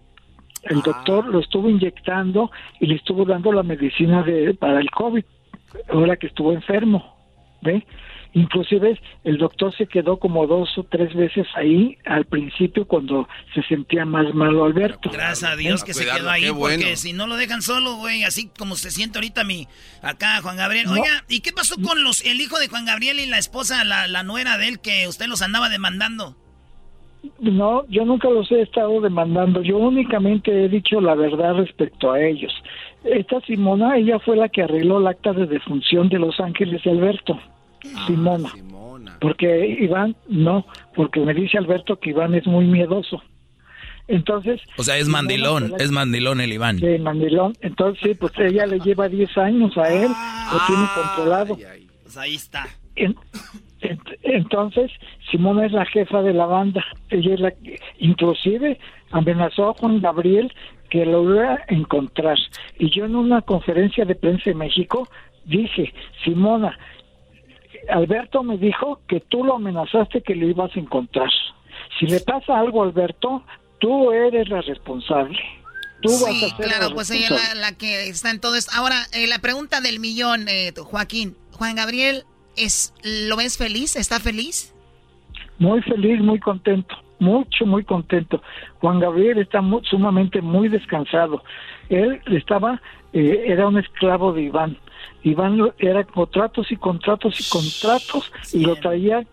[0.64, 0.82] El Ah.
[0.84, 5.24] doctor lo estuvo inyectando y le estuvo dando la medicina de para el COVID,
[5.90, 7.16] ahora que estuvo enfermo.
[7.62, 7.86] ¿ve?
[8.34, 13.62] Inclusive el doctor se quedó como dos o tres veces ahí al principio cuando se
[13.64, 15.10] sentía más malo Alberto.
[15.10, 18.48] Gracias a Dios que se quedó ahí, porque si no lo dejan solo, güey, así
[18.58, 19.68] como se siente ahorita mi
[20.00, 20.86] acá Juan Gabriel.
[20.88, 24.06] Oiga, ¿y qué pasó con los el hijo de Juan Gabriel y la esposa, la,
[24.06, 26.36] la nuera de él que usted los andaba demandando?
[27.38, 29.62] No, yo nunca los he estado demandando.
[29.62, 32.52] Yo únicamente he dicho la verdad respecto a ellos.
[33.04, 36.90] Esta Simona, ella fue la que arregló el acta de defunción de Los Ángeles de
[36.90, 37.38] Alberto.
[37.94, 38.50] Ah, Simona.
[39.20, 43.22] Porque Iván, no, porque me dice Alberto que Iván es muy miedoso.
[44.08, 44.60] Entonces.
[44.76, 46.78] O sea, es mandilón, es mandilón el Iván.
[46.78, 47.54] Sí, mandilón.
[47.60, 50.10] Entonces, sí, pues ella le lleva 10 años a él,
[50.52, 51.56] lo tiene controlado.
[52.02, 52.66] Pues ahí está.
[54.22, 54.90] entonces,
[55.30, 56.84] Simona es la jefa de la banda.
[57.10, 57.52] Ella es la
[57.98, 58.78] inclusive
[59.12, 60.52] amenazó a Juan Gabriel
[60.90, 62.38] que lo iba a encontrar.
[62.78, 65.08] Y yo en una conferencia de prensa en México
[65.46, 65.92] dije,
[66.22, 66.78] Simona,
[67.88, 71.30] Alberto me dijo que tú lo amenazaste que lo ibas a encontrar.
[71.98, 73.42] Si le pasa algo a Alberto,
[73.78, 75.38] tú eres la responsable.
[76.00, 78.72] Tú sí, vas a ser claro, pues ella es la, que está en todo esto.
[78.74, 81.36] Ahora, eh, la pregunta del millón, eh, Joaquín.
[81.52, 82.24] Juan Gabriel,
[82.56, 83.96] es, ¿lo ves feliz?
[83.96, 84.74] ¿Está feliz?
[85.58, 86.96] Muy feliz, muy contento.
[87.20, 88.42] Mucho, muy contento.
[88.80, 91.44] Juan Gabriel está sumamente muy descansado.
[91.88, 92.80] Él estaba,
[93.12, 94.76] eh, era un esclavo de Iván
[95.22, 99.24] Iván era contratos y contratos y contratos y lo traía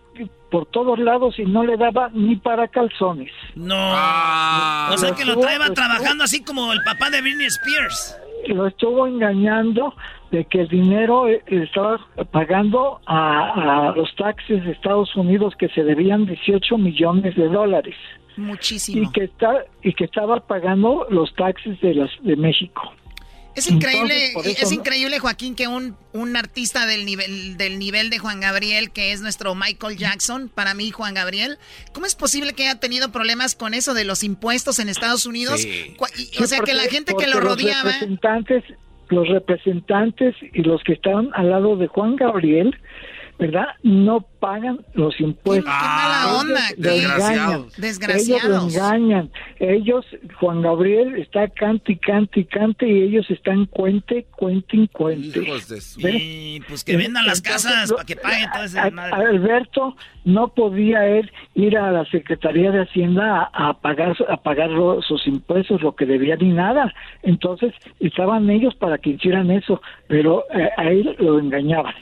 [0.50, 3.32] por todos lados y no le daba ni para calzones.
[3.54, 3.76] No.
[3.76, 4.90] Ah.
[4.92, 8.16] o sea que lo traía trabajando así como el papá de Britney Spears.
[8.48, 9.94] Lo estuvo engañando
[10.30, 11.98] de que el dinero eh, estaba
[12.30, 17.96] pagando a, los taxes de Estados Unidos que se debían 18 millones de dólares.
[18.36, 19.02] Muchísimo.
[19.02, 22.94] Y que, está, y que estaba pagando los taxes de, las, de México.
[23.54, 28.40] Es increíble, es increíble, Joaquín, que un, un artista del nivel, del nivel de Juan
[28.40, 31.58] Gabriel, que es nuestro Michael Jackson, para mí Juan Gabriel,
[31.92, 35.66] ¿cómo es posible que haya tenido problemas con eso de los impuestos en Estados Unidos?
[36.40, 37.84] o sea, que la gente que lo rodeaba...
[37.84, 38.64] Los representantes,
[39.08, 42.76] los representantes y los que estaban al lado de Juan Gabriel
[43.40, 43.68] ¿verdad?
[43.82, 45.64] No pagan los impuestos.
[45.64, 46.60] ¡Qué mala onda!
[46.76, 47.76] Desgraciados.
[47.76, 48.44] Desgraciados.
[48.44, 49.30] Ellos engañan.
[49.58, 50.04] Ellos,
[50.38, 55.40] Juan Gabriel está cante y cante y cante y ellos están cuente, cuente y cuente.
[55.98, 61.32] Y pues que vendan las casas para que paguen todo ese Alberto no podía él
[61.54, 64.70] ir a la Secretaría de Hacienda a, pagar a pagar
[65.08, 66.92] sus impuestos, lo que debía ni nada.
[67.22, 71.94] Entonces estaban ellos para que hicieran eso, pero eh, a él lo engañaban.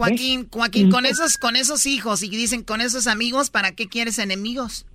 [0.00, 4.18] Joaquín, Joaquín, con esos, con esos hijos y dicen con esos amigos, ¿para qué quieres
[4.18, 4.86] enemigos?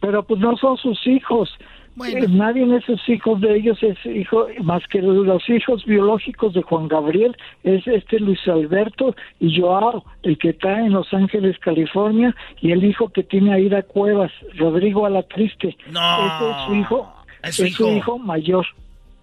[0.00, 1.50] Pero pues no son sus hijos.
[1.94, 2.24] Bueno.
[2.24, 6.62] Eh, nadie de esos hijos de ellos es hijo, más que los hijos biológicos de
[6.62, 12.34] Juan Gabriel, es este Luis Alberto y Joao, el que está en Los Ángeles, California,
[12.60, 15.76] y el hijo que tiene Aida Cuevas, Rodrigo Alatriste.
[15.90, 16.26] No.
[16.26, 17.14] Ese es su hijo.
[17.42, 18.18] Es su, hijo?
[18.18, 18.66] mayor.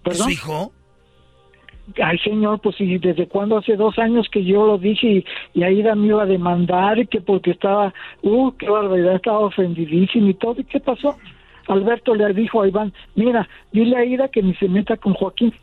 [0.05, 0.71] ¿Es su hijo?
[2.03, 5.25] Ay, señor, pues y desde cuando hace dos años que yo lo dije y,
[5.59, 7.93] y Aida me iba a demandar que porque estaba,
[8.23, 10.55] uh, qué barbaridad, estaba ofendidísimo y todo.
[10.59, 11.17] ¿Y qué pasó?
[11.67, 15.53] Alberto le dijo a Iván, mira, dile a Aida que ni se meta con Joaquín.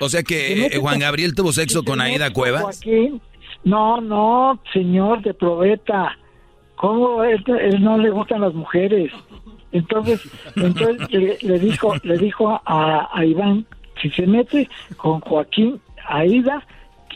[0.00, 2.62] O sea que eh, Juan Gabriel tuvo sexo con Aida Cuevas.
[2.62, 3.20] Joaquín.
[3.64, 6.16] No, no, señor de probeta.
[6.76, 7.44] ¿Cómo él,
[7.80, 9.12] no le gustan las mujeres?
[9.72, 10.22] Entonces,
[10.56, 13.66] entonces le, dijo, le dijo a, a Iván
[14.00, 16.64] si se mete con Joaquín Aida,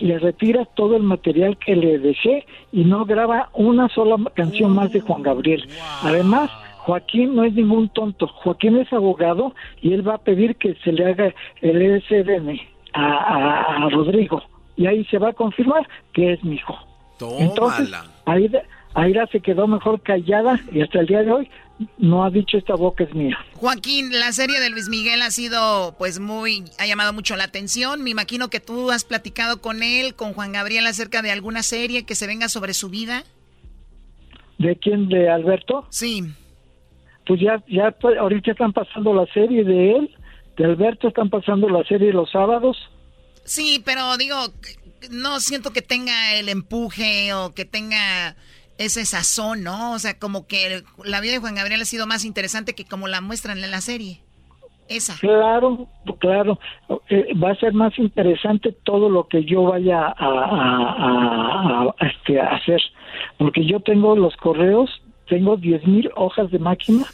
[0.00, 4.92] le retira todo el material que le dejé y no graba una sola canción más
[4.92, 5.68] de Juan Gabriel.
[6.02, 8.26] Además, Joaquín no es ningún tonto.
[8.26, 12.58] Joaquín es abogado y él va a pedir que se le haga el ESDN
[12.94, 14.42] a, Rodrigo.
[14.76, 16.76] Y ahí se va a confirmar que es mi hijo.
[17.38, 17.92] Entonces,
[18.24, 18.62] Aida,
[18.94, 21.50] Aida se quedó mejor callada y hasta el día de hoy
[21.98, 23.36] no ha dicho esta boca es mía.
[23.54, 28.02] Joaquín, la serie de Luis Miguel ha sido pues muy, ha llamado mucho la atención.
[28.02, 32.04] Me imagino que tú has platicado con él, con Juan Gabriel acerca de alguna serie
[32.04, 33.24] que se venga sobre su vida.
[34.58, 35.08] ¿De quién?
[35.08, 35.86] ¿De Alberto?
[35.90, 36.24] Sí.
[37.26, 40.16] Pues ya, ya ahorita están pasando la serie de él,
[40.56, 42.76] de Alberto están pasando la serie los sábados.
[43.44, 44.36] Sí, pero digo,
[45.10, 48.36] no siento que tenga el empuje o que tenga
[48.82, 49.92] ese sazón, ¿no?
[49.92, 53.08] O sea, como que la vida de Juan Gabriel ha sido más interesante que como
[53.08, 54.20] la muestran en la serie.
[54.88, 55.16] Esa.
[55.20, 55.86] Claro,
[56.18, 56.58] claro.
[57.08, 62.82] Eh, va a ser más interesante todo lo que yo vaya a, este, hacer.
[63.38, 64.90] Porque yo tengo los correos,
[65.28, 67.04] tengo 10.000 hojas de máquina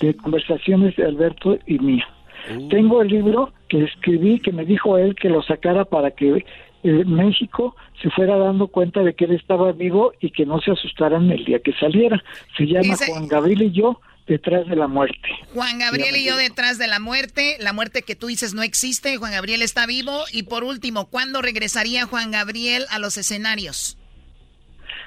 [0.00, 2.06] de conversaciones de Alberto y mía.
[2.54, 2.68] Uh.
[2.68, 6.44] Tengo el libro que escribí, que me dijo él que lo sacara para que
[6.86, 10.70] eh, México se fuera dando cuenta de que él estaba vivo y que no se
[10.70, 12.22] asustaran el día que saliera.
[12.56, 15.28] Se llama Juan Gabriel y yo detrás de la muerte.
[15.52, 19.16] Juan Gabriel y yo detrás de la muerte, la muerte que tú dices no existe,
[19.16, 23.98] Juan Gabriel está vivo y por último, ¿cuándo regresaría Juan Gabriel a los escenarios?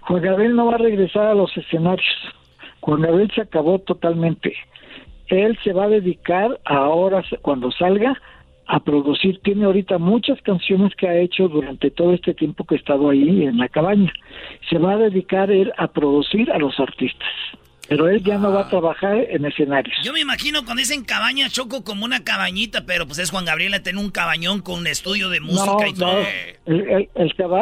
[0.02, 2.08] Juan Gabriel no va a regresar a los escenarios.
[2.82, 4.54] Juan Gabriel se acabó totalmente.
[5.28, 8.20] Él se va a dedicar ahora, cuando salga,
[8.70, 9.42] a producir.
[9.44, 13.46] Tiene ahorita muchas canciones que ha hecho durante todo este tiempo que ha estado ahí
[13.46, 14.14] en la cabaña.
[14.70, 17.28] Se va a dedicar él a producir a los artistas.
[17.88, 18.70] Pero él ya no va a ah.
[18.70, 19.96] trabajar en escenarios.
[20.04, 23.82] Yo me imagino cuando dicen cabaña, choco como una cabañita, pero pues es Juan Gabriel,
[23.82, 26.20] tiene un cabañón con un estudio de música y todo.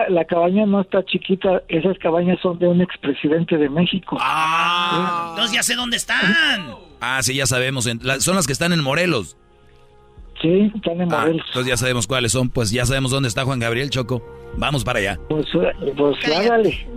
[0.09, 4.17] la cabaña no está chiquita, esas cabañas son de un expresidente de México.
[4.19, 6.35] Ah, entonces ya sé dónde están.
[6.99, 7.85] Ah, sí, ya sabemos.
[8.19, 9.37] Son las que están en Morelos.
[10.41, 11.45] Sí, están en ah, Morelos.
[11.47, 12.49] entonces ya sabemos cuáles son.
[12.49, 14.23] Pues ya sabemos dónde está Juan Gabriel Choco.
[14.57, 15.19] Vamos para allá.
[15.29, 16.87] Pues, eh, pues hágale.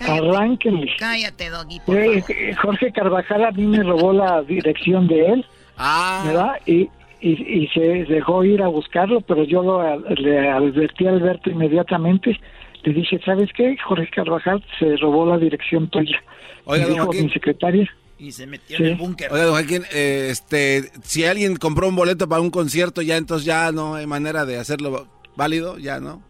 [0.00, 0.92] Arránquenle.
[0.98, 1.80] Cállate, Doggy.
[1.88, 5.46] Eh, Jorge Carvajal a mí me robó la dirección de él.
[5.76, 6.22] Ah.
[6.26, 6.52] ¿Verdad?
[6.66, 6.88] Y,
[7.20, 12.38] y, se dejó ir a buscarlo, pero yo lo, le advertí a Alberto inmediatamente.
[12.84, 13.76] Le dije, ¿sabes qué?
[13.84, 16.22] Jorge Carvajal se robó la dirección tuya.
[16.64, 17.88] Oiga, dijo mi secretaria.
[18.18, 19.32] Y se metió en el búnker.
[19.32, 23.46] Oiga, don Joaquín, eh, este, si alguien compró un boleto para un concierto, ya entonces
[23.46, 26.22] ya no hay manera de hacerlo válido, ya, ¿no?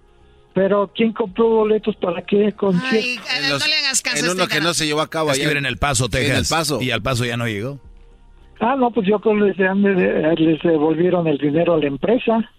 [0.55, 2.97] Pero ¿quién compró boletos para qué concierto?
[3.31, 5.39] Ay, no le hagas caso en uno este que no se llevó a cabo es
[5.39, 5.57] ayer.
[5.57, 6.31] en El Paso, Texas.
[6.31, 6.83] en El Paso.
[6.83, 7.79] Y al Paso ya no llegó.
[8.61, 12.51] Ah, no, pues yo creo que les, les devolvieron el dinero a la empresa.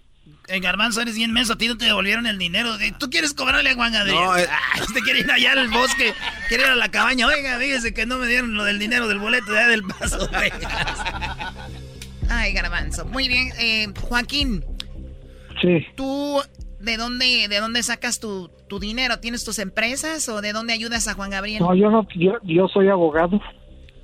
[0.49, 2.71] En Garbanzo eres bien menso, a ti no te devolvieron el dinero.
[2.97, 4.19] ¿Tú quieres cobrarle a Juan Gabriel?
[4.19, 4.47] No, eh.
[4.49, 6.13] ah, usted quiere ir allá al bosque,
[6.47, 7.27] quiere ir a la cabaña.
[7.27, 10.27] Oiga, fíjese que no me dieron lo del dinero del boleto de allá del paso.
[12.29, 13.05] Ay, Garbanzo.
[13.05, 14.65] Muy bien, eh, Joaquín.
[15.61, 15.85] Sí.
[15.95, 16.41] ¿Tú
[16.79, 19.19] de dónde, de dónde sacas tu, tu dinero?
[19.19, 21.61] ¿Tienes tus empresas o de dónde ayudas a Juan Gabriel?
[21.61, 23.39] No, yo no, yo, yo soy abogado.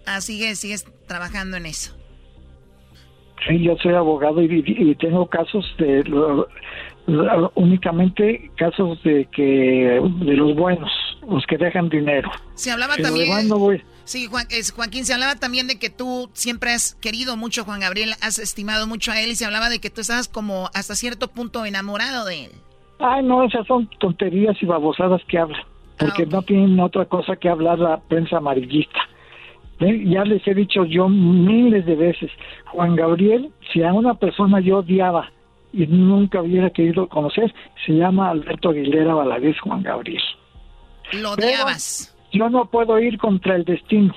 [0.05, 1.94] Ah, sigues, sigues trabajando en eso.
[3.47, 6.03] Sí, yo soy abogado y, tengo casos de
[7.55, 10.91] únicamente casos de que de los buenos,
[11.27, 12.31] los que dejan dinero.
[12.55, 13.29] Se hablaba también.
[14.05, 17.63] Sí, Juan, es, Joaquín, se hablaba también de que tú siempre has querido mucho a
[17.65, 20.69] Juan Gabriel, has estimado mucho a él y se hablaba de que tú estabas como
[20.75, 22.51] hasta cierto punto enamorado de él.
[22.99, 25.61] Ay, no, esas son tonterías y babosadas que hablan,
[25.97, 28.99] porque ah, no tienen otra cosa que hablar la prensa amarillista.
[29.79, 32.31] Ya les he dicho yo miles de veces,
[32.67, 35.29] Juan Gabriel, si a una persona yo odiaba
[35.73, 37.53] y nunca hubiera querido conocer,
[37.85, 40.21] se llama Alberto Aguilera Valadez Juan Gabriel.
[41.11, 42.15] Lo odiabas.
[42.31, 44.15] yo no puedo ir contra el destino.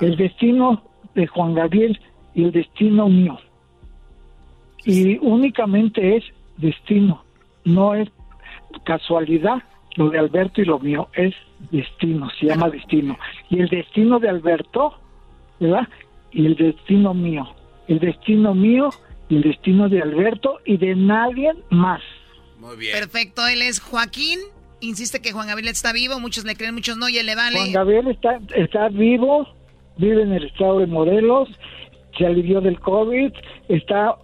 [0.00, 0.82] El destino
[1.14, 2.00] de Juan Gabriel
[2.34, 3.38] y el destino mío.
[4.84, 6.24] Y únicamente es
[6.56, 7.22] destino,
[7.64, 8.08] no es
[8.84, 9.62] casualidad
[9.96, 11.34] lo de Alberto y lo mío es
[11.70, 13.18] destino, se llama destino.
[13.48, 14.94] Y el destino de Alberto,
[15.58, 15.88] ¿verdad?
[16.32, 17.48] Y el destino mío.
[17.88, 18.90] El destino mío
[19.28, 22.00] y el destino de Alberto y de nadie más.
[22.58, 22.92] Muy bien.
[22.92, 24.38] Perfecto, él es Joaquín.
[24.80, 27.58] Insiste que Juan Gabriel está vivo, muchos le creen, muchos no, y él le vale.
[27.58, 29.46] Juan Gabriel está, está vivo,
[29.98, 31.48] vive en el estado de Morelos,
[32.16, 33.32] se alivió del COVID,
[33.68, 34.16] está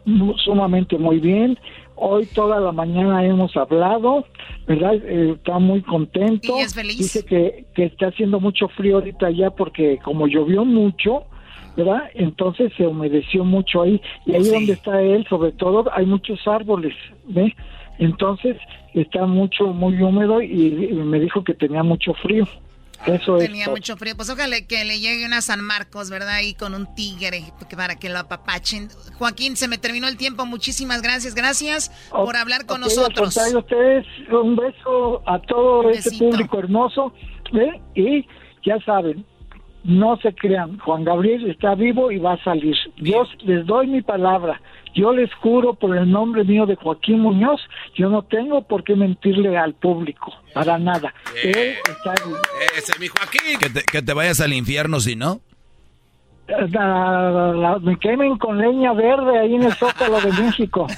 [0.44, 1.58] sumamente muy bien.
[1.96, 4.24] Hoy toda la mañana hemos hablado,
[4.66, 4.94] ¿verdad?
[5.04, 6.58] Eh, está muy contento.
[6.58, 6.98] ¿Y es feliz?
[6.98, 11.24] Dice que, que está haciendo mucho frío ahorita ya porque como llovió mucho,
[11.76, 12.04] ¿verdad?
[12.14, 14.00] Entonces se humedeció mucho ahí.
[14.26, 16.94] Y ahí donde está él, sobre todo, hay muchos árboles,
[17.24, 17.54] ¿ve?
[17.98, 18.56] Entonces
[18.92, 22.46] está mucho, muy húmedo y me dijo que tenía mucho frío.
[23.06, 24.16] Eso Tenía mucho frío.
[24.16, 26.36] Pues ojalá que le llegue una San Marcos, ¿verdad?
[26.36, 27.44] Ahí con un tigre
[27.76, 28.88] para que lo apapachen.
[29.18, 30.44] Joaquín, se me terminó el tiempo.
[30.46, 31.34] Muchísimas gracias.
[31.34, 33.36] Gracias por hablar con nosotros.
[33.54, 37.12] ustedes un beso a todo este público hermoso.
[37.52, 37.80] ¿eh?
[37.94, 38.26] Y
[38.64, 39.24] ya saben,
[39.84, 40.78] no se crean.
[40.78, 42.76] Juan Gabriel está vivo y va a salir.
[42.96, 44.60] Dios, les doy mi palabra.
[44.96, 47.60] Yo les juro por el nombre mío de Joaquín Muñoz,
[47.94, 51.12] yo no tengo por qué mentirle al público, para nada.
[51.42, 52.14] Él está
[52.76, 53.58] Ese es mi Joaquín.
[53.92, 55.42] Que te, vayas al infierno si no.
[57.82, 60.86] me quemen con leña verde ahí en el Zócalo de México.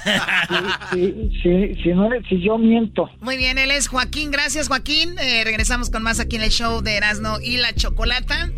[0.91, 3.07] Si, si, si, no, si yo miento.
[3.19, 4.31] Muy bien, él es Joaquín.
[4.31, 5.19] Gracias, Joaquín.
[5.19, 8.49] Eh, regresamos con más aquí en el show de Erasmo y la Chocolata.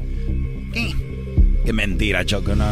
[0.72, 0.94] ¿Qué?
[1.66, 2.72] Qué mentira, Choco, no,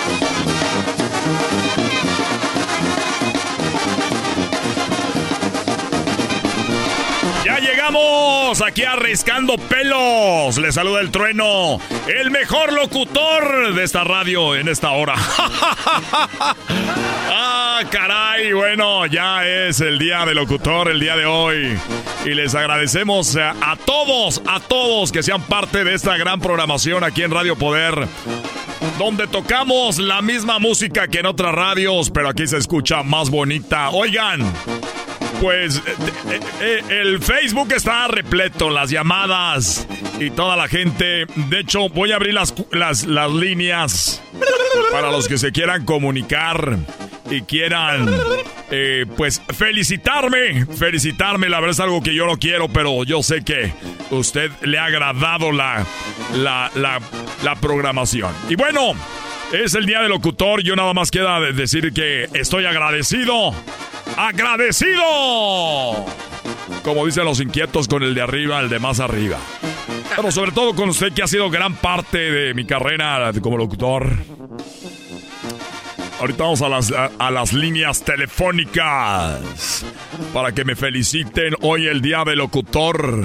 [7.81, 10.57] Llegamos aquí arriscando pelos.
[10.57, 15.15] Le saluda el trueno, el mejor locutor de esta radio en esta hora.
[17.31, 21.75] ah, caray, bueno, ya es el día del locutor el día de hoy.
[22.23, 27.03] Y les agradecemos a, a todos, a todos que sean parte de esta gran programación
[27.03, 28.07] aquí en Radio Poder.
[28.99, 33.89] Donde tocamos la misma música que en otras radios, pero aquí se escucha más bonita.
[33.89, 34.41] Oigan,
[35.41, 35.81] pues eh,
[36.29, 39.87] eh, eh, el Facebook está repleto, las llamadas
[40.19, 41.25] y toda la gente.
[41.35, 44.21] De hecho, voy a abrir las, las, las líneas
[44.91, 46.77] para los que se quieran comunicar
[47.29, 48.09] y quieran,
[49.17, 50.65] pues, felicitarme.
[50.67, 53.73] Felicitarme, la verdad es algo que yo no quiero, pero yo sé que
[54.11, 55.85] usted le ha agradado la,
[56.35, 56.99] la, la,
[57.43, 58.33] la programación.
[58.49, 58.93] Y bueno,
[59.53, 60.61] es el día del locutor.
[60.61, 63.55] Yo nada más queda de- decir que estoy agradecido.
[64.17, 66.05] ¡Agradecido!
[66.83, 69.37] Como dicen los inquietos con el de arriba, el de más arriba.
[70.15, 74.09] Pero sobre todo con usted que ha sido gran parte de mi carrera como locutor.
[76.19, 79.85] Ahorita vamos a las, a, a las líneas telefónicas
[80.33, 83.23] para que me feliciten hoy el día del locutor.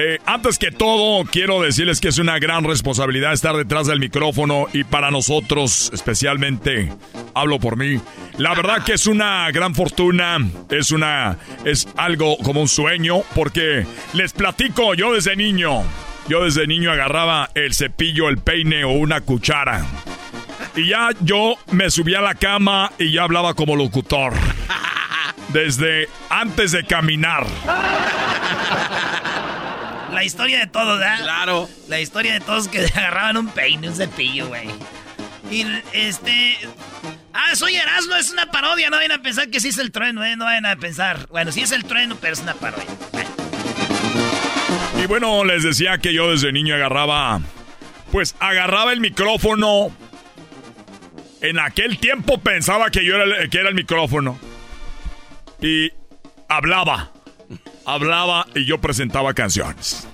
[0.00, 4.66] Eh, antes que todo, quiero decirles que es una gran responsabilidad estar detrás del micrófono
[4.72, 6.92] y para nosotros, especialmente,
[7.34, 8.00] hablo por mí.
[8.36, 10.38] La verdad que es una gran fortuna,
[10.70, 15.82] es una, es algo como un sueño, porque les platico, yo desde niño,
[16.28, 19.84] yo desde niño agarraba el cepillo, el peine o una cuchara.
[20.76, 24.32] Y ya yo me subí a la cama y ya hablaba como locutor.
[25.52, 27.44] Desde antes de caminar.
[30.18, 31.22] La historia de todos, ¿verdad?
[31.22, 31.68] Claro.
[31.86, 34.66] La historia de todos que agarraban un peine, un cepillo, güey.
[35.48, 36.58] Y este.
[37.32, 38.90] Ah, soy Erasmo, es una parodia.
[38.90, 40.34] No vayan a pensar que sí es el trueno, ¿eh?
[40.34, 41.28] No vayan a pensar.
[41.28, 42.84] Bueno, sí es el trueno, pero es una parodia.
[45.00, 47.40] Y bueno, les decía que yo desde niño agarraba.
[48.10, 49.92] Pues agarraba el micrófono.
[51.42, 54.36] En aquel tiempo pensaba que yo era el, que era el micrófono.
[55.62, 55.92] Y
[56.48, 57.12] hablaba.
[57.88, 60.06] Hablaba y yo presentaba canciones.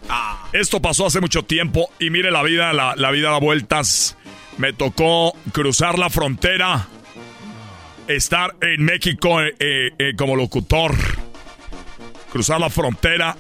[0.52, 4.16] Esto pasó hace mucho tiempo y mire la vida, la, la vida da vueltas.
[4.59, 6.86] Me tocó cruzar la frontera,
[8.06, 10.94] estar en México eh, eh, como locutor,
[12.30, 13.36] cruzar la frontera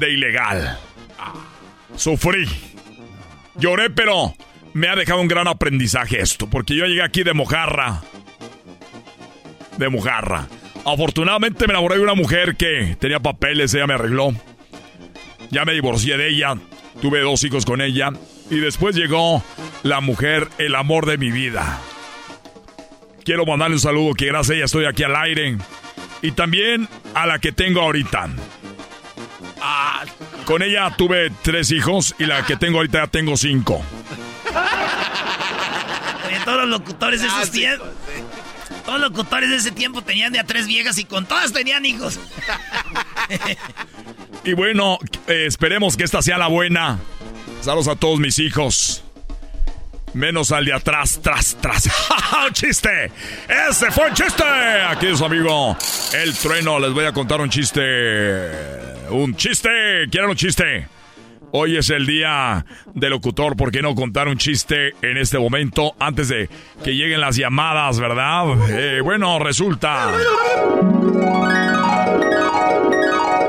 [0.00, 0.76] de ilegal.
[1.94, 2.48] Sufrí.
[3.54, 4.34] Lloré, pero
[4.72, 8.02] me ha dejado un gran aprendizaje esto, porque yo llegué aquí de mojarra.
[9.78, 10.48] De mojarra.
[10.86, 14.34] Afortunadamente me enamoré de una mujer que tenía papeles, ella me arregló.
[15.50, 16.56] Ya me divorcié de ella,
[17.00, 18.10] tuve dos hijos con ella
[18.50, 19.42] y después llegó
[19.82, 21.80] la mujer, el amor de mi vida.
[23.24, 25.56] Quiero mandarle un saludo que gracias a ella estoy aquí al aire.
[26.20, 28.28] Y también a la que tengo ahorita.
[29.60, 30.04] Ah,
[30.44, 33.82] con ella tuve tres hijos y la que tengo ahorita ya tengo cinco.
[36.26, 37.88] Oye, todos los locutores de esos tiempos.
[38.94, 42.20] Los locutores de ese tiempo tenían de a tres viejas y con todas tenían hijos.
[44.44, 46.98] Y bueno, eh, esperemos que esta sea la buena.
[47.62, 49.02] Saludos a todos mis hijos.
[50.12, 51.86] Menos al de atrás, tras, tras.
[52.46, 53.10] ¡Un chiste!
[53.68, 54.44] ¡Ese fue un chiste!
[54.44, 55.76] Aquí es amigo
[56.12, 56.78] El Trueno.
[56.78, 57.80] Les voy a contar un chiste.
[59.10, 59.70] ¡Un chiste!
[60.10, 60.86] ¿Quieren un chiste?
[61.56, 63.56] Hoy es el día del locutor.
[63.56, 66.50] ¿Por qué no contar un chiste en este momento antes de
[66.82, 68.44] que lleguen las llamadas, verdad?
[68.70, 70.12] Eh, bueno, resulta.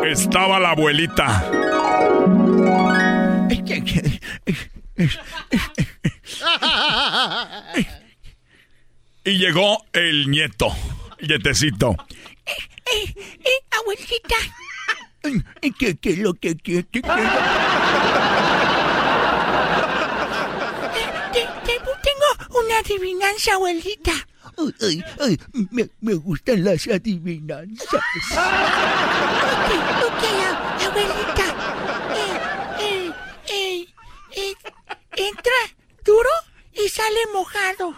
[0.05, 1.49] Estaba la abuelita.
[9.23, 10.67] Y llegó el nieto,
[11.17, 11.95] el nietecito.
[12.45, 13.49] Eh, eh,
[13.81, 14.35] abuelita.
[15.79, 16.83] ¿Qué, qué es lo que quiere?
[16.83, 17.07] Te- te-
[22.03, 22.29] Tengo
[22.59, 24.11] una adivinanza, abuelita.
[24.57, 25.37] Ay, ay, ay,
[25.71, 27.89] me, me gustan las adivinanzas.
[27.91, 28.01] ok,
[30.05, 30.23] ok,
[30.85, 31.47] abuelita.
[32.15, 32.37] Eh,
[32.79, 33.11] eh,
[33.49, 33.85] eh,
[34.35, 34.53] eh,
[35.17, 35.61] entra
[36.05, 36.29] duro
[36.73, 37.95] y sale mojado.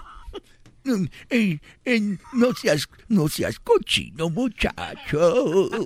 [0.85, 5.69] Mm, eh, eh, no seas, no seas cochino, muchacho.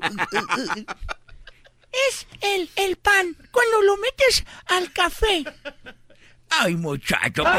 [2.09, 5.43] Es el el pan cuando lo metes al café.
[6.49, 7.43] Ay, muchacho.
[7.43, 7.55] pues.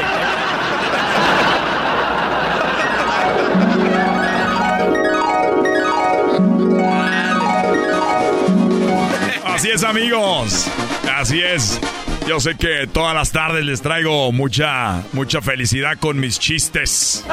[9.45, 10.67] Así es, amigos.
[11.15, 11.79] Así es.
[12.27, 17.23] Yo sé que todas las tardes les traigo mucha, mucha felicidad con mis chistes.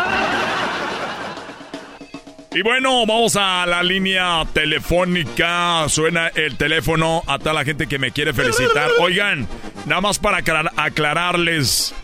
[2.52, 5.88] Y bueno, vamos a la línea telefónica.
[5.88, 8.90] Suena el teléfono a toda la gente que me quiere felicitar.
[8.98, 9.46] Oigan,
[9.86, 11.94] nada más para aclar- aclararles.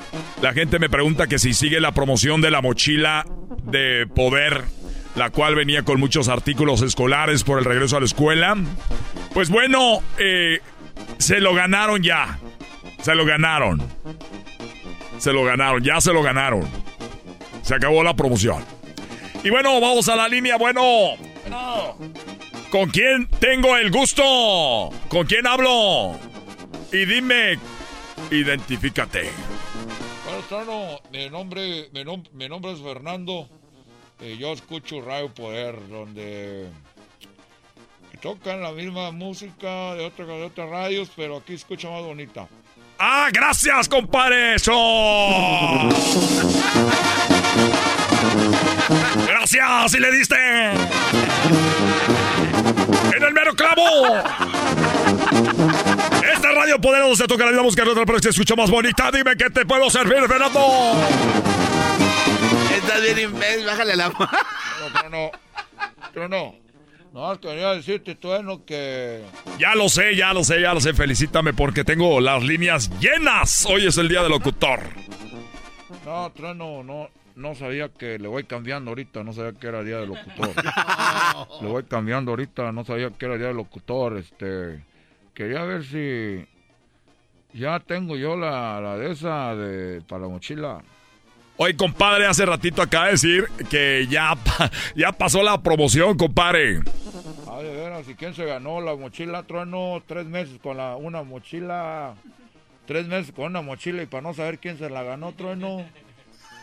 [0.41, 3.27] La gente me pregunta que si sigue la promoción de la mochila
[3.65, 4.63] de poder,
[5.17, 8.57] la cual venía con muchos artículos escolares por el regreso a la escuela.
[9.35, 10.61] Pues bueno, eh,
[11.19, 12.39] se lo ganaron ya.
[13.03, 13.83] Se lo ganaron.
[15.19, 16.69] Se lo ganaron, ya se lo ganaron.
[17.63, 18.65] Se acabó la promoción.
[19.47, 20.57] Y bueno, vamos a la línea.
[20.57, 20.83] Bueno,
[21.43, 21.97] bueno.
[22.69, 24.91] ¿con quién tengo el gusto?
[25.09, 26.19] ¿Con quién hablo?
[26.93, 27.57] Y dime,
[28.33, 29.31] identifícate.
[30.25, 33.49] Bueno, Trono, mi nombre, mi, nom- mi nombre es Fernando.
[34.21, 36.67] y yo escucho Radio Poder, donde
[38.21, 42.49] tocan la misma música de, otra, de otras radios, pero aquí escucha más bonita.
[42.99, 44.57] ¡Ah, gracias, compadre!
[44.57, 44.73] ¡Eso!
[49.49, 49.95] ¡Gracias!
[49.95, 50.35] ¡Y le diste!
[53.15, 54.17] ¡En el mero clavo!
[56.35, 59.09] Esta radio poderosa se toca la misma música de otra, pero se escucha más bonita.
[59.13, 60.95] Dime qué te puedo servir, Fernando.
[62.77, 64.31] Estás bien imbécil, bájale la mano.
[64.81, 65.31] No, Trono,
[66.13, 66.55] Trono,
[67.13, 69.23] no, más quería decirte, Trueno, que...
[69.61, 70.93] Ya lo sé, ya lo sé, ya lo sé.
[70.93, 73.65] Felicítame porque tengo las líneas llenas.
[73.67, 74.81] Hoy es el día del locutor.
[76.05, 79.99] No, Trueno, no, no sabía que le voy cambiando ahorita, no sabía que era día
[79.99, 80.51] del locutor.
[81.63, 84.83] le voy cambiando ahorita, no sabía que era día del locutor, este...
[85.35, 86.47] Quería ver si...
[87.53, 90.79] Ya tengo yo la, la de esa de, para la mochila.
[91.59, 96.81] Oye, compadre, hace ratito acaba de decir que ya, pa- ya pasó la promoción, compadre.
[97.51, 100.03] Ah, de veras, ¿y quién se ganó la mochila, Trueno?
[100.07, 102.15] Tres meses con la, una mochila.
[102.87, 105.85] Tres meses con una mochila y para no saber quién se la ganó, Trueno.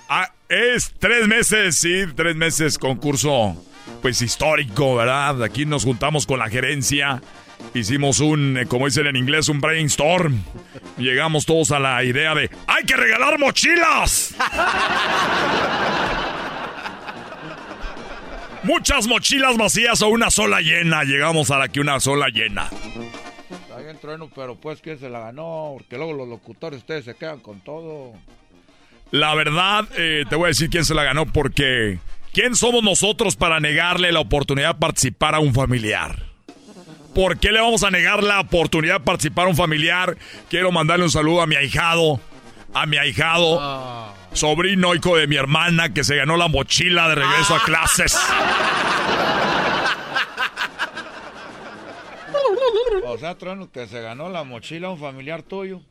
[0.09, 3.55] Ah, es tres meses, sí, tres meses concurso,
[4.01, 5.41] pues histórico, ¿verdad?
[5.43, 7.21] Aquí nos juntamos con la gerencia,
[7.73, 10.43] hicimos un, eh, como dicen en inglés, un brainstorm.
[10.97, 14.35] Llegamos todos a la idea de, ¡hay que regalar mochilas!
[18.63, 21.03] Muchas mochilas vacías o una sola llena.
[21.03, 22.69] Llegamos a la que una sola llena.
[23.51, 27.15] Está bien, Trueno, pero pues quién se la ganó, porque luego los locutores ustedes se
[27.15, 28.13] quedan con todo.
[29.13, 31.99] La verdad, eh, te voy a decir quién se la ganó porque
[32.31, 36.23] ¿quién somos nosotros para negarle la oportunidad de participar a un familiar?
[37.13, 40.17] ¿Por qué le vamos a negar la oportunidad de participar a un familiar?
[40.49, 42.19] Quiero mandarle un saludo a mi ahijado,
[42.73, 47.55] a mi ahijado, sobrino hijo de mi hermana que se ganó la mochila de regreso
[47.55, 48.19] a clases.
[53.05, 55.81] O sea, Trueno, que se ganó la mochila un familiar tuyo.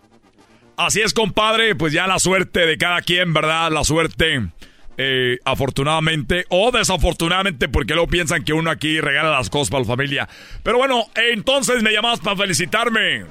[0.76, 3.70] Así es, compadre, pues ya la suerte de cada quien, ¿verdad?
[3.70, 4.48] La suerte,
[4.96, 9.86] eh, afortunadamente o desafortunadamente, porque luego piensan que uno aquí regala las cosas para la
[9.86, 10.28] familia.
[10.62, 13.24] Pero bueno, entonces me llamabas para felicitarme.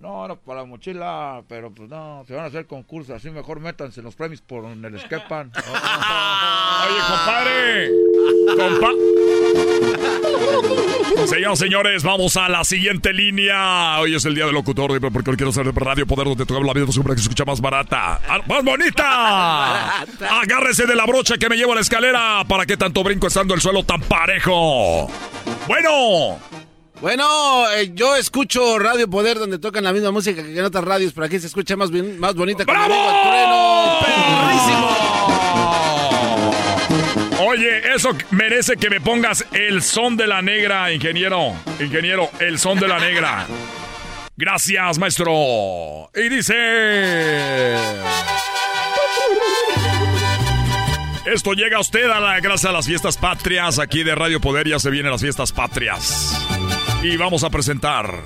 [0.00, 3.60] No, era para la mochila, pero pues no, se van a hacer concursos, así mejor
[3.60, 5.52] métanse en los premios por donde les quepan.
[5.56, 7.90] Oye, compadre.
[8.56, 8.90] Compa
[11.26, 14.00] Señoras señores, vamos a la siguiente línea.
[14.00, 16.66] Hoy es el día del locutor, porque hoy quiero ser de Radio Poder, donde tocamos
[16.66, 18.20] la vida siempre que se escucha más barata.
[18.26, 20.00] Ah, ¡Más bonita!
[20.40, 22.42] Agárrese de la brocha que me llevo a la escalera.
[22.48, 25.10] ¿Para qué tanto brinco estando el suelo tan parejo?
[25.68, 26.38] Bueno.
[27.00, 27.24] Bueno,
[27.70, 31.26] eh, yo escucho Radio Poder donde tocan la misma música que en otras radios, pero
[31.26, 33.98] aquí se escucha más, bien- más bonita con mi amigo el trueno.
[34.02, 34.90] ¡Perrísimo!
[37.48, 41.54] Oye, eso merece que me pongas el son de la negra, ingeniero.
[41.80, 43.46] Ingeniero, el son de la negra.
[44.36, 46.10] Gracias, maestro.
[46.14, 47.74] Y dice...
[51.24, 53.78] Esto llega a usted a la, gracias a las fiestas patrias.
[53.78, 56.36] Aquí de Radio Poder ya se vienen las fiestas patrias.
[57.02, 58.22] Y vamos a presentar...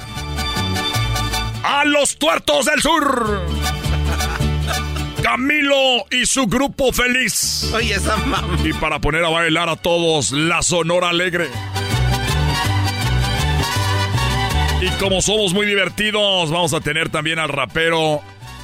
[1.63, 3.43] A los tuertos del sur.
[5.23, 7.71] Camilo y su grupo feliz.
[7.73, 8.59] Oye, esa mamá.
[8.63, 11.49] Y para poner a bailar a todos, la Sonora Alegre.
[14.83, 18.21] Y como somos muy divertidos, vamos a tener también al rapero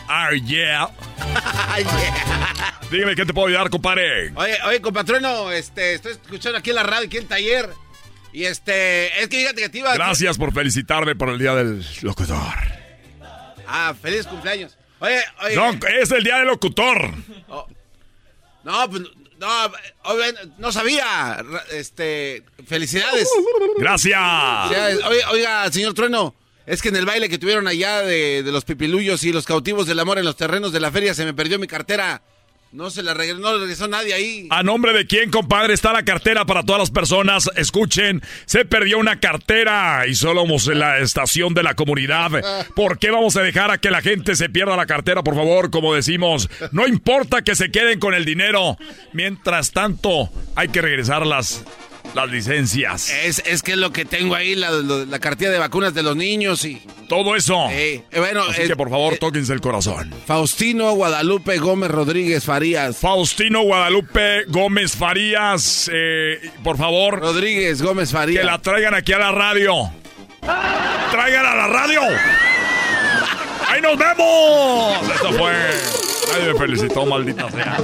[0.06, 0.90] Ah Yeah.
[2.90, 4.32] Dígame qué te puedo ayudar, compadre.
[4.34, 7.70] Oye, oye, compatrono, este, estoy escuchando aquí en la radio, aquí en el taller.
[8.32, 9.94] Y este, es que fíjate que te iba a...
[9.94, 12.38] Gracias por felicitarme por el día del locutor.
[13.66, 14.76] Ah, feliz cumpleaños.
[15.00, 15.56] Oye, oye.
[15.56, 15.70] No,
[16.00, 17.12] es el día del locutor.
[17.48, 17.66] Oh.
[18.64, 19.02] No, pues
[19.38, 19.72] no,
[20.04, 21.42] oye, no sabía.
[21.72, 23.28] Este, felicidades.
[23.78, 24.20] Gracias.
[24.20, 26.34] Oiga, oiga, señor Trueno,
[26.66, 29.86] es que en el baile que tuvieron allá de, de los pipiluyos y los cautivos
[29.86, 32.22] del amor en los terrenos de la feria se me perdió mi cartera.
[32.72, 34.46] No se la regresó, no regresó nadie ahí.
[34.48, 35.74] ¿A nombre de quién, compadre?
[35.74, 37.50] Está la cartera para todas las personas.
[37.56, 42.30] Escuchen, se perdió una cartera y solo en la estación de la comunidad.
[42.76, 45.72] ¿Por qué vamos a dejar a que la gente se pierda la cartera, por favor?
[45.72, 48.78] Como decimos, no importa que se queden con el dinero.
[49.12, 51.64] Mientras tanto, hay que regresarlas
[52.14, 53.10] las licencias.
[53.10, 56.16] Es, es que es lo que tengo ahí, la, la, cartilla de vacunas de los
[56.16, 56.80] niños y...
[57.08, 57.66] Todo eso.
[57.70, 60.14] Eh, bueno, Así que por favor, tóquense el corazón.
[60.26, 62.98] Faustino Guadalupe Gómez Rodríguez Farías.
[62.98, 67.18] Faustino Guadalupe Gómez Farías, eh, por favor.
[67.18, 68.42] Rodríguez Gómez Farías.
[68.42, 69.90] Que la traigan aquí a la radio.
[71.10, 72.00] ¡Traigan a la radio!
[73.68, 75.10] ¡Ahí nos vemos!
[75.14, 75.52] Esto fue...
[76.32, 77.76] Nadie me felicitó, maldita sea.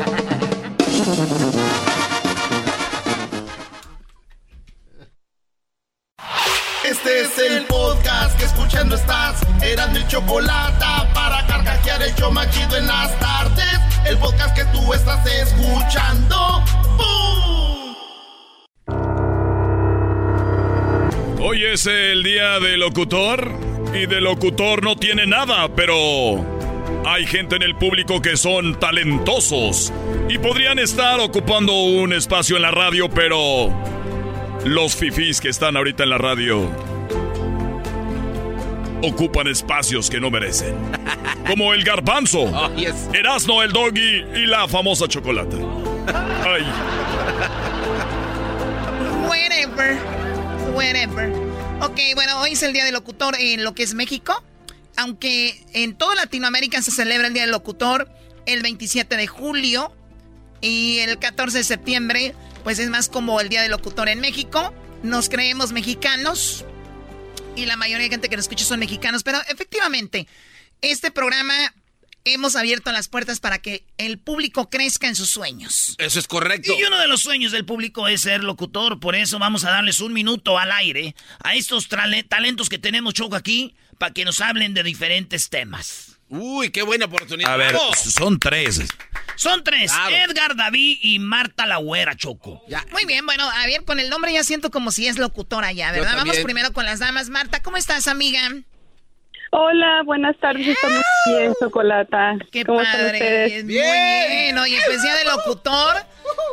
[7.06, 9.40] Este es el podcast que escuchando estás.
[9.62, 10.84] Eran mi chocolate
[11.14, 13.78] para carcajear el yo machido en las tardes.
[14.06, 16.64] El podcast que tú estás escuchando.
[16.96, 17.94] ¡Bum!
[21.40, 23.52] Hoy es el día del locutor
[23.94, 25.94] y del locutor no tiene nada, pero
[27.06, 29.92] hay gente en el público que son talentosos
[30.28, 33.72] y podrían estar ocupando un espacio en la radio, pero
[34.64, 36.95] los fifís que están ahorita en la radio
[39.06, 40.74] ocupan espacios que no merecen.
[41.46, 43.08] Como el garbanzo, Oh, yes.
[43.14, 45.56] Erasno el doggy y la famosa chocolate.
[46.44, 46.62] Ay,
[49.28, 49.96] Whatever.
[50.74, 51.30] Whatever.
[51.82, 54.42] Ok, bueno, hoy es el Día del Locutor en lo que es México.
[54.96, 58.08] Aunque en toda Latinoamérica se celebra el Día del Locutor
[58.46, 59.92] el 27 de julio
[60.60, 62.34] y el 14 de septiembre,
[62.64, 64.72] pues es más como el Día del Locutor en México.
[65.02, 66.64] Nos creemos mexicanos
[67.56, 70.28] y la mayoría de gente que nos escucha son mexicanos, pero efectivamente,
[70.82, 71.54] este programa
[72.24, 75.94] hemos abierto las puertas para que el público crezca en sus sueños.
[75.98, 76.72] Eso es correcto.
[76.76, 80.00] Y uno de los sueños del público es ser locutor, por eso vamos a darles
[80.00, 84.74] un minuto al aire a estos talentos que tenemos Choco aquí para que nos hablen
[84.74, 86.15] de diferentes temas.
[86.28, 87.52] Uy, qué buena oportunidad.
[87.52, 87.94] A ver, Bravo.
[87.94, 88.80] son tres.
[89.36, 90.16] Son tres, Claro.
[90.16, 92.62] Edgar, David y Marta la Güera, Choco.
[92.90, 95.92] Muy bien, bueno, a ver, con el nombre ya siento como si es locutora ya,
[95.92, 96.16] ¿verdad?
[96.16, 97.28] Vamos primero con las damas.
[97.28, 98.40] Marta, ¿cómo estás, amiga?
[99.52, 101.02] Hola, buenas tardes, está muy
[101.38, 102.32] bien, Chocolata.
[102.50, 103.12] Qué ¿Cómo están padre.
[103.18, 103.64] ustedes?
[103.64, 105.96] Muy bien, oye, pues ya de locutor.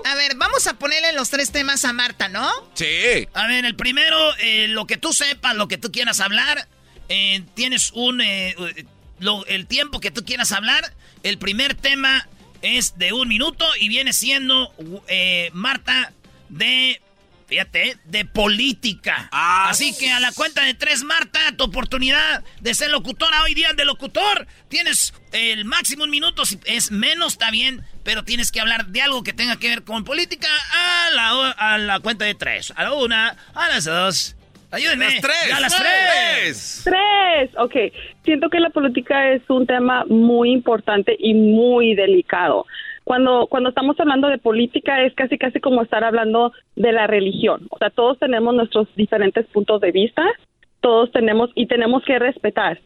[0.05, 2.47] A ver, vamos a ponerle los tres temas a Marta, ¿no?
[2.75, 3.27] Sí.
[3.33, 6.67] A ver, el primero, eh, lo que tú sepas, lo que tú quieras hablar,
[7.09, 8.21] eh, tienes un...
[8.21, 8.55] eh,
[9.23, 10.93] lo- el tiempo que tú quieras hablar,
[11.23, 12.27] el primer tema
[12.61, 14.73] es de un minuto y viene siendo,
[15.07, 16.13] eh, Marta,
[16.49, 17.01] de...
[17.45, 19.29] Fíjate, de política.
[19.69, 23.73] Así que a la cuenta de tres, Marta, tu oportunidad de ser locutora hoy día
[23.73, 24.47] de locutor.
[24.69, 29.01] Tienes el máximo un minuto, si es menos está bien, pero tienes que hablar de
[29.03, 32.73] algo que tenga que ver con política a la, a la cuenta de tres.
[32.75, 34.35] A la una, a las dos.
[34.73, 35.05] Ayúdenme.
[35.05, 35.53] Las tres.
[35.53, 36.81] A las tres.
[36.83, 37.93] Tres, ok.
[38.23, 42.65] Siento que la política es un tema muy importante y muy delicado.
[43.03, 47.67] Cuando, cuando estamos hablando de política es casi casi como estar hablando de la religión.
[47.69, 50.23] O sea, todos tenemos nuestros diferentes puntos de vista,
[50.81, 52.79] todos tenemos y tenemos que respetar.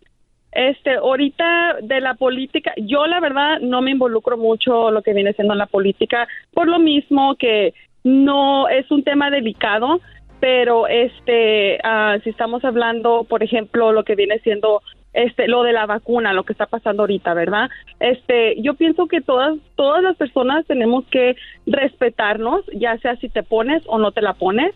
[0.52, 5.34] Este, ahorita de la política, yo la verdad no me involucro mucho lo que viene
[5.34, 7.74] siendo la política, por lo mismo que
[8.04, 10.02] no es un tema delicado,
[10.40, 14.82] pero este, ah, si estamos hablando, por ejemplo, lo que viene siendo
[15.14, 17.70] este, lo de la vacuna, lo que está pasando ahorita, ¿verdad?
[18.00, 21.36] Este, yo pienso que todas, todas las personas tenemos que
[21.66, 24.76] respetarnos, ya sea si te pones o no te la pones.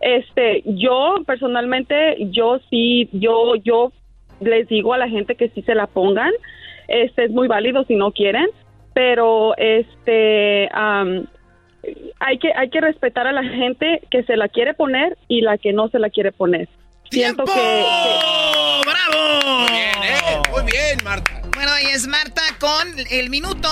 [0.00, 3.92] Este, yo personalmente, yo sí, yo, yo
[4.40, 6.32] les digo a la gente que sí se la pongan.
[6.88, 8.46] Este es muy válido si no quieren,
[8.94, 11.26] pero este am,
[12.20, 15.58] hay que hay que respetar a la gente que se la quiere poner y la
[15.58, 16.68] que no se la quiere poner.
[17.10, 19.66] Siento que, que- ¡Bravo!
[19.68, 21.42] Bien, eh, Muy bien, Marta.
[21.54, 23.68] Bueno, y es Marta con el minuto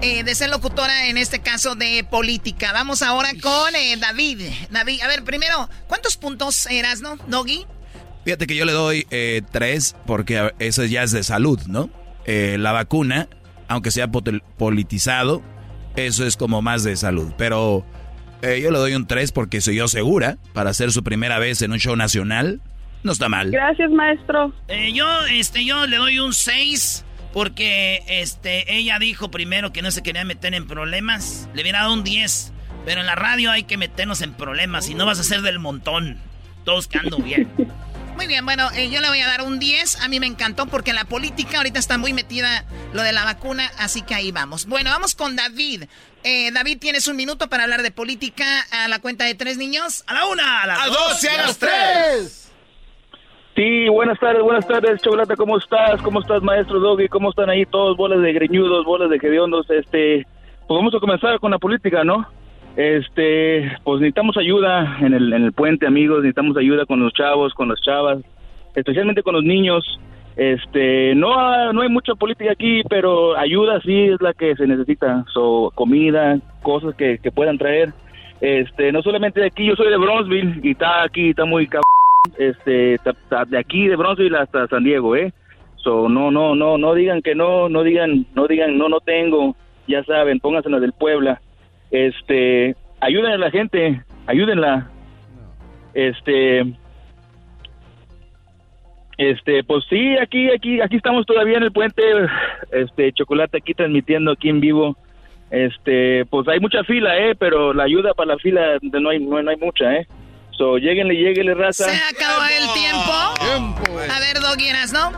[0.00, 2.72] eh, de ser locutora, en este caso de política.
[2.72, 4.40] Vamos ahora con eh, David.
[4.70, 7.66] David, a ver, primero, ¿cuántos puntos eras, no, Doggy?
[8.24, 11.90] Fíjate que yo le doy eh, tres porque eso ya es de salud, ¿no?
[12.26, 13.28] Eh, la vacuna,
[13.68, 15.42] aunque sea potel- politizado,
[15.96, 17.32] eso es como más de salud.
[17.36, 17.84] Pero
[18.40, 21.60] Eh, yo le doy un 3 porque soy yo segura para hacer su primera vez
[21.62, 22.60] en un show nacional.
[23.02, 23.50] No está mal.
[23.50, 24.52] Gracias, maestro.
[24.68, 29.90] Eh, yo, este, yo le doy un 6 porque, este, ella dijo primero que no
[29.90, 31.48] se quería meter en problemas.
[31.52, 32.52] Le hubiera dado un 10.
[32.84, 35.58] Pero en la radio hay que meternos en problemas y no vas a ser del
[35.58, 36.18] montón.
[36.64, 37.48] Todos quedando bien.
[38.18, 40.02] Muy bien, bueno, eh, yo le voy a dar un 10.
[40.02, 43.70] A mí me encantó porque la política ahorita está muy metida lo de la vacuna,
[43.78, 44.66] así que ahí vamos.
[44.66, 45.84] Bueno, vamos con David.
[46.24, 50.02] Eh, David, tienes un minuto para hablar de política a la cuenta de tres niños.
[50.08, 52.52] A la una, a las dos, y a las tres.
[53.54, 56.02] Sí, buenas tardes, buenas tardes, Chocolate, ¿cómo estás?
[56.02, 57.06] ¿Cómo estás, maestro Doggy?
[57.06, 57.96] ¿Cómo están ahí todos?
[57.96, 60.26] Bolas de greñudos, bolas de hediondos, este...
[60.66, 62.26] Pues vamos a comenzar con la política, ¿no?
[62.78, 67.52] Este, pues necesitamos ayuda en el, en el puente, amigos, necesitamos ayuda con los chavos,
[67.54, 68.20] con las chavas,
[68.76, 69.98] especialmente con los niños.
[70.36, 75.24] Este, no, no hay mucha política aquí, pero ayuda sí es la que se necesita.
[75.34, 77.92] So, comida, cosas que, que puedan traer.
[78.40, 81.82] Este, no solamente de aquí, yo soy de Bronzeville y está aquí, está muy cabrón.
[82.38, 83.00] Este,
[83.48, 85.32] de aquí de Bronzeville hasta San Diego, ¿eh?
[85.78, 89.56] So, no, no, no, no digan que no, no digan, no digan, no, no tengo.
[89.88, 91.40] Ya saben, pónganse la del Puebla.
[91.90, 94.90] Este, ayuden a la gente, ayúdenla.
[95.94, 96.64] Este,
[99.16, 102.02] este, pues sí, aquí, aquí, aquí estamos todavía en el puente,
[102.70, 104.96] este, chocolate aquí transmitiendo aquí en vivo.
[105.50, 109.18] Este, pues hay mucha fila, eh, pero la ayuda para la fila de- no hay,
[109.18, 110.06] no, no hay mucha, eh.
[110.50, 111.84] So, lleguenle, lleguenle, raza.
[111.84, 113.12] Se acabó el tiempo.
[114.12, 115.12] A ver, Doggy, ¿no?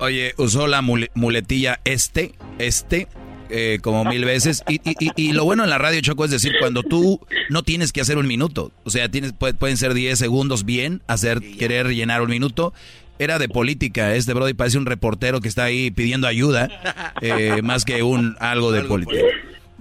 [0.00, 3.06] Oye, usó la mule- muletilla este, este,
[3.52, 4.64] eh, como mil veces.
[4.68, 7.20] Y, y- y- y lo bueno en la radio, Choco, es decir, cuando tú
[7.50, 8.72] no tienes que hacer un minuto.
[8.84, 12.72] O sea, tienes, pu- pueden ser 10 segundos bien, hacer, querer llenar un minuto.
[13.18, 16.68] Era de política, este Brody parece un reportero que está ahí pidiendo ayuda,
[17.20, 19.20] eh, más que un algo de política.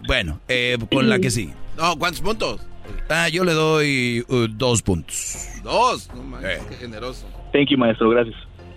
[0.06, 1.50] Bueno, eh, con la que sí.
[1.78, 2.62] No, ¿cuántos puntos?
[3.10, 5.48] Ah, yo le doy uh, dos puntos.
[5.64, 6.10] Dos.
[6.14, 7.26] No manches, qué generoso.
[7.54, 8.36] Thank you, maestro, gracias.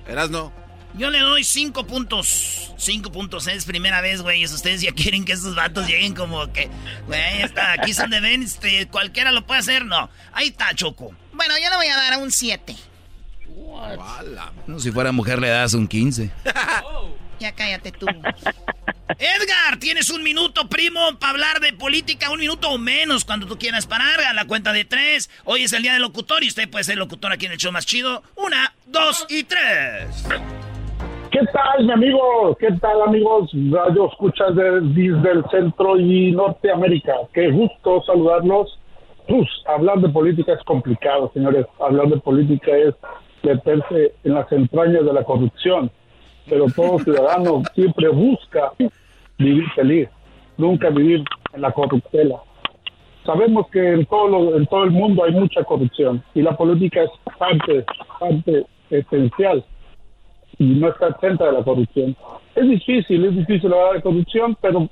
[0.09, 0.53] Eras no.
[0.97, 2.73] Yo le doy cinco puntos.
[2.79, 3.49] Cinco puntos.
[3.49, 4.45] Es primera vez, güey.
[4.45, 6.71] Ustedes ya quieren que estos vatos lleguen como que,
[7.07, 9.85] güey, está, aquí son de ven, este, cualquiera lo puede hacer.
[9.85, 10.09] No.
[10.33, 11.13] Ahí está, Choco.
[11.33, 12.77] Bueno, yo le voy a dar un 7.
[14.67, 16.31] No, si fuera mujer le das un 15.
[17.41, 18.07] Ya cállate tú.
[19.19, 22.31] Edgar, tienes un minuto, primo, para hablar de política.
[22.31, 24.21] Un minuto o menos cuando tú quieras parar.
[24.21, 25.29] A la cuenta de tres.
[25.43, 27.73] Hoy es el día del locutor y usted puede ser locutor aquí en el show
[27.73, 28.23] más chido.
[28.37, 30.25] Una, dos y tres.
[31.35, 32.57] ¿Qué tal, mi amigo?
[32.61, 33.51] ¿Qué tal, amigos?
[33.73, 37.13] Radio escuchas de, desde el centro y Norteamérica.
[37.33, 38.79] Qué gusto saludarlos.
[39.27, 41.67] Pues, hablar de política es complicado, señores.
[41.81, 42.95] Hablar de política es
[43.43, 45.91] meterse en las entrañas de la corrupción.
[46.49, 48.71] Pero todo ciudadano siempre busca
[49.37, 50.09] vivir feliz,
[50.57, 52.37] nunca vivir en la corruptela.
[53.27, 57.03] Sabemos que en todo, lo- en todo el mundo hay mucha corrupción y la política
[57.03, 57.85] es parte,
[58.21, 59.65] parte esencial
[60.59, 62.17] y no está exenta de la corrupción.
[62.55, 64.89] Es difícil, es difícil hablar de corrupción, pero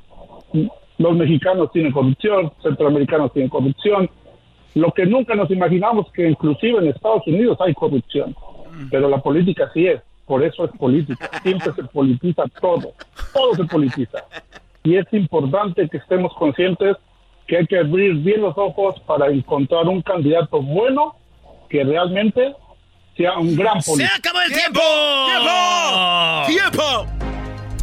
[0.98, 4.08] los mexicanos tienen corrupción, centroamericanos tienen corrupción.
[4.74, 8.34] Lo que nunca nos imaginamos que inclusive en Estados Unidos hay corrupción,
[8.90, 11.30] pero la política sí es, por eso es política.
[11.42, 12.92] Siempre se politiza todo,
[13.32, 14.18] todo se politiza.
[14.84, 16.96] Y es importante que estemos conscientes
[17.46, 21.16] que hay que abrir bien los ojos para encontrar un candidato bueno
[21.68, 22.54] que realmente
[23.16, 24.80] sea un gran ¡Se acabó el tiempo!
[26.46, 27.06] ¡Tiempo!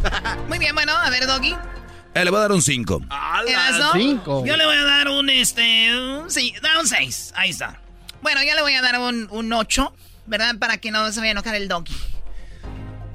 [0.48, 1.54] Muy bien, bueno, a ver, Doggy.
[2.14, 3.02] Eh, le voy a dar un 5.
[3.46, 4.44] ¿Erasno?
[4.44, 7.32] Yo le voy a dar un, este, un, sí, da un seis.
[7.36, 7.80] Ahí está.
[8.22, 9.94] Bueno, yo le voy a dar un, un 8,
[10.26, 10.56] ¿verdad?
[10.58, 11.94] Para que no se vaya a enojar el Doggy.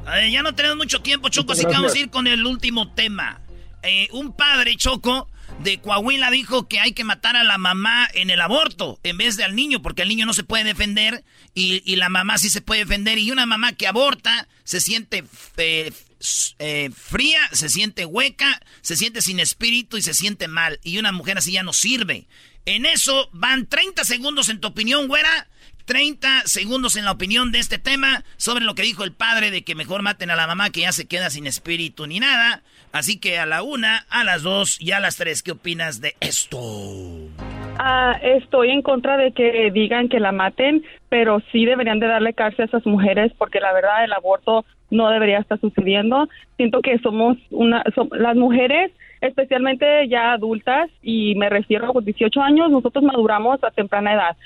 [0.05, 2.93] Ver, ya no tenemos mucho tiempo, Choco, así que vamos a ir con el último
[2.93, 3.41] tema.
[3.83, 5.27] Eh, un padre, Choco,
[5.63, 9.37] de Coahuila dijo que hay que matar a la mamá en el aborto en vez
[9.37, 11.23] de al niño, porque el niño no se puede defender
[11.53, 13.17] y, la mamá sí se puede defender.
[13.17, 15.23] Y una mamá que aborta se siente
[15.57, 15.91] eh,
[16.59, 20.79] eh, fría, se siente hueca, se siente sin espíritu y se siente mal.
[20.83, 22.27] Y una mujer así ya no sirve.
[22.65, 25.47] En eso van 30 segundos en tu opinión, güera.
[25.85, 29.63] 30 segundos en la opinión de este tema sobre lo que dijo el padre de
[29.63, 32.63] que mejor maten a la mamá que ya se queda sin espíritu ni nada.
[32.95, 36.13] Así que a la una, a las dos y a las tres, ¿qué opinas de
[36.21, 36.57] esto?
[37.77, 42.33] Ah, estoy en contra de que digan que la maten, pero sí deberían de darle
[42.33, 46.29] cárcel a esas mujeres porque la verdad el aborto no debería estar sucediendo.
[46.55, 52.05] Siento que somos una, som- las mujeres, especialmente ya adultas, y me refiero a los
[52.05, 54.37] 18 años, nosotros maduramos a temprana edad.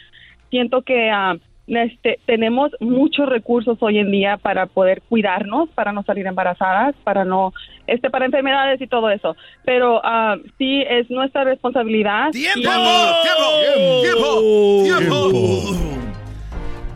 [0.49, 1.35] Siento que ah,
[1.77, 7.25] este, tenemos muchos recursos hoy en día para poder cuidarnos, para no salir embarazadas, para
[7.25, 7.53] no,
[7.87, 9.35] este, para enfermedades y todo eso.
[9.65, 12.31] Pero ah, sí es nuestra responsabilidad.
[12.31, 12.69] ¡Tiempo!
[12.69, 14.83] Y- ¡Tiempo!
[14.83, 15.29] ¡Tiempo!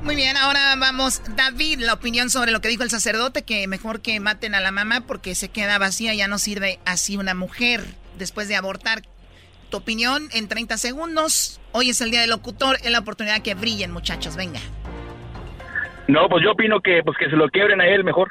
[0.03, 4.01] Muy bien, ahora vamos, David, la opinión sobre lo que dijo el sacerdote, que mejor
[4.01, 7.81] que maten a la mamá porque se queda vacía, ya no sirve así una mujer
[8.17, 9.03] después de abortar.
[9.73, 11.59] Tu opinión en 30 segundos.
[11.71, 14.59] Hoy es el día del locutor, es la oportunidad que brillen, muchachos, venga.
[16.07, 18.29] No, pues yo opino que pues que se lo quiebren a él mejor.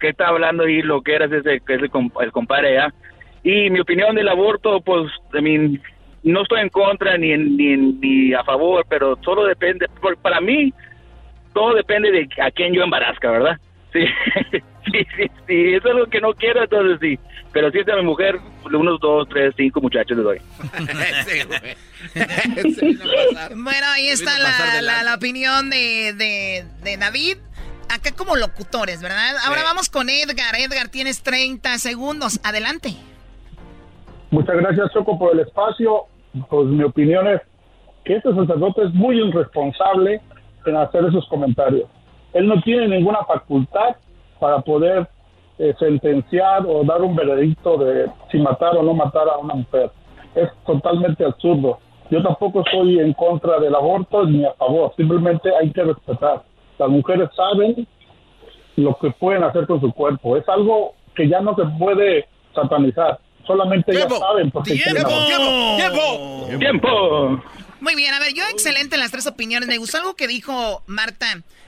[0.00, 2.92] Que está hablando ahí lo que era ese que es el, comp- el compadre ya.
[3.42, 5.82] Y mi opinión del aborto, pues, I mean,
[6.24, 9.86] no estoy en contra ni, en- ni, en- ni a favor, pero solo depende.
[10.20, 10.74] Para mí,
[11.54, 13.56] todo depende de a quién yo embarazca, ¿verdad?
[14.86, 17.18] Sí, sí, sí, sí, eso es lo que no quiero, entonces sí.
[17.52, 18.38] Pero si es de mi mujer,
[18.72, 20.38] unos dos, tres, cinco muchachos le doy.
[23.56, 27.38] Bueno, ahí está la, la opinión de, de- de David.
[27.88, 29.36] Acá como locutores, ¿verdad?
[29.46, 30.54] Ahora vamos con Edgar.
[30.58, 32.40] Edgar, tienes 30 segundos.
[32.44, 32.90] Adelante.
[34.30, 36.02] Muchas gracias, Choco, por el espacio.
[36.50, 37.40] Pues mi opinión es
[38.04, 40.20] que este sacerdote es muy irresponsable
[40.66, 41.88] en hacer esos comentarios.
[42.36, 43.96] Él no tiene ninguna facultad
[44.38, 45.08] para poder
[45.58, 49.90] eh, sentenciar o dar un veredicto de si matar o no matar a una mujer.
[50.34, 51.78] Es totalmente absurdo.
[52.10, 54.92] Yo tampoco estoy en contra del aborto ni a favor.
[54.96, 56.42] Simplemente hay que respetar.
[56.78, 57.88] Las mujeres saben
[58.76, 60.36] lo que pueden hacer con su cuerpo.
[60.36, 63.18] Es algo que ya no se puede satanizar.
[63.46, 65.40] Solamente ellas saben por qué quieren abortar.
[65.78, 66.58] ¡Tiempo!
[66.58, 67.42] ¡Tiempo!
[67.80, 69.68] Muy bien, a ver, yo excelente en las tres opiniones.
[69.68, 71.26] Me gustó algo que dijo Marta,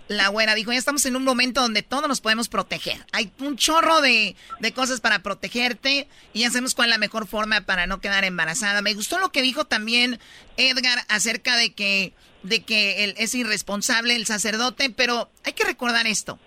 [0.09, 0.55] la güera.
[0.55, 3.05] Dijo, ya estamos en un momento donde todos nos podemos proteger.
[3.13, 7.27] Hay un chorro de, de cosas para protegerte y ya sabemos cuál es la mejor
[7.27, 8.83] forma para no quedar embarazada.
[8.83, 10.19] Me gustó lo que dijo también
[10.57, 16.07] Edgar acerca de que, de que él es irresponsable el sacerdote, pero hay que recordar
[16.07, 16.39] esto.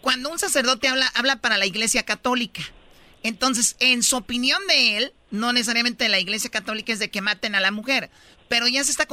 [0.00, 2.62] Cuando un sacerdote habla, habla para la iglesia católica.
[3.24, 7.56] Entonces, en su opinión de él, no necesariamente la iglesia católica es de que maten
[7.56, 8.10] a la mujer,
[8.48, 9.06] pero ya, se está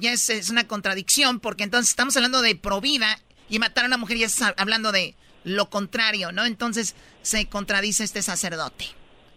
[0.00, 3.18] ya es, es una contradicción porque entonces estamos hablando de provida
[3.48, 5.14] y matar a una mujer ya está hablando de
[5.44, 6.44] lo contrario, ¿no?
[6.44, 8.86] Entonces se contradice este sacerdote.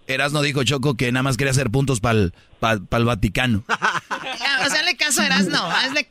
[0.08, 3.64] Erasno dijo Choco que nada más quería hacer puntos para el Vaticano.
[3.70, 4.02] Ah,
[4.66, 5.58] O sea, hazle caso a Erasno.
[5.72, 6.08] hazle-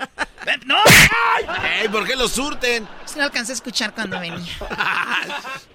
[0.65, 0.77] ¡No!
[1.83, 2.87] Ey, ¿Por qué lo surten?
[3.05, 4.47] Sí lo alcancé a escuchar cuando venía.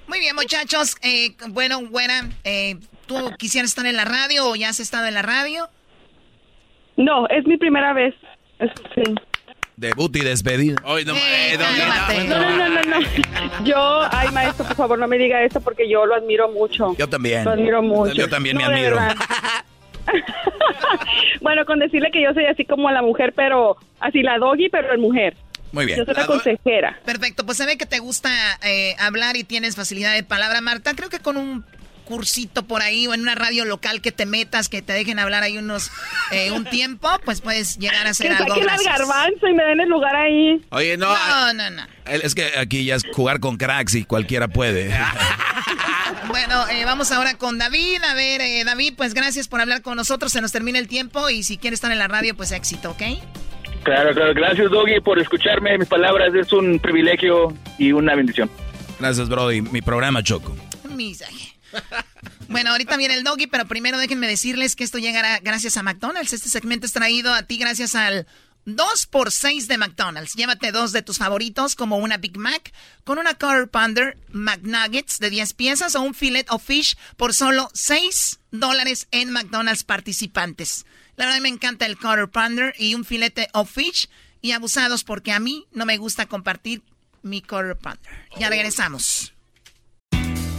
[0.08, 0.96] Muy bien, muchachos.
[1.02, 2.30] Eh, bueno, buena.
[2.44, 5.70] eh, ¿Tú quisieras estar en la radio o ya has estado en la radio?
[6.98, 8.16] No, es mi primera vez.
[8.60, 9.04] Es- sí.
[9.78, 10.76] Debut y despedida.
[10.86, 11.58] Hoy no, Eh,
[12.28, 13.64] No, no, no, no, no.
[13.66, 16.96] Yo, ay, maestro, por favor, no me diga esto porque yo lo admiro mucho.
[16.98, 17.44] Yo también.
[17.44, 18.14] Lo admiro mucho.
[18.14, 18.98] Yo también me No, admiro.
[21.42, 24.94] bueno, con decirle que yo soy así como la mujer, pero así la doggy, pero
[24.94, 25.36] en mujer.
[25.72, 26.00] Muy bien.
[26.00, 27.00] Yo soy la consejera.
[27.06, 28.30] Perfecto, pues se ve que te gusta
[28.64, 30.94] eh, hablar y tienes facilidad de palabra, Marta.
[30.96, 31.66] Creo que con un
[32.06, 35.44] cursito por ahí o en una radio local que te metas, que te dejen hablar
[35.44, 35.92] ahí unos
[36.32, 38.56] eh, un tiempo, pues puedes llegar a hacer Que algo.
[38.56, 40.62] saquen al garbanzo y me den el lugar ahí.
[40.70, 41.14] Oye, no.
[41.14, 41.84] No, no, no.
[42.06, 44.96] Es que aquí ya es jugar con cracks y cualquiera puede.
[46.28, 48.04] Bueno, eh, vamos ahora con David.
[48.04, 50.32] A ver, eh, David, pues gracias por hablar con nosotros.
[50.32, 53.02] Se nos termina el tiempo y si quieres estar en la radio, pues éxito, ¿ok?
[53.84, 54.34] Claro, claro.
[54.34, 55.78] Gracias, Doggy, por escucharme.
[55.78, 58.50] Mis palabras es un privilegio y una bendición.
[59.00, 59.62] Gracias, Brody.
[59.62, 60.56] Mi programa, Choco.
[60.90, 61.55] Misaje.
[62.48, 66.32] Bueno, ahorita viene el doggy, pero primero déjenme decirles que esto llegará gracias a McDonald's.
[66.32, 68.28] Este segmento es traído a ti gracias al
[68.66, 70.34] 2x6 de McDonald's.
[70.34, 72.74] Llévate dos de tus favoritos, como una Big Mac,
[73.04, 77.70] con una Quarter Pounder McNuggets de 10 piezas o un Filet of Fish por solo
[77.74, 80.86] 6 dólares en McDonald's participantes.
[81.16, 84.10] La verdad me encanta el Quarter Pounder y un filete of Fish
[84.42, 86.82] y abusados porque a mí no me gusta compartir
[87.22, 88.28] mi Quarter Pounder.
[88.38, 89.35] Ya regresamos.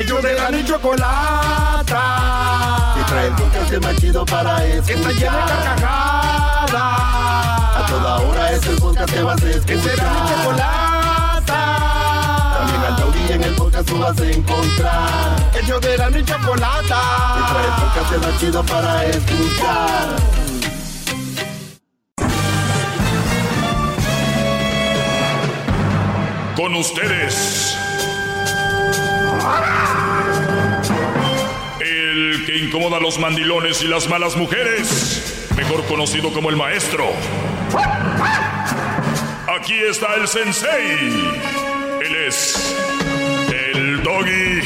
[0.00, 2.02] Ellos de la ni chocolata.
[3.00, 4.96] Y trae el podcast más chido para escuchar.
[4.96, 6.72] Está llena de carcajadas.
[6.72, 9.76] A toda hora es el podcast que vas a escuchar.
[9.76, 11.60] Es de la ni chocolata.
[12.58, 15.50] También al taurí en el podcast tú vas a encontrar.
[15.60, 17.02] Ellos de la ni chocolata.
[17.38, 20.08] Y trae el podcast más chido para escuchar.
[26.58, 27.87] con ustedes.
[31.80, 35.48] El que incomoda a los mandilones y las malas mujeres.
[35.56, 37.04] Mejor conocido como el maestro.
[39.60, 41.08] Aquí está el sensei.
[42.04, 42.76] Él es
[43.74, 44.60] el doggy.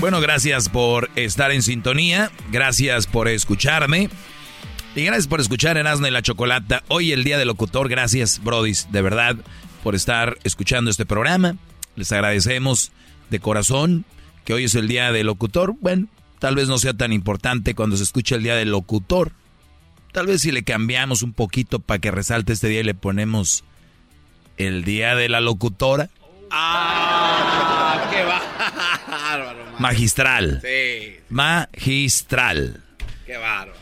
[0.00, 4.10] Bueno, gracias por estar en sintonía, gracias por escucharme
[4.94, 6.82] y gracias por escuchar Erasmo y la Chocolata.
[6.88, 9.36] Hoy el día del locutor, gracias Brodis, de verdad,
[9.82, 11.56] por estar escuchando este programa.
[11.96, 12.92] Les agradecemos
[13.30, 14.04] de corazón
[14.44, 15.74] que hoy es el día del locutor.
[15.80, 16.08] Bueno,
[16.38, 19.32] tal vez no sea tan importante cuando se escucha el día del locutor.
[20.12, 23.64] Tal vez si le cambiamos un poquito para que resalte este día y le ponemos
[24.58, 26.10] el día de la locutora.
[26.50, 28.08] ¡Ah!
[28.10, 28.22] ¡Qué
[29.10, 29.58] bárbaro!
[29.78, 30.60] Magistral.
[30.62, 31.16] Sí.
[31.30, 32.82] Magistral.
[33.24, 33.81] ¡Qué bárbaro!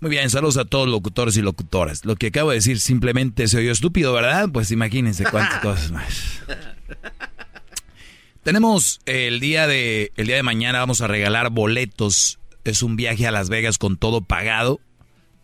[0.00, 2.04] Muy bien, saludos a todos los locutores y locutoras.
[2.04, 4.48] Lo que acabo de decir simplemente se oyó estúpido, ¿verdad?
[4.52, 6.42] Pues imagínense cuántas cosas más.
[8.44, 12.38] Tenemos el día de el día de mañana vamos a regalar boletos.
[12.62, 14.80] Es un viaje a Las Vegas con todo pagado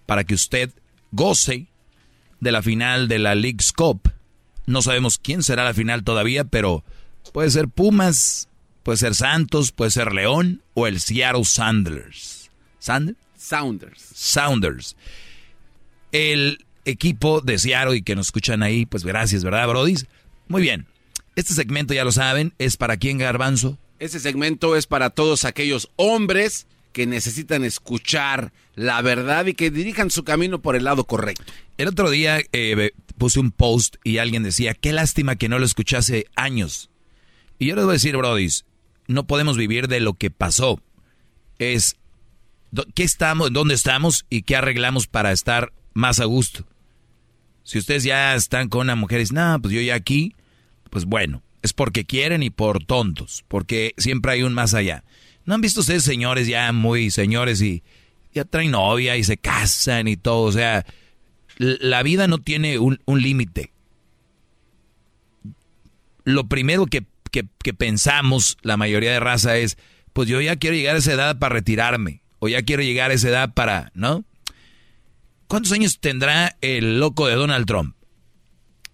[0.06, 0.70] para que usted
[1.10, 1.66] goce
[2.38, 4.12] de la final de la League Cup.
[4.66, 6.84] No sabemos quién será la final todavía, pero
[7.32, 8.48] puede ser Pumas,
[8.84, 12.50] puede ser Santos, puede ser León o el Seattle Sounders.
[12.78, 13.23] ¿Sanders?
[13.44, 14.02] Sounders.
[14.14, 14.96] Sounders.
[16.12, 19.96] El equipo de Seattle y que nos escuchan ahí, pues gracias, ¿verdad, Brody?
[20.48, 20.86] Muy bien.
[21.36, 23.78] Este segmento, ya lo saben, es para quién, Garbanzo.
[23.98, 30.10] Este segmento es para todos aquellos hombres que necesitan escuchar la verdad y que dirijan
[30.10, 31.52] su camino por el lado correcto.
[31.76, 35.66] El otro día eh, puse un post y alguien decía, qué lástima que no lo
[35.66, 36.88] escuchase años.
[37.58, 38.48] Y yo les voy a decir, Brody,
[39.06, 40.80] no podemos vivir de lo que pasó.
[41.58, 41.96] Es
[42.94, 46.66] qué estamos, dónde estamos y qué arreglamos para estar más a gusto.
[47.62, 50.34] Si ustedes ya están con una mujer y dicen, no, pues yo ya aquí,
[50.90, 55.02] pues bueno, es porque quieren y por tontos, porque siempre hay un más allá.
[55.46, 57.82] ¿No han visto ustedes señores ya muy señores y
[58.32, 60.42] ya traen novia y se casan y todo?
[60.42, 60.84] O sea,
[61.56, 63.72] la vida no tiene un, límite.
[66.24, 69.78] Lo primero que, que, pensamos la mayoría de raza es,
[70.12, 73.14] pues yo ya quiero llegar a esa edad para retirarme, o ya quiero llegar a
[73.14, 74.24] esa edad para, ¿no?
[75.46, 77.94] ¿Cuántos años tendrá el loco de Donald Trump?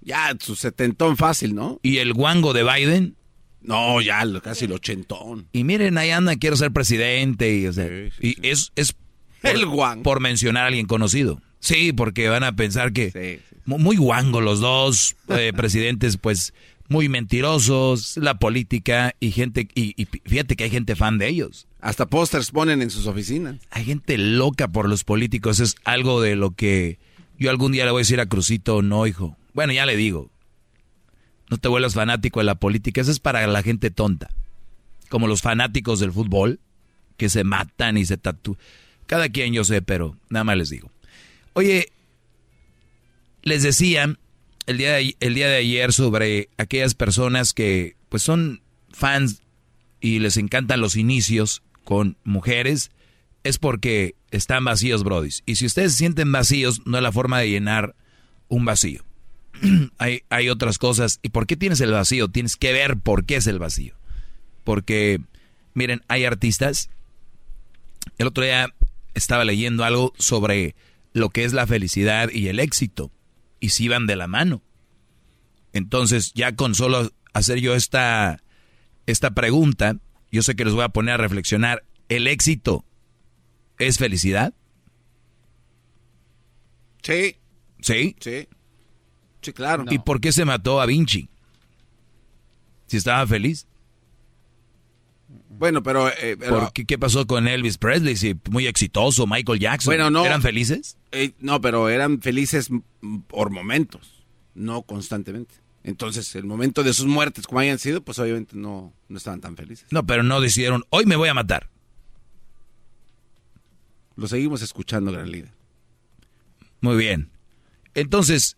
[0.01, 1.79] Ya, su setentón fácil, ¿no?
[1.83, 3.17] ¿Y el guango de Biden?
[3.63, 5.49] No, ya casi el ochentón.
[5.53, 7.51] Y miren, ahí anda, quiero ser presidente.
[7.53, 7.67] Y,
[8.21, 8.95] y es, es
[9.43, 10.03] por, el guango.
[10.03, 11.41] por mencionar a alguien conocido.
[11.61, 16.55] Sí, porque van a pensar que muy guango los dos eh, presidentes, pues
[16.91, 21.69] muy mentirosos, la política y gente, y, y, fíjate que hay gente fan de ellos.
[21.81, 23.61] Hasta pósters ponen en sus oficinas.
[23.71, 26.99] Hay gente loca por los políticos, es algo de lo que
[27.39, 29.37] yo algún día le voy a decir a Crucito, no, hijo.
[29.55, 30.31] Bueno, ya le digo,
[31.49, 34.29] no te vuelvas fanático de la política, eso es para la gente tonta.
[35.09, 36.59] Como los fanáticos del fútbol,
[37.17, 38.59] que se matan y se tatúan.
[39.07, 40.91] Cada quien yo sé, pero nada más les digo.
[41.53, 41.93] Oye,
[43.43, 44.19] les decía
[44.67, 49.43] el día, de, el día de ayer sobre aquellas personas que pues son fans
[50.01, 52.91] y les encantan los inicios con mujeres,
[53.45, 55.43] es porque están vacíos, brodis.
[55.47, 57.95] Y si ustedes se sienten vacíos, no es la forma de llenar
[58.49, 59.05] un vacío.
[59.99, 61.19] hay, hay otras cosas.
[61.23, 62.29] ¿Y por qué tienes el vacío?
[62.29, 63.95] Tienes que ver por qué es el vacío.
[64.65, 65.21] Porque,
[65.75, 66.91] miren, hay artistas.
[68.19, 68.75] El otro día
[69.15, 70.75] estaba leyendo algo sobre
[71.13, 73.11] lo que es la felicidad y el éxito.
[73.61, 74.63] Y si van de la mano.
[75.73, 78.43] Entonces, ya con solo hacer yo esta,
[79.07, 79.97] esta pregunta,
[80.33, 81.85] yo sé que los voy a poner a reflexionar.
[82.09, 82.85] ¿El éxito
[83.79, 84.55] es felicidad?
[87.03, 87.37] Sí.
[87.81, 88.17] ¿Sí?
[88.21, 88.49] Sí.
[89.43, 89.85] Sí, claro.
[89.89, 91.29] ¿Y por qué se mató a Vinci?
[92.87, 93.67] Si estaba feliz.
[95.61, 96.09] Bueno, pero...
[96.09, 96.39] Eh,
[96.73, 98.17] ¿Qué, pasó con Elvis Presley?
[98.17, 99.91] Sí, muy exitoso, Michael Jackson.
[99.91, 100.97] Bueno, no, ¿Eran felices?
[101.13, 102.71] Eh, no, pero eran felices
[103.27, 104.25] por momentos,
[104.55, 105.57] no constantemente.
[105.85, 109.55] Entonces, el momento de sus muertes, como hayan sido, pues obviamente no, no estaban tan
[109.55, 109.87] felices.
[109.91, 111.69] No, pero no decidieron, hoy me voy a matar.
[114.17, 115.53] Lo seguimos escuchando, gran líder.
[116.81, 117.29] Muy bien.
[117.93, 118.57] Entonces,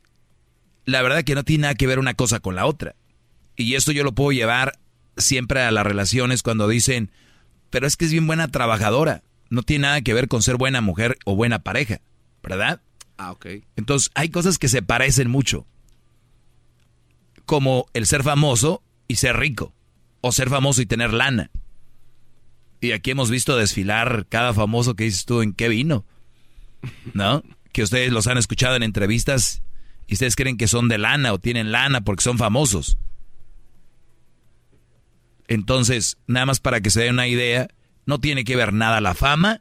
[0.85, 2.95] la verdad que no tiene nada que ver una cosa con la otra.
[3.57, 4.79] Y esto yo lo puedo llevar
[5.17, 7.11] siempre a las relaciones cuando dicen,
[7.71, 9.23] pero es que es bien buena trabajadora.
[9.51, 12.01] No tiene nada que ver con ser buena mujer o buena pareja,
[12.43, 12.81] ¿verdad?
[13.19, 13.47] Ah, ok.
[13.77, 15.67] Entonces hay cosas que se parecen mucho.
[17.45, 19.75] Como el ser famoso y ser rico.
[20.21, 21.51] O ser famoso y tener lana.
[22.81, 26.05] Y aquí hemos visto desfilar cada famoso que dices tú en qué vino.
[27.15, 27.43] ¿no?
[27.73, 29.63] Que ustedes los han escuchado en entrevistas
[30.07, 32.99] y ustedes creen que son de lana o tienen lana porque son famosos.
[35.53, 37.69] Entonces, nada más para que se den una idea,
[38.07, 39.61] no tiene que ver nada la fama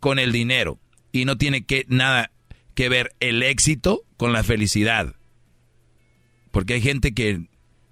[0.00, 0.80] con el dinero
[1.12, 2.32] y no tiene que nada
[2.74, 5.14] que ver el éxito con la felicidad.
[6.50, 7.46] Porque hay gente que,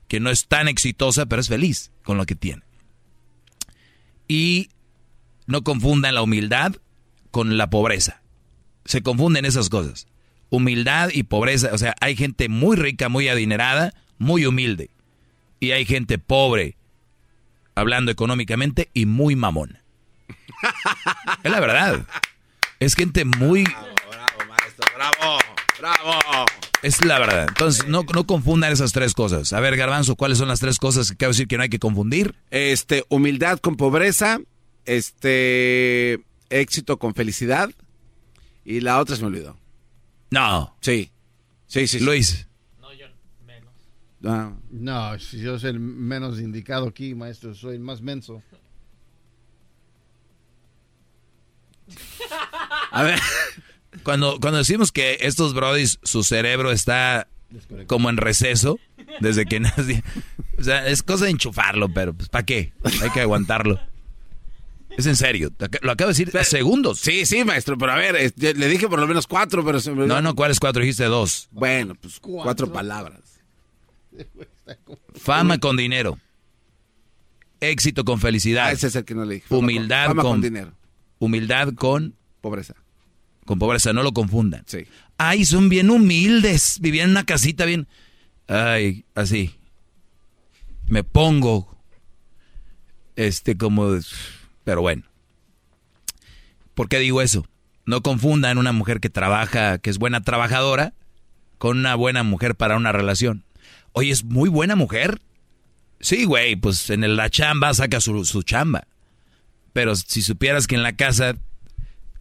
[0.09, 2.63] que no es tan exitosa, pero es feliz con lo que tiene.
[4.27, 4.71] Y
[5.47, 6.75] no confundan la humildad
[7.31, 8.21] con la pobreza.
[8.85, 10.09] Se confunden esas cosas.
[10.49, 11.71] Humildad y pobreza.
[11.73, 14.91] O sea, hay gente muy rica, muy adinerada, muy humilde.
[15.61, 16.77] Y hay gente pobre,
[17.75, 19.79] hablando económicamente, y muy mamón.
[21.43, 22.07] es la verdad.
[22.79, 23.65] Es gente muy...
[23.65, 25.39] Bravo, bravo, maestro, bravo,
[25.79, 26.47] bravo.
[26.83, 27.47] Es la verdad.
[27.49, 29.53] Entonces, no, no confundan esas tres cosas.
[29.53, 31.79] A ver, Garbanzo, ¿cuáles son las tres cosas que quiero decir que no hay que
[31.79, 32.35] confundir?
[32.51, 34.41] Este, humildad con pobreza,
[34.87, 37.71] este, éxito con felicidad,
[38.65, 39.57] y la otra se me olvidó.
[40.31, 40.75] No.
[40.81, 41.11] Sí.
[41.67, 41.99] Sí, sí.
[41.99, 42.05] sí.
[42.05, 42.47] Luis.
[44.25, 44.53] Ah.
[44.71, 48.43] No, si yo soy el menos indicado aquí, maestro, soy el más menso.
[52.93, 53.19] A ver,
[54.03, 57.29] cuando, cuando decimos que estos brodis, su cerebro está
[57.87, 58.79] como en receso,
[59.21, 60.03] desde que nací,
[60.59, 62.73] o sea, es cosa de enchufarlo, pero pues ¿para qué?
[63.03, 63.81] Hay que aguantarlo.
[64.97, 65.51] Es en serio,
[65.83, 66.99] lo acabo de decir Pero- segundos.
[66.99, 69.93] Sí, sí, maestro, pero a ver, es- le dije por lo menos cuatro, pero se
[69.93, 70.07] me.
[70.07, 70.83] No, no, ¿cuáles cuatro?
[70.83, 71.49] Dijiste dos.
[71.53, 73.21] Bueno, pues cuatro, palabras.
[75.15, 76.19] Fama con dinero.
[77.61, 78.67] Éxito con felicidad.
[78.69, 79.47] Ah, ese es el que no le dije.
[79.49, 80.73] Fama Humildad con- fama con, con dinero.
[81.19, 82.75] Humildad con Pobreza.
[83.45, 84.63] con pobreza, no lo confundan.
[84.67, 84.87] Sí.
[85.19, 87.87] Ay, son bien humildes, vivían en una casita bien.
[88.49, 89.55] Ay, así.
[90.89, 91.77] Me pongo.
[93.17, 93.99] Este, como.
[94.65, 95.03] Pero bueno.
[96.75, 97.47] ¿Por qué digo eso?
[97.85, 100.95] No confundan una mujer que trabaja, que es buena trabajadora,
[101.59, 103.45] con una buena mujer para una relación.
[103.93, 105.21] Oye, es muy buena mujer.
[106.01, 108.87] Sí, güey, pues en la chamba saca su, su chamba.
[109.73, 111.37] Pero si supieras que en la casa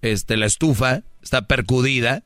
[0.01, 2.23] este, la estufa está percudida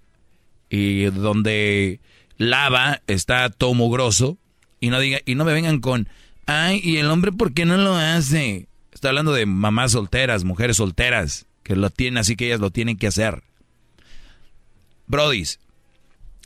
[0.70, 2.00] y donde
[2.38, 4.38] lava está todo mugroso
[4.80, 6.10] y no diga y no me vengan con
[6.46, 10.78] ay y el hombre por qué no lo hace está hablando de mamás solteras mujeres
[10.78, 13.44] solteras que lo tienen así que ellas lo tienen que hacer
[15.08, 15.60] brodis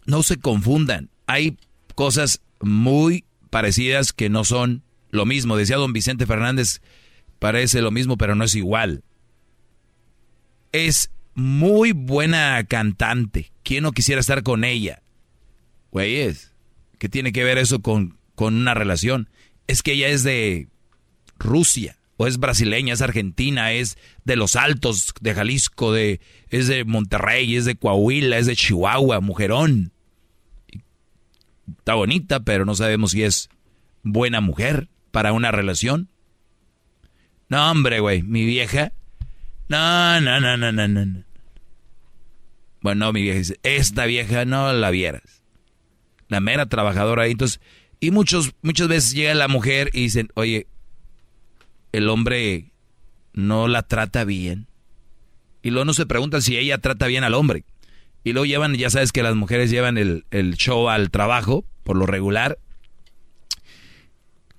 [0.06, 1.58] no se confundan hay
[1.96, 6.82] cosas muy parecidas que no son lo mismo decía don Vicente Fernández
[7.40, 9.04] parece lo mismo pero no es igual
[10.72, 13.52] es muy buena cantante.
[13.64, 15.04] ¿Quién no quisiera estar con ella?
[15.92, 16.54] Güeyes,
[16.98, 19.30] ¿qué tiene que ver eso con, con una relación?
[19.68, 20.68] Es que ella es de
[21.38, 26.20] Rusia, o es brasileña, es argentina, es de los Altos, de Jalisco, de,
[26.50, 29.92] es de Monterrey, es de Coahuila, es de Chihuahua, mujerón.
[31.80, 33.50] Está bonita, pero no sabemos si es
[34.04, 36.10] buena mujer para una relación.
[37.50, 38.92] No, hombre, güey, mi vieja.
[39.70, 41.06] No, no, no, no, no, no.
[41.06, 41.24] no.
[42.82, 45.44] Bueno, no, mi vieja dice, esta vieja no la vieras.
[46.30, 47.32] La mera trabajadora ahí.
[47.32, 47.60] Entonces,
[48.00, 50.68] y muchos, muchas veces llega la mujer y dicen, oye,
[51.92, 52.72] el hombre
[53.34, 54.68] no la trata bien.
[55.62, 57.66] Y luego no se preguntan si ella trata bien al hombre.
[58.28, 61.96] Y luego llevan, ya sabes que las mujeres llevan el, el show al trabajo, por
[61.96, 62.60] lo regular.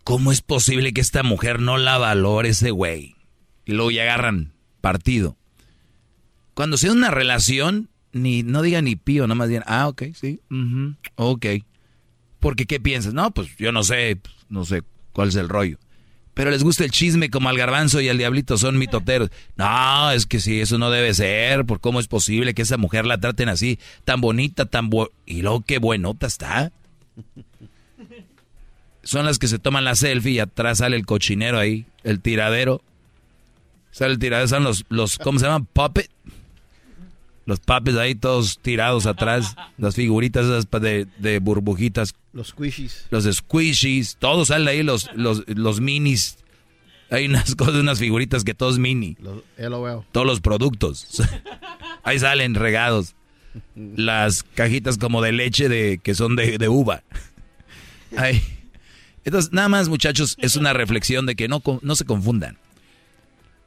[0.04, 3.14] ¿Cómo es posible que esta mujer no la valore ese güey?
[3.66, 5.36] Y luego ya agarran partido.
[6.54, 10.40] Cuando sea una relación, ni no digan ni pío, nada más digan, ah, ok, sí,
[11.16, 11.46] ok.
[12.40, 13.12] Porque, ¿qué piensas?
[13.12, 14.82] No, pues yo no sé, pues, no sé
[15.12, 15.76] cuál es el rollo.
[16.38, 19.28] Pero les gusta el chisme como al garbanzo y al diablito, son mitoteros.
[19.56, 23.06] No, es que sí, eso no debe ser, por cómo es posible que esa mujer
[23.06, 26.70] la traten así, tan bonita, tan bu Y luego qué buenota está.
[29.02, 32.82] Son las que se toman la selfie y atrás sale el cochinero ahí, el tiradero.
[33.90, 35.66] Sale el tiradero, son los, los ¿cómo se llaman?
[35.66, 36.08] Puppet.
[37.48, 43.06] Los puppets ahí todos tirados atrás, las figuritas esas de, de burbujitas, Los squishies.
[43.10, 46.36] los squishies, todos salen ahí, los, los, los minis.
[47.08, 49.16] Hay unas cosas, unas figuritas que todos mini.
[49.18, 50.04] Los LOL.
[50.12, 51.06] Todos los productos.
[52.02, 53.14] Ahí salen regados.
[53.74, 57.02] Las cajitas como de leche de que son de, de uva.
[58.14, 58.42] Ahí.
[59.24, 62.58] Entonces, nada más, muchachos, es una reflexión de que no, no se confundan.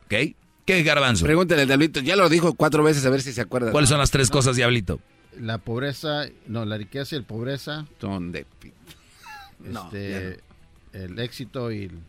[0.05, 0.35] ¿Ok?
[0.71, 1.25] ¿Qué garbanzo?
[1.25, 3.73] Pregúntale al diablito, ya lo dijo cuatro veces a ver si se acuerda.
[3.73, 5.01] ¿Cuáles son las tres cosas, diablito?
[5.37, 7.85] La pobreza, no, la riqueza y la pobreza.
[7.99, 8.45] Son de...
[8.45, 8.71] pi-
[9.59, 10.39] No, Este,
[10.93, 11.83] el éxito y...
[11.83, 11.99] el-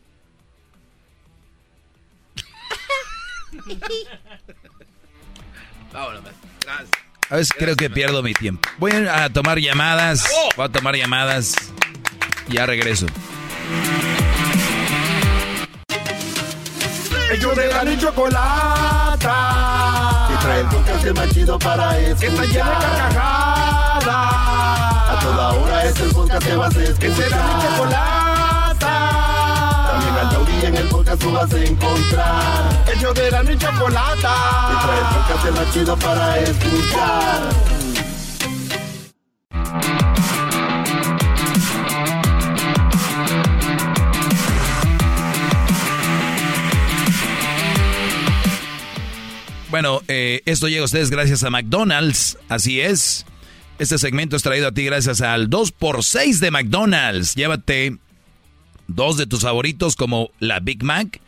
[5.92, 6.22] Vámonos,
[6.64, 6.88] Gracias.
[7.30, 8.68] A veces creo que pierdo mi tiempo.
[8.78, 10.24] Voy a tomar llamadas.
[10.56, 11.54] Voy a tomar llamadas.
[12.48, 13.06] Ya regreso.
[17.42, 19.36] Ellos de la y chocolata.
[20.28, 22.20] Que trae el podcast más chido para escuchar.
[22.20, 24.06] Que está llena de carcajadas.
[25.10, 26.98] A toda hora es el podcast que vas a escuchar.
[27.00, 28.94] Que será mi chocolata.
[29.90, 32.84] También al taurí en el podcast tú vas a encontrar.
[32.94, 34.34] Ellos de la y chocolata.
[34.68, 37.81] Que trae el podcast más chido para escuchar.
[49.82, 52.38] Bueno, eh, esto llega a ustedes gracias a McDonald's.
[52.48, 53.26] Así es.
[53.80, 57.34] Este segmento es traído a ti gracias al 2x6 de McDonald's.
[57.34, 57.96] Llévate
[58.86, 61.20] dos de tus favoritos como la Big Mac,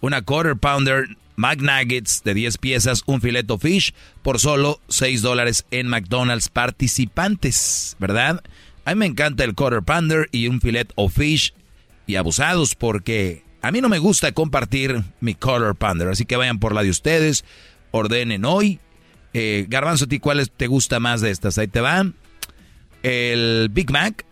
[0.00, 1.06] una Quarter Pounder
[1.36, 8.42] McNuggets de 10 piezas, un fileto fish por solo 6 dólares en McDonald's participantes, ¿verdad?
[8.86, 11.54] A mí me encanta el Quarter Pounder y un filet o fish
[12.08, 16.58] y abusados porque a mí no me gusta compartir mi Quarter Pounder, así que vayan
[16.58, 17.44] por la de ustedes
[17.90, 18.80] ordenen hoy.
[19.32, 21.58] Eh, Garbanzo, ¿a ti cuáles te gusta más de estas?
[21.58, 22.14] Ahí te van.
[23.02, 24.24] El Big Mac,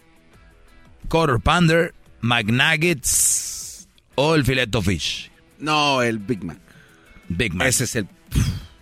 [1.08, 5.30] Quarter Pounder, McNuggets o el Fileto Fish.
[5.58, 6.58] No, el Big Mac.
[7.28, 7.68] Big Mac.
[7.68, 8.08] Ese es el...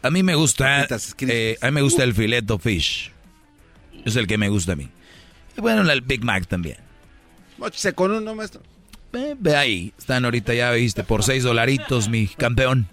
[0.02, 0.86] A mí me gusta,
[1.20, 3.10] eh, a mí me gusta el Fileto Fish.
[4.04, 4.88] Es el que me gusta a mí.
[5.56, 6.76] Y bueno, el Big Mac también.
[7.58, 8.62] Mochese con uno, maestro.
[9.12, 12.88] ve ahí, están ahorita ya, viste, por seis dolaritos, mi campeón.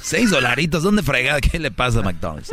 [0.00, 1.40] Seis dolaritos, ¿dónde fregada?
[1.40, 2.50] ¿Qué le pasa a McDonald's?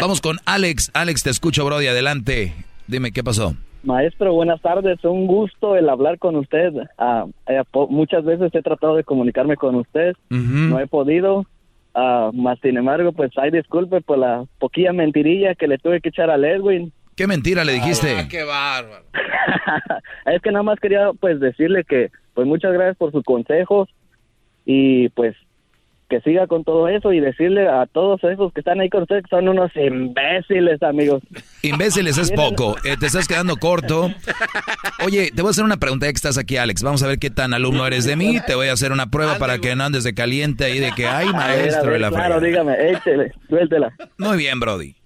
[0.00, 0.90] Vamos con Alex.
[0.94, 2.54] Alex, te escucho, Brody, adelante.
[2.86, 3.54] Dime, ¿qué pasó?
[3.82, 5.02] Maestro, buenas tardes.
[5.04, 6.72] Un gusto el hablar con usted.
[6.98, 10.14] Ah, eh, muchas veces he tratado de comunicarme con usted.
[10.28, 11.46] No he podido.
[11.92, 16.10] Uh, más sin embargo, pues hay disculpe por la poquilla mentirilla que le tuve que
[16.10, 16.92] echar a Edwin.
[17.16, 18.16] ¿Qué mentira le dijiste?
[18.16, 19.04] Ah, qué bárbaro.
[20.26, 23.88] es que nada más quería pues decirle que pues muchas gracias por sus consejos
[24.64, 25.34] y pues
[26.10, 29.22] que siga con todo eso y decirle a todos esos que están ahí con ustedes
[29.22, 31.22] que son unos imbéciles, amigos.
[31.62, 34.10] Imbéciles es poco, eh, te estás quedando corto.
[35.06, 36.82] Oye, te voy a hacer una pregunta ya que estás aquí, Alex.
[36.82, 38.38] Vamos a ver qué tan alumno eres de mí.
[38.46, 41.06] Te voy a hacer una prueba para que no andes de caliente ahí de que
[41.06, 43.94] hay maestro de la Claro, dígame, échele, suéltela.
[44.18, 44.96] Muy bien, Brody.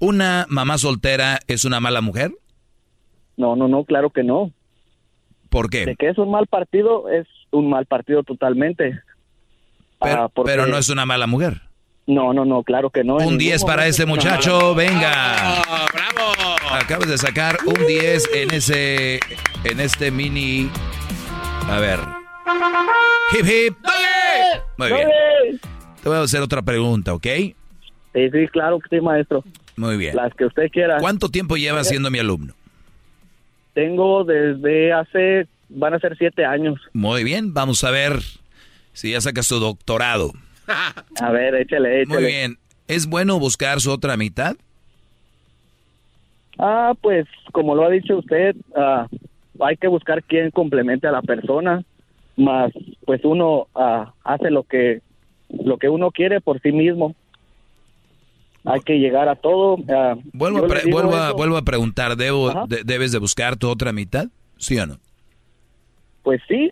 [0.00, 2.32] ¿Una mamá soltera es una mala mujer?
[3.36, 4.50] No, no, no, claro que no.
[5.48, 5.86] ¿Por qué?
[5.86, 9.00] De que es un mal partido, es un mal partido totalmente.
[10.02, 11.62] Pero, pero, no es una mala mujer.
[12.06, 13.16] No, no, no, claro que no.
[13.16, 15.62] Un 10 para ese muchacho, venga.
[15.92, 16.56] ¡Bravo!
[16.72, 19.20] Acabas de sacar un 10 en ese
[19.64, 20.68] en este mini
[21.68, 22.00] A ver.
[23.32, 23.76] Hip hip.
[24.76, 25.08] Muy bien.
[26.02, 27.26] Te voy a hacer otra pregunta, ¿ok?
[27.26, 29.44] Sí, sí, claro que sí, maestro.
[29.76, 30.16] Muy bien.
[30.16, 30.98] Las que usted quiera.
[30.98, 32.54] ¿Cuánto tiempo lleva siendo mi alumno?
[33.74, 36.80] Tengo desde hace, van a ser siete años.
[36.92, 38.20] Muy bien, vamos a ver
[38.92, 40.32] si ya sacas su doctorado.
[41.20, 42.20] A ver, échale, échale.
[42.20, 42.58] Muy bien.
[42.88, 44.56] ¿Es bueno buscar su otra mitad?
[46.58, 49.06] Ah, pues como lo ha dicho usted, ah,
[49.60, 51.82] hay que buscar quien complemente a la persona,
[52.36, 52.72] más
[53.06, 55.00] pues uno ah, hace lo que
[55.48, 57.14] lo que uno quiere por sí mismo.
[58.64, 59.76] Hay que llegar a todo.
[59.92, 63.68] ah, Vuelvo, a, pre- vuelvo, a, vuelvo a preguntar, ¿debo, de- ¿debes de buscar tu
[63.68, 64.26] otra mitad?
[64.56, 64.98] ¿Sí o no?
[66.22, 66.70] Pues sí.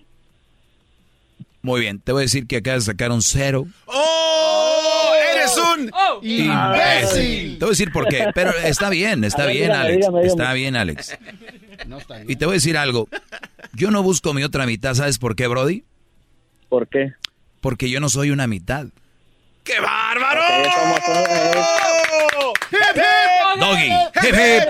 [1.63, 3.67] Muy bien, te voy a decir que acabas de sacar un cero.
[3.87, 5.13] ¡Oh!
[5.35, 5.91] ¡Eres un
[6.23, 7.59] Imbécil.
[7.59, 9.97] Te voy a decir por qué, pero está bien, está ver, bien, dígame, Alex.
[9.97, 10.43] dígame, dígame.
[10.43, 11.19] Está bien, Alex.
[11.87, 12.31] No está bien.
[12.31, 13.09] Y te voy a decir algo.
[13.75, 15.85] Yo no busco mi otra mitad, ¿sabes por qué, Brody?
[16.69, 17.13] ¿Por qué?
[17.61, 18.87] Porque yo no soy una mitad.
[19.65, 20.43] ¡Qué bárbaro!
[23.59, 23.91] Doggy,
[24.27, 24.69] hip hip,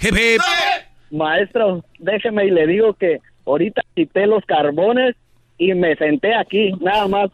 [0.00, 0.40] hip hip.
[1.10, 5.14] Maestro, déjeme y le digo que ahorita quité los carbones
[5.70, 7.30] y me senté aquí, nada más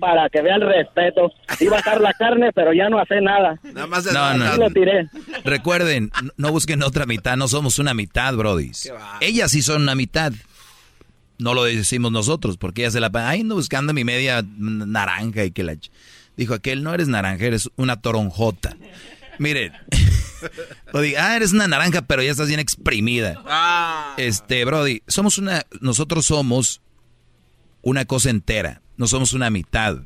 [0.00, 1.32] para que vea el respeto.
[1.60, 3.58] Iba a estar la carne, pero ya no hace nada.
[3.62, 4.56] Nada más No, no.
[4.56, 5.08] Lo tiré.
[5.44, 8.72] Recuerden, no- busquen otra mitad, no somos una mitad, Brody.
[9.20, 10.32] Ellas sí son una mitad.
[11.38, 15.50] No lo decimos nosotros, porque ellas se la Ay, ando buscando mi media naranja y
[15.50, 15.74] que la...
[15.74, 15.90] ch-".
[16.36, 18.76] Dijo aquel, no eres naranja, eres una toronjota.
[19.38, 19.72] Miren,
[20.92, 23.42] o diga, ah, eres una naranja, pero ya estás bien exprimida.
[23.46, 24.14] Ah.
[24.16, 26.80] Este, Brody, somos una, nosotros somos
[27.84, 29.98] una cosa entera, no somos una mitad.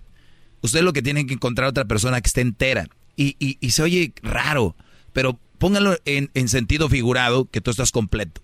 [0.60, 2.88] Usted lo que tiene que encontrar otra persona que esté entera.
[3.16, 4.76] Y, y- y se oye raro,
[5.12, 8.42] pero póngalo en, en sentido figurado que tú estás completo.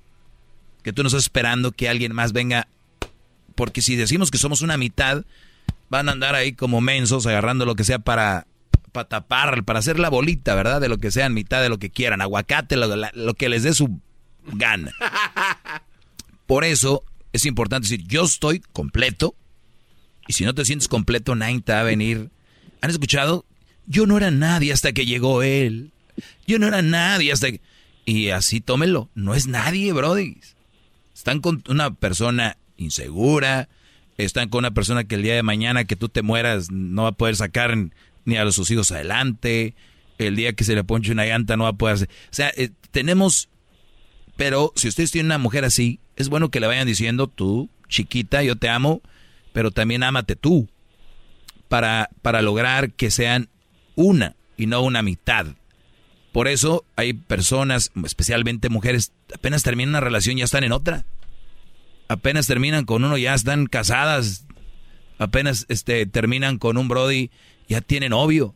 [0.82, 2.69] Que tú no estás esperando que alguien más venga.
[3.55, 5.24] Porque si decimos que somos una mitad,
[5.90, 8.47] van a andar ahí como mensos agarrando lo que sea para,
[8.93, 10.81] para tapar, para hacer la bolita, ¿verdad?
[10.81, 13.74] De lo que sean, mitad de lo que quieran, aguacate, lo, lo que les dé
[13.74, 14.01] su
[14.44, 14.93] gana.
[16.47, 17.02] Por eso
[17.35, 19.35] es importante decir, yo estoy completo,
[20.28, 22.31] y si no te sientes completo, nadie te va a venir.
[22.81, 23.44] ¿Han escuchado?
[23.86, 25.90] Yo no era nadie hasta que llegó él.
[26.47, 27.61] Yo no era nadie hasta que...
[28.05, 29.11] Y así tómelo.
[29.16, 30.39] No es nadie, brody.
[31.12, 33.69] Están con una persona insegura.
[34.16, 37.09] Están con una persona que el día de mañana que tú te mueras no va
[37.09, 37.77] a poder sacar
[38.24, 39.74] ni a sus hijos adelante.
[40.19, 42.05] El día que se le ponche una llanta no va a poder.
[42.05, 43.48] O sea, eh, tenemos...
[44.36, 48.43] Pero si ustedes tienen una mujer así, es bueno que le vayan diciendo, tú, chiquita,
[48.43, 49.02] yo te amo,
[49.52, 50.69] pero también ámate tú.
[51.69, 53.48] Para, para lograr que sean
[53.94, 55.47] una y no una mitad.
[56.32, 61.05] Por eso hay personas, especialmente mujeres, apenas terminan una relación ya están en otra.
[62.08, 64.47] Apenas terminan con uno ya están casadas.
[65.18, 67.31] Apenas este terminan con un brody
[67.68, 68.55] ya tienen novio.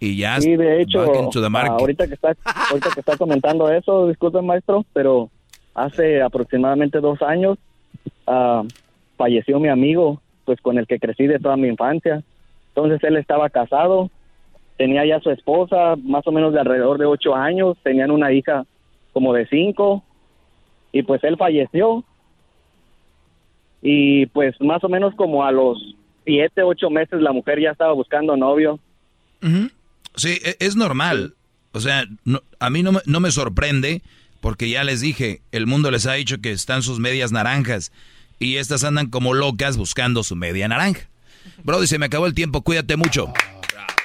[0.00, 2.34] Y ya sí, de hecho, ahorita que está
[2.70, 5.28] ahorita que está comentando eso, disculpe maestro, pero
[5.74, 7.58] hace aproximadamente dos años
[8.26, 8.66] uh,
[9.16, 12.22] falleció mi amigo, pues con el que crecí de toda mi infancia.
[12.68, 14.10] Entonces él estaba casado
[14.80, 18.64] tenía ya su esposa, más o menos de alrededor de ocho años, tenían una hija
[19.12, 20.02] como de cinco,
[20.90, 22.02] y pues él falleció.
[23.82, 25.76] Y pues más o menos como a los
[26.24, 28.78] siete, ocho meses la mujer ya estaba buscando novio.
[30.20, 31.34] Sí, e, es normal.
[31.72, 32.04] O sea,
[32.58, 34.02] a mí no me, no me sorprende
[34.40, 37.92] porque ya les dije, el mundo les ha dicho que están sus medias naranjas
[38.38, 41.08] y estas andan como locas buscando su media naranja.
[41.64, 43.32] Brody, se me acabó el tiempo, cuídate mucho.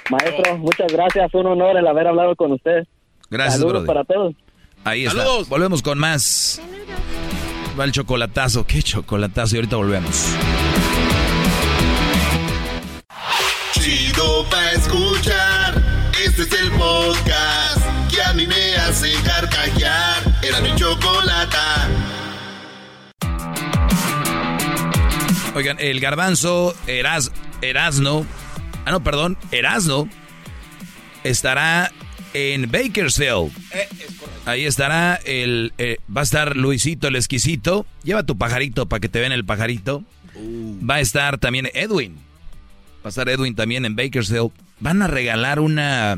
[0.10, 1.34] Maestro, muchas gracias.
[1.34, 2.85] Un honor el haber hablado con usted.
[3.30, 4.35] Gracias, Saludos para todos.
[4.84, 5.26] Ahí está.
[5.50, 6.61] Volvemos con más.
[7.77, 8.66] Va el chocolatazo.
[8.66, 9.56] ¿Qué chocolatazo?
[9.56, 10.35] Y ahorita volvemos.
[13.74, 15.45] Chido pa' escuchar.
[16.46, 20.22] Este es el podcast que a mí me hace carcajear.
[20.44, 21.90] Era mi chocolata.
[25.56, 27.32] Oigan, el garbanzo Eras,
[27.64, 28.28] Erasno
[28.86, 30.08] Ah, no, perdón, Erasno
[31.24, 31.92] estará
[32.36, 33.52] en Bakersfield.
[33.72, 33.90] Eh,
[34.46, 35.74] Ahí estará el.
[35.80, 37.88] Eh, va a estar Luisito el exquisito.
[38.04, 40.04] Lleva tu pajarito para que te vean el pajarito.
[40.36, 40.78] Uh.
[40.88, 42.14] Va a estar también Edwin.
[43.04, 44.52] Va a estar Edwin también en Bakersfield.
[44.80, 46.18] Van a regalar una.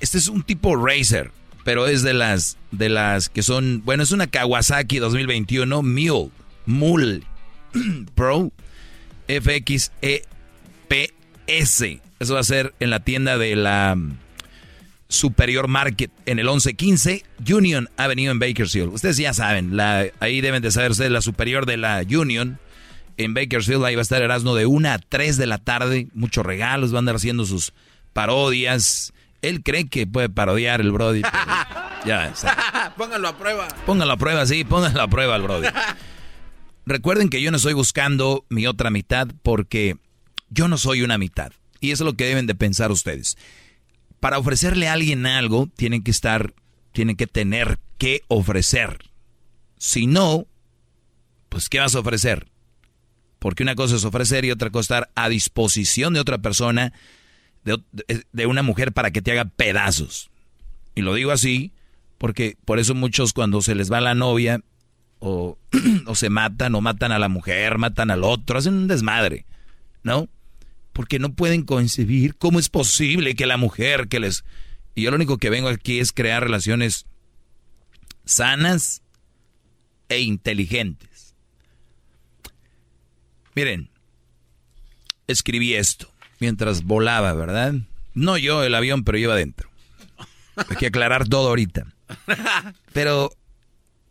[0.00, 1.30] Este es un tipo Racer,
[1.64, 6.30] pero es de las de las que son, bueno, es una Kawasaki 2021 Mule,
[6.66, 7.22] Mule
[8.14, 8.50] Pro
[9.28, 10.24] FXE
[10.88, 12.00] PS.
[12.18, 14.18] Eso va a ser en la tienda de la mm,
[15.08, 18.92] Superior Market en el 1115 Union Avenue en Bakersfield.
[18.92, 22.58] Ustedes ya saben, la, ahí deben de saber ustedes la superior de la Union
[23.24, 23.84] en Bakersfield.
[23.84, 26.08] Ahí va a estar Erasmo de 1 a 3 de la tarde.
[26.14, 27.72] Muchos regalos, van a andar haciendo sus
[28.12, 29.12] parodias.
[29.42, 31.22] Él cree que puede parodiar el Brody.
[32.06, 32.32] ya,
[32.96, 33.68] pónganlo a prueba.
[33.86, 35.68] Pónganlo a prueba, sí, pónganlo a prueba al Brody.
[36.86, 39.96] Recuerden que yo no estoy buscando mi otra mitad porque
[40.50, 41.52] yo no soy una mitad.
[41.80, 43.36] Y eso es lo que deben de pensar ustedes.
[44.20, 46.54] Para ofrecerle a alguien algo, tienen que estar,
[46.92, 48.98] tienen que tener que ofrecer.
[49.78, 50.46] Si no,
[51.48, 52.51] pues ¿qué vas a ofrecer?
[53.42, 56.92] Porque una cosa es ofrecer y otra cosa estar a disposición de otra persona,
[57.64, 60.30] de, una mujer para que te haga pedazos.
[60.94, 61.72] Y lo digo así
[62.18, 64.60] porque por eso muchos cuando se les va la novia
[65.18, 65.58] o,
[66.06, 69.44] o se matan o matan a la mujer, matan al otro, hacen un desmadre,
[70.04, 70.28] ¿no?
[70.92, 74.44] porque no pueden concebir cómo es posible que la mujer que les...
[74.94, 77.06] Y yo lo único que vengo aquí es crear relaciones
[78.24, 79.02] sanas
[80.08, 81.11] e inteligentes.
[83.54, 83.90] Miren,
[85.26, 87.74] escribí esto mientras volaba, ¿verdad?
[88.14, 89.70] No yo el avión, pero iba adentro.
[90.56, 91.86] Hay que aclarar todo ahorita.
[92.92, 93.30] Pero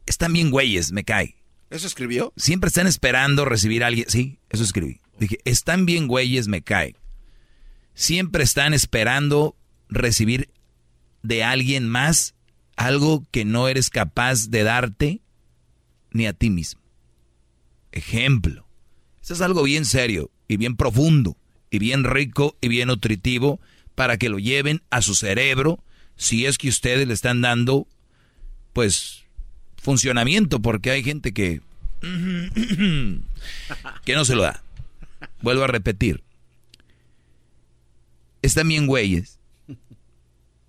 [0.06, 1.36] están bien güeyes, me cae.
[1.70, 2.34] ¿Eso escribió?
[2.36, 4.10] Siempre están esperando recibir a alguien.
[4.10, 5.00] Sí, eso escribí.
[5.20, 6.96] Dije, están bien güeyes, me cae.
[7.94, 9.56] Siempre están esperando
[9.90, 10.50] recibir
[11.22, 12.34] de alguien más
[12.76, 15.22] algo que no eres capaz de darte
[16.12, 16.82] ni a ti mismo.
[17.92, 18.68] Ejemplo.
[19.32, 21.38] Es algo bien serio y bien profundo
[21.70, 23.60] y bien rico y bien nutritivo
[23.96, 25.82] para que lo lleven a su cerebro
[26.18, 27.88] si es que ustedes le están dando
[28.74, 29.24] pues
[29.78, 31.62] funcionamiento porque hay gente que
[34.06, 34.64] que no se lo da.
[35.42, 36.24] Vuelvo a repetir.
[38.42, 39.40] Están bien güeyes.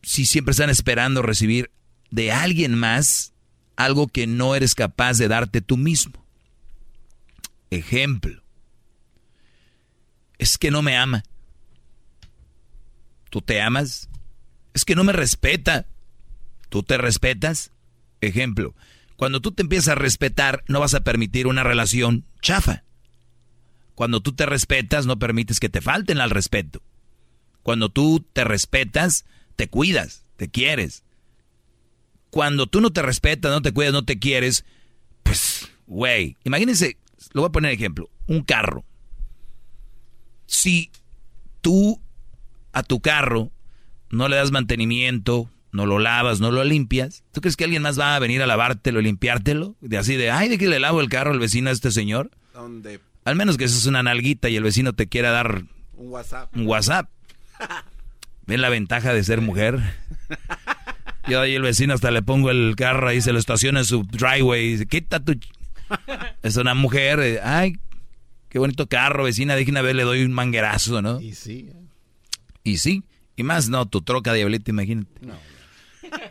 [0.03, 1.71] Si siempre están esperando recibir
[2.11, 3.33] de alguien más
[3.77, 6.25] algo que no eres capaz de darte tú mismo.
[7.71, 8.42] Ejemplo.
[10.43, 11.23] Es que no me ama.
[13.31, 14.09] ¿Tú te amas?
[14.75, 15.87] Es que no me respeta.
[16.69, 17.71] ¿Tú te respetas?
[18.21, 18.75] Ejemplo,
[19.15, 22.83] cuando tú te empiezas a respetar, no vas a permitir una relación chafa.
[23.95, 26.83] Cuando tú te respetas, no permites que te falten al respeto.
[27.63, 31.05] Cuando tú te respetas, te cuidas, te quieres.
[32.31, 34.65] Cuando tú no te respetas, no te cuidas, no te quieres,
[35.23, 36.97] pues, güey, imagínense,
[37.33, 38.85] lo voy a poner ejemplo, un carro.
[40.53, 40.91] Si
[41.63, 41.99] tú
[42.75, 43.51] a tu carro
[44.11, 47.99] no le das mantenimiento, no lo lavas, no lo limpias, ¿tú crees que alguien más
[47.99, 49.77] va a venir a lavártelo y limpiártelo?
[49.81, 52.31] De así de, ay, de que le lavo el carro al vecino a este señor.
[52.53, 53.01] ¿Dónde?
[53.25, 55.63] Al menos que eso es una nalguita y el vecino te quiera dar
[55.97, 56.55] Un WhatsApp.
[56.55, 57.09] un WhatsApp.
[58.47, 59.81] ¿Ven la ventaja de ser mujer?
[61.29, 64.03] Yo ahí el vecino hasta le pongo el carro ahí, se lo estaciona en su
[64.03, 65.33] driveway y dice, quita tu...
[65.33, 65.49] ch-".
[66.43, 67.79] Es una mujer, eh, ay,
[68.53, 71.19] qué bonito carro, vecina, déjenme ver, le doy un manguerazo, ¿no?
[71.23, 71.71] Y sí.
[72.63, 73.03] Y sí,
[73.35, 75.11] y más no, tu troca diablita, imagínate.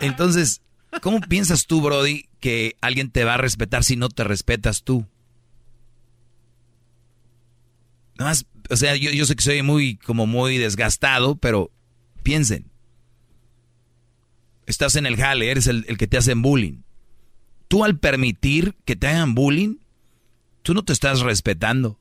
[0.01, 0.61] Entonces,
[1.01, 5.08] ¿cómo piensas tú, Brody, que alguien te va a respetar si no te respetas tú?
[8.19, 11.72] Nada más, o sea, yo, yo sé que soy muy, como muy desgastado, pero
[12.22, 12.69] piensen.
[14.67, 16.83] Estás en el jale, eres el, el que te hacen bullying.
[17.67, 19.77] Tú al permitir que te hagan bullying,
[20.61, 21.98] tú no te estás respetando.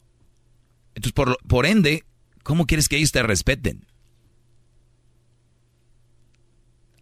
[0.95, 2.05] Entonces, por, por ende,
[2.43, 3.87] ¿cómo quieres que ellos te respeten?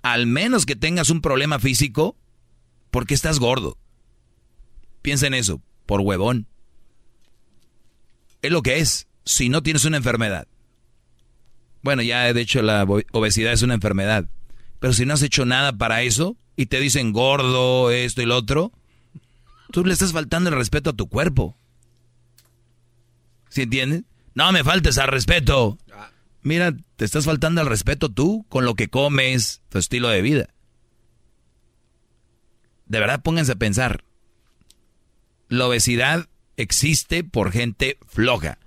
[0.02, 2.16] Al menos que tengas un problema físico,
[2.90, 3.76] porque estás gordo.
[5.02, 6.46] Piensa en eso, por huevón.
[8.42, 10.46] Es lo que es, si no tienes una enfermedad.
[11.82, 14.28] Bueno, ya de hecho la obesidad es una enfermedad.
[14.80, 18.36] Pero si no has hecho nada para eso y te dicen gordo, esto y lo
[18.36, 18.72] otro,
[19.72, 21.57] tú le estás faltando el respeto a tu cuerpo.
[23.48, 24.02] ¿Sí entiendes?
[24.34, 25.78] No me faltes al respeto.
[26.42, 30.48] Mira, te estás faltando al respeto tú con lo que comes, tu estilo de vida.
[32.86, 34.04] De verdad, pónganse a pensar.
[35.48, 38.58] La obesidad existe por gente floja.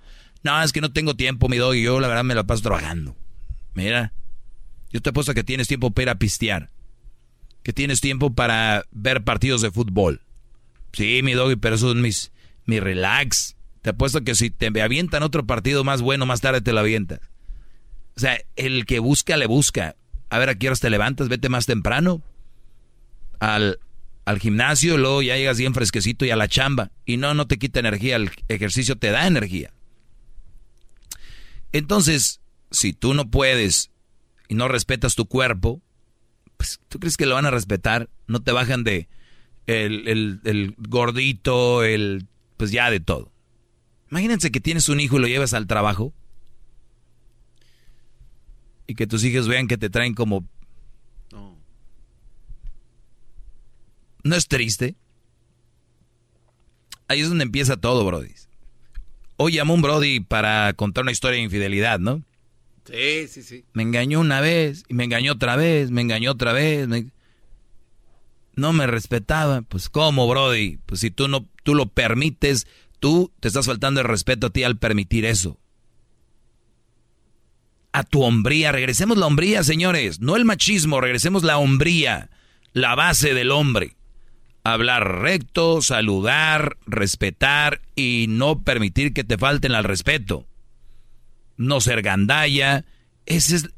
[0.42, 2.62] No, es que no tengo tiempo, mi dog, y yo la verdad me la paso
[2.62, 3.16] trabajando.
[3.74, 4.12] Mira,
[4.90, 6.70] yo te apuesto que tienes tiempo para pistear.
[7.62, 10.22] Que tienes tiempo para ver partidos de fútbol.
[10.92, 12.32] Sí, mi doggy, pero eso es mis,
[12.66, 13.56] mi relax.
[13.82, 17.20] Te apuesto que si te avientan otro partido más bueno, más tarde te lo avientas.
[18.16, 19.96] O sea, el que busca, le busca.
[20.30, 21.28] A ver, ¿a qué horas te levantas?
[21.28, 22.22] Vete más temprano
[23.40, 23.80] al,
[24.24, 26.92] al gimnasio, luego ya llegas bien fresquecito y a la chamba.
[27.04, 29.72] Y no, no te quita energía, el ejercicio te da energía.
[31.72, 33.90] Entonces, si tú no puedes
[34.48, 35.80] y no respetas tu cuerpo,
[36.56, 39.08] pues tú crees que lo van a respetar, no te bajan de
[39.66, 43.31] el, el- el gordito, el pues ya de todo.
[44.12, 46.12] Imagínense que tienes un hijo y lo llevas al trabajo
[48.86, 50.46] y que tus hijos vean que te traen como...
[54.22, 54.96] ¿No es triste?
[57.08, 58.32] Ahí es donde empieza todo, Brody.
[59.38, 62.22] Hoy llamó un Brody para contar una historia de infidelidad, ¿no?
[62.84, 63.64] Sí, sí, sí.
[63.72, 66.86] Me engañó una vez, y me engañó otra vez, me engañó otra vez.
[66.86, 67.10] me-
[68.56, 69.62] No me respetaba.
[69.62, 70.78] Pues, ¿cómo, Brody?
[70.84, 72.66] Pues si tú no, tú lo permites,
[73.02, 75.58] tú te estás faltando el respeto a ti al permitir eso.
[77.92, 80.20] A tu hombría, regresemos la hombría, señores.
[80.20, 82.30] No el machismo, regresemos la hombría,
[82.72, 83.96] la base del hombre.
[84.62, 90.46] Hablar recto, saludar, respetar y no permitir que te falten al respeto
[91.62, 92.84] no ser gandalla.
[93.24, 93.70] Esos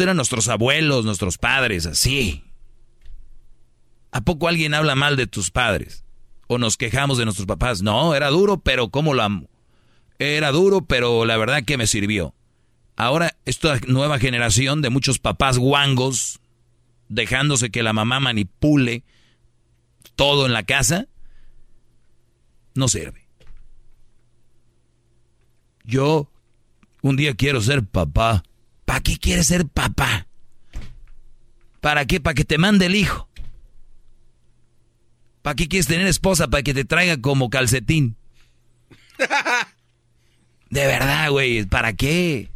[0.00, 2.44] eran nuestros abuelos, nuestros padres, así.
[4.12, 6.04] ¿A poco alguien habla mal de tus padres?
[6.46, 7.82] ¿O nos quejamos de nuestros papás?
[7.82, 9.48] No, era duro, pero ¿cómo lo amo?
[10.18, 12.34] Era duro, pero la verdad que me sirvió.
[12.96, 16.40] Ahora, esta nueva generación de muchos papás guangos,
[17.08, 19.02] dejándose que la mamá manipule
[20.14, 21.06] todo en la casa,
[22.74, 23.26] no sirve.
[25.84, 26.28] Yo
[27.02, 28.42] un día quiero ser papá.
[28.84, 30.26] ¿Para qué quieres ser papá?
[31.80, 32.20] ¿Para qué?
[32.20, 33.28] Para que te mande el hijo.
[35.46, 36.48] ¿Para qué quieres tener esposa?
[36.48, 38.16] Para que te traiga como calcetín.
[40.70, 41.64] De verdad, güey.
[41.66, 42.50] ¿Para qué?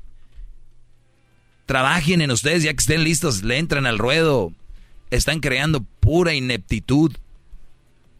[1.67, 4.53] Trabajen en ustedes ya que estén listos, le entran al ruedo.
[5.11, 7.17] Están creando pura ineptitud.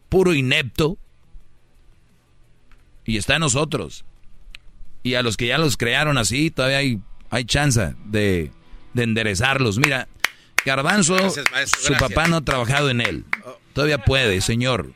[0.07, 0.97] Puro inepto.
[3.03, 4.05] Y está en nosotros.
[5.03, 8.53] Y a los que ya los crearon así, todavía hay, hay chance de,
[8.93, 9.79] de enderezarlos.
[9.79, 10.07] Mira,
[10.63, 13.25] Garbanzo, Gracias, maestro, su papá no ha trabajado en él.
[13.73, 14.91] Todavía puede, señor.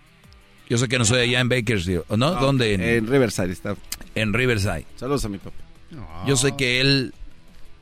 [0.69, 2.33] Yo sé que no soy allá en Bakersfield, ¿o ¿no?
[2.33, 2.73] No, ¿Dónde?
[2.73, 3.75] en Riverside está.
[4.15, 4.85] En Riverside.
[4.95, 5.57] Saludos a mi papá.
[6.25, 7.13] Yo sé que él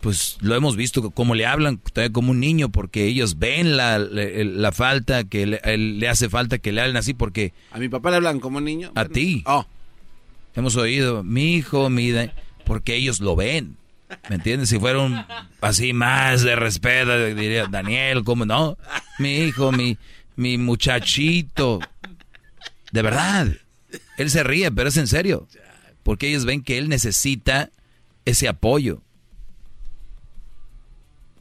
[0.03, 1.79] pues lo hemos visto como le hablan
[2.11, 6.81] como un niño porque ellos ven la, la, falta que le, hace falta que le
[6.81, 9.65] hablen así porque a mi papá le hablan como un niño a ti oh.
[10.55, 12.11] hemos oído mi hijo mi
[12.65, 13.77] porque ellos lo ven
[14.29, 14.67] ¿me entiendes?
[14.67, 15.25] si fueron
[15.61, 18.77] así más de respeto diría Daniel cómo no
[19.19, 19.97] mi hijo mi
[20.35, 21.79] mi muchachito
[22.91, 23.47] de verdad
[24.17, 25.47] él se ríe pero es en serio
[26.03, 27.69] porque ellos ven que él necesita
[28.25, 29.01] ese apoyo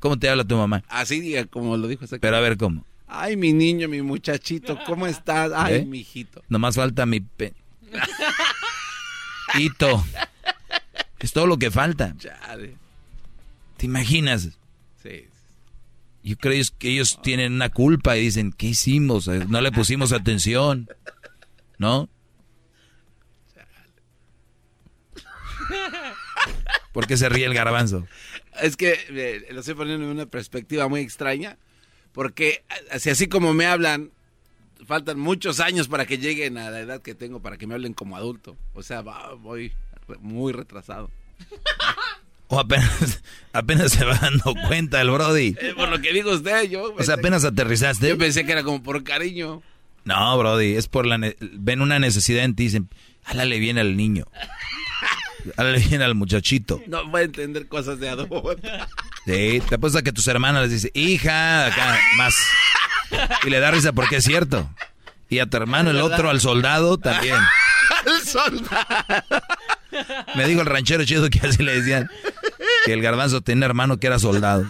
[0.03, 0.83] ¿Cómo te habla tu mamá?
[0.89, 2.85] Así como lo dijo Pero a ver, ¿cómo?
[3.07, 5.53] Ay, mi niño, mi muchachito, ¿cómo estás?
[5.55, 5.85] Ay, ¿Eh?
[5.85, 6.43] mi hijito.
[6.49, 7.21] Nomás falta mi...
[7.21, 7.53] Pe...
[9.55, 10.05] Hito.
[11.21, 12.17] Es todo lo que falta.
[13.77, 14.49] ¿Te imaginas?
[16.23, 19.27] Yo creo que ellos tienen una culpa y dicen, ¿qué hicimos?
[19.27, 20.89] No le pusimos atención.
[21.79, 22.09] ¿No?
[26.93, 28.07] ¿Por qué se ríe el garbanzo?
[28.61, 31.59] Es que eh, lo estoy poniendo en una perspectiva muy extraña,
[32.13, 34.13] porque así, así como me hablan,
[34.87, 37.95] faltan muchos años para que lleguen a la edad que tengo para que me hablen
[37.95, 38.57] como adulto.
[38.75, 39.73] O sea, voy
[40.21, 41.11] muy retrasado.
[42.53, 43.23] O apenas,
[43.55, 45.57] apenas se va dando cuenta el Brody.
[45.59, 46.93] Eh, por lo que digo usted, yo.
[46.95, 48.11] O sea, apenas aterrizaste.
[48.11, 49.63] Yo pensé que era como por cariño.
[50.05, 51.19] No, Brody, es por la.
[51.41, 52.91] Ven una necesidad en ti y dicen,
[53.25, 54.27] háblale bien al niño.
[55.57, 56.83] Háblale bien al muchachito.
[56.89, 58.55] No va a entender cosas de adulto.
[59.25, 62.37] Sí, te apuesto que tus hermanas les dice, hija, acá, más.
[63.47, 64.69] Y le da risa porque es cierto.
[65.31, 67.37] Y a tu hermano, el otro, al soldado, también.
[68.07, 69.43] al soldado.
[70.35, 72.11] Me dijo el ranchero chido que así le decían
[72.85, 74.67] que el garbanzo tenía hermano que era soldado.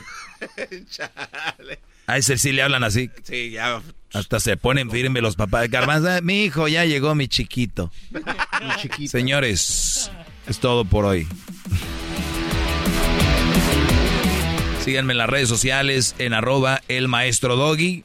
[2.07, 3.11] A ese sí le hablan así.
[3.23, 3.81] Sí, ya.
[4.13, 6.23] Hasta se ponen firme los papás de garbanzo.
[6.23, 7.91] Mi hijo, ya llegó mi chiquito.
[8.11, 9.11] Mi chiquito.
[9.11, 10.11] Señores,
[10.47, 11.27] es todo por hoy.
[14.85, 18.05] Síganme en las redes sociales en arroba el maestro doggy.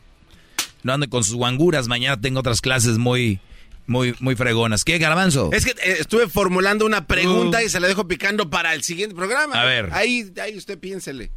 [0.83, 1.87] No anden con sus guanguras.
[1.87, 3.39] Mañana tengo otras clases muy,
[3.87, 4.83] muy, muy fregonas.
[4.83, 5.49] ¿Qué, Garbanzo?
[5.53, 7.65] Es que eh, estuve formulando una pregunta uh.
[7.65, 9.59] y se la dejo picando para el siguiente programa.
[9.59, 9.89] A ver.
[9.93, 11.31] Ahí, ahí usted piénsele.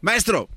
[0.00, 0.48] Maestro,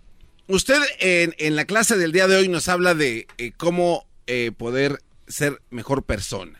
[0.47, 5.01] usted en, la clase del día de hoy nos habla de eh, cómo eh, poder
[5.27, 6.59] ser mejor persona,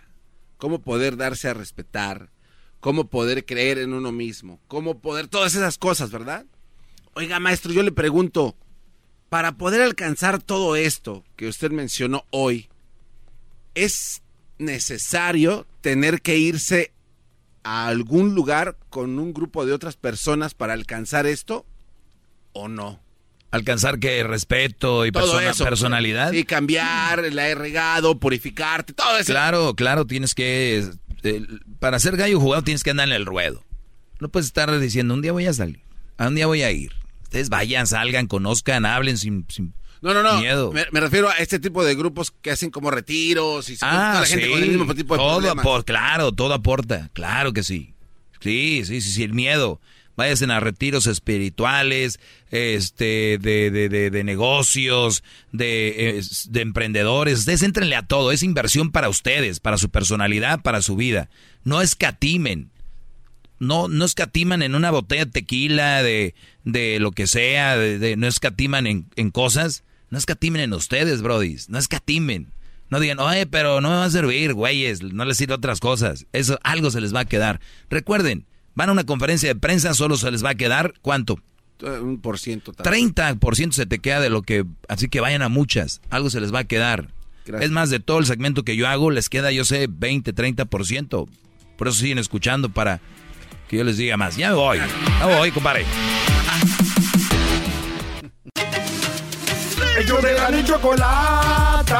[0.58, 2.32] cómo poder darse a respetar,
[2.80, 6.46] cómo poder creer en uno mismo, cómo poder, todas esas cosas, ¿verdad?
[7.14, 8.56] Oiga, maestro, yo le pregunto,
[9.30, 12.70] para poder alcanzar todo esto que usted mencionó hoy,
[13.74, 14.22] ¿es
[14.58, 16.92] necesario tener que irse
[17.64, 21.66] a algún lugar con un grupo de otras personas para alcanzar esto
[22.54, 23.00] o no?
[23.52, 26.34] Alcanzar que respeto y personalidad.
[26.34, 29.32] Y cambiar, la he regado, purificarte, todo eso.
[29.32, 30.90] Claro, claro, tienes que
[31.80, 33.64] para ser gallo jugado tienes que andar en el ruedo.
[34.20, 35.82] No puedes estar diciendo, un día voy a salir,
[36.18, 36.94] a un día voy a ir.
[37.24, 39.46] Ustedes vayan, salgan, conozcan, hablen sin,
[40.02, 40.40] no, no, no.
[40.40, 40.72] Miedo.
[40.72, 44.50] Me, refiero a este tipo de grupos que hacen como retiros y ah, la gente
[44.50, 47.10] con el mismo tipo de todo claro, todo aporta.
[47.14, 47.94] Claro que sí.
[48.40, 49.80] Sí, sí, sí, sí, el miedo.
[50.16, 57.40] Váyanse a retiros espirituales, este, de, de, de, de negocios, de, de emprendedores.
[57.40, 58.32] Ustedes entrenle a todo.
[58.32, 61.30] Es inversión para ustedes, para su personalidad, para su vida.
[61.64, 62.72] No escatimen.
[63.60, 68.28] No, no escatiman en una botella de tequila, de, de lo que sea, de, no
[68.28, 69.84] escatiman en, en cosas.
[70.10, 71.70] No escatimen en ustedes, brodis.
[71.70, 72.48] No escatimen.
[72.90, 75.02] No digan, oye, pero no me va a servir, güeyes.
[75.02, 76.28] No les sirve otras cosas.
[76.34, 77.60] Eso, algo se les va a quedar.
[77.90, 81.40] Recuerden, Van a una conferencia de prensa, solo se les va a quedar, ¿cuánto?
[81.82, 82.74] Eh, un por ciento.
[83.40, 84.66] por ciento se te queda de lo que...
[84.90, 87.10] Así que vayan a muchas, algo se les va a quedar.
[87.62, 91.28] Es más, de todo el segmento que yo hago, les queda, yo sé, 20, 30%.
[91.78, 93.00] Por eso siguen escuchando para
[93.68, 94.36] que yo les diga más.
[94.36, 94.88] Ya me voy, ya
[95.26, 95.86] me voy, compadre.
[99.98, 101.94] Ellos de la ni chocolata.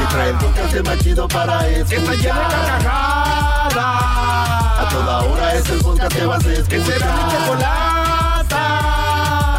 [0.00, 1.88] Y trae el podcast más chido para escuchar.
[1.88, 6.68] Que está llena de a toda hora es el podcast que vas a escuchar.
[6.68, 8.62] Que será mi chocolata.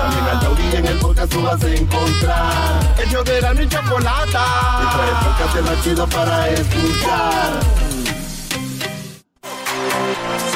[0.02, 2.80] También al taurí en el podcast tú vas a encontrar.
[3.02, 4.46] El yo de la mi chocolata.
[4.82, 7.89] Y trae el podcast más chido para escuchar.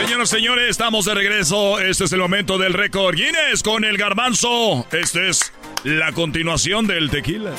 [0.04, 1.80] Señoras y señores, estamos de regreso.
[1.80, 4.86] Este es el momento del récord Guinness con el garbanzo.
[4.92, 5.54] Este es
[5.86, 7.56] la continuación del tequila.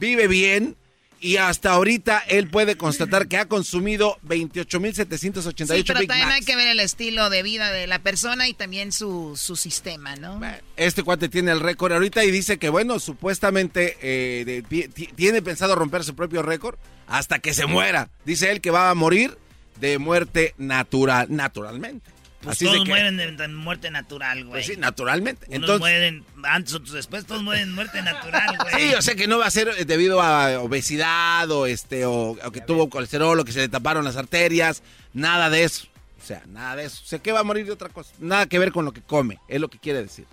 [0.00, 0.76] vive bien
[1.20, 6.40] y hasta ahorita él puede constatar que ha consumido 28.788 Sí, pero Big también hay
[6.42, 10.40] que ver el estilo de vida de la persona y también su, su sistema, ¿no?
[10.76, 15.74] Este cuate tiene el récord ahorita y dice que, bueno, supuestamente eh, de- tiene pensado
[15.74, 16.76] romper su propio récord
[17.06, 18.08] hasta que se muera.
[18.24, 19.36] Dice él que va a morir
[19.80, 22.10] de muerte natural, naturalmente.
[22.42, 24.52] Pues Así todos que- mueren de, de muerte natural, güey.
[24.52, 25.44] Pues sí, naturalmente.
[25.48, 28.88] Unos Entonces, mueren antes, otros después, todos mueren de muerte natural, güey.
[28.88, 32.30] sí, o sea que no va a ser eh, debido a obesidad o este o,
[32.42, 35.86] o que tuvo colesterol o que se le taparon las arterias, nada de eso.
[36.22, 37.02] O sea, nada de eso.
[37.04, 38.12] O sea, que va a morir de otra cosa.
[38.20, 40.26] Nada que ver con lo que come, es lo que quiere decir.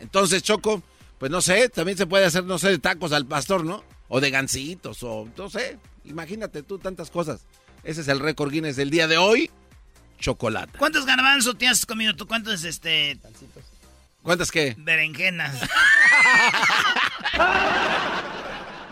[0.00, 0.82] Entonces, Choco,
[1.18, 3.82] pues no sé, también se puede hacer, no sé, de tacos al pastor, ¿no?
[4.08, 5.78] O de gancitos, o no sé.
[6.04, 7.40] Imagínate tú tantas cosas.
[7.84, 9.50] Ese es el récord Guinness del día de hoy.
[10.24, 10.78] Chocolate.
[10.78, 12.26] ¿Cuántos garbanzos te has comido tú?
[12.26, 13.18] ¿Cuántos, este,
[14.22, 14.74] ¿Cuántas qué?
[14.78, 15.54] berenjenas?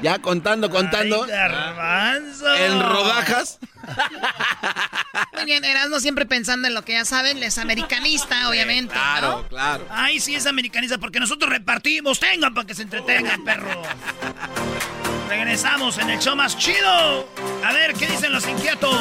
[0.03, 1.23] Ya contando, contando.
[1.23, 2.57] Ay, garbanzo.
[2.57, 3.61] En rodajas.
[5.33, 8.95] Muy bien, Erasmo siempre pensando en lo que ya saben, es americanista, obviamente.
[8.95, 9.49] Claro, ¿no?
[9.49, 9.87] claro.
[9.91, 12.19] Ay, sí es americanista porque nosotros repartimos.
[12.19, 13.81] Tengan para que se entretengan, perro.
[15.29, 17.29] Regresamos en el show más chido.
[17.65, 19.01] A ver, ¿qué dicen los inquietos?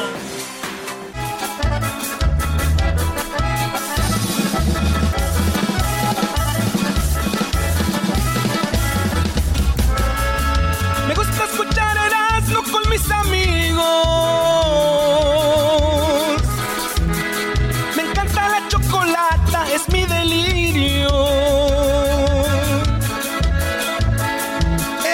[17.96, 21.10] Me encanta la chocolata, es mi delirio.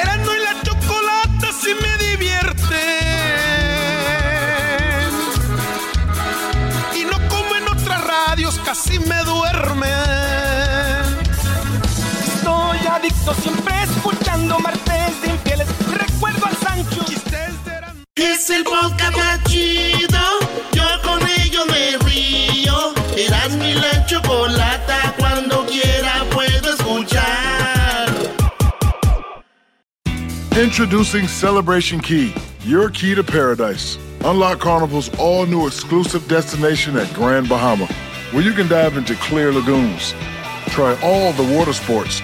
[0.01, 2.87] Erasmo y la chocolata sí me divierten.
[6.95, 9.87] Y no como en otras radios, casi me duermen.
[12.27, 13.66] Estoy adicto siempre
[18.17, 20.17] Es el podcast más chido.
[20.73, 22.93] Yo con ello me río.
[23.15, 25.13] Eras mi la chocolata.
[25.19, 28.09] Cuando quiera puedo escuchar.
[30.59, 32.33] Introducing Celebration Key,
[32.65, 33.99] your key to paradise.
[34.25, 37.85] Unlock Carnival's all new exclusive destination at Grand Bahama,
[38.31, 40.15] where you can dive into clear lagoons,
[40.69, 42.23] try all the water sports,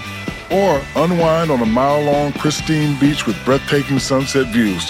[0.49, 4.89] or unwind on a mile long, pristine beach with breathtaking sunset views.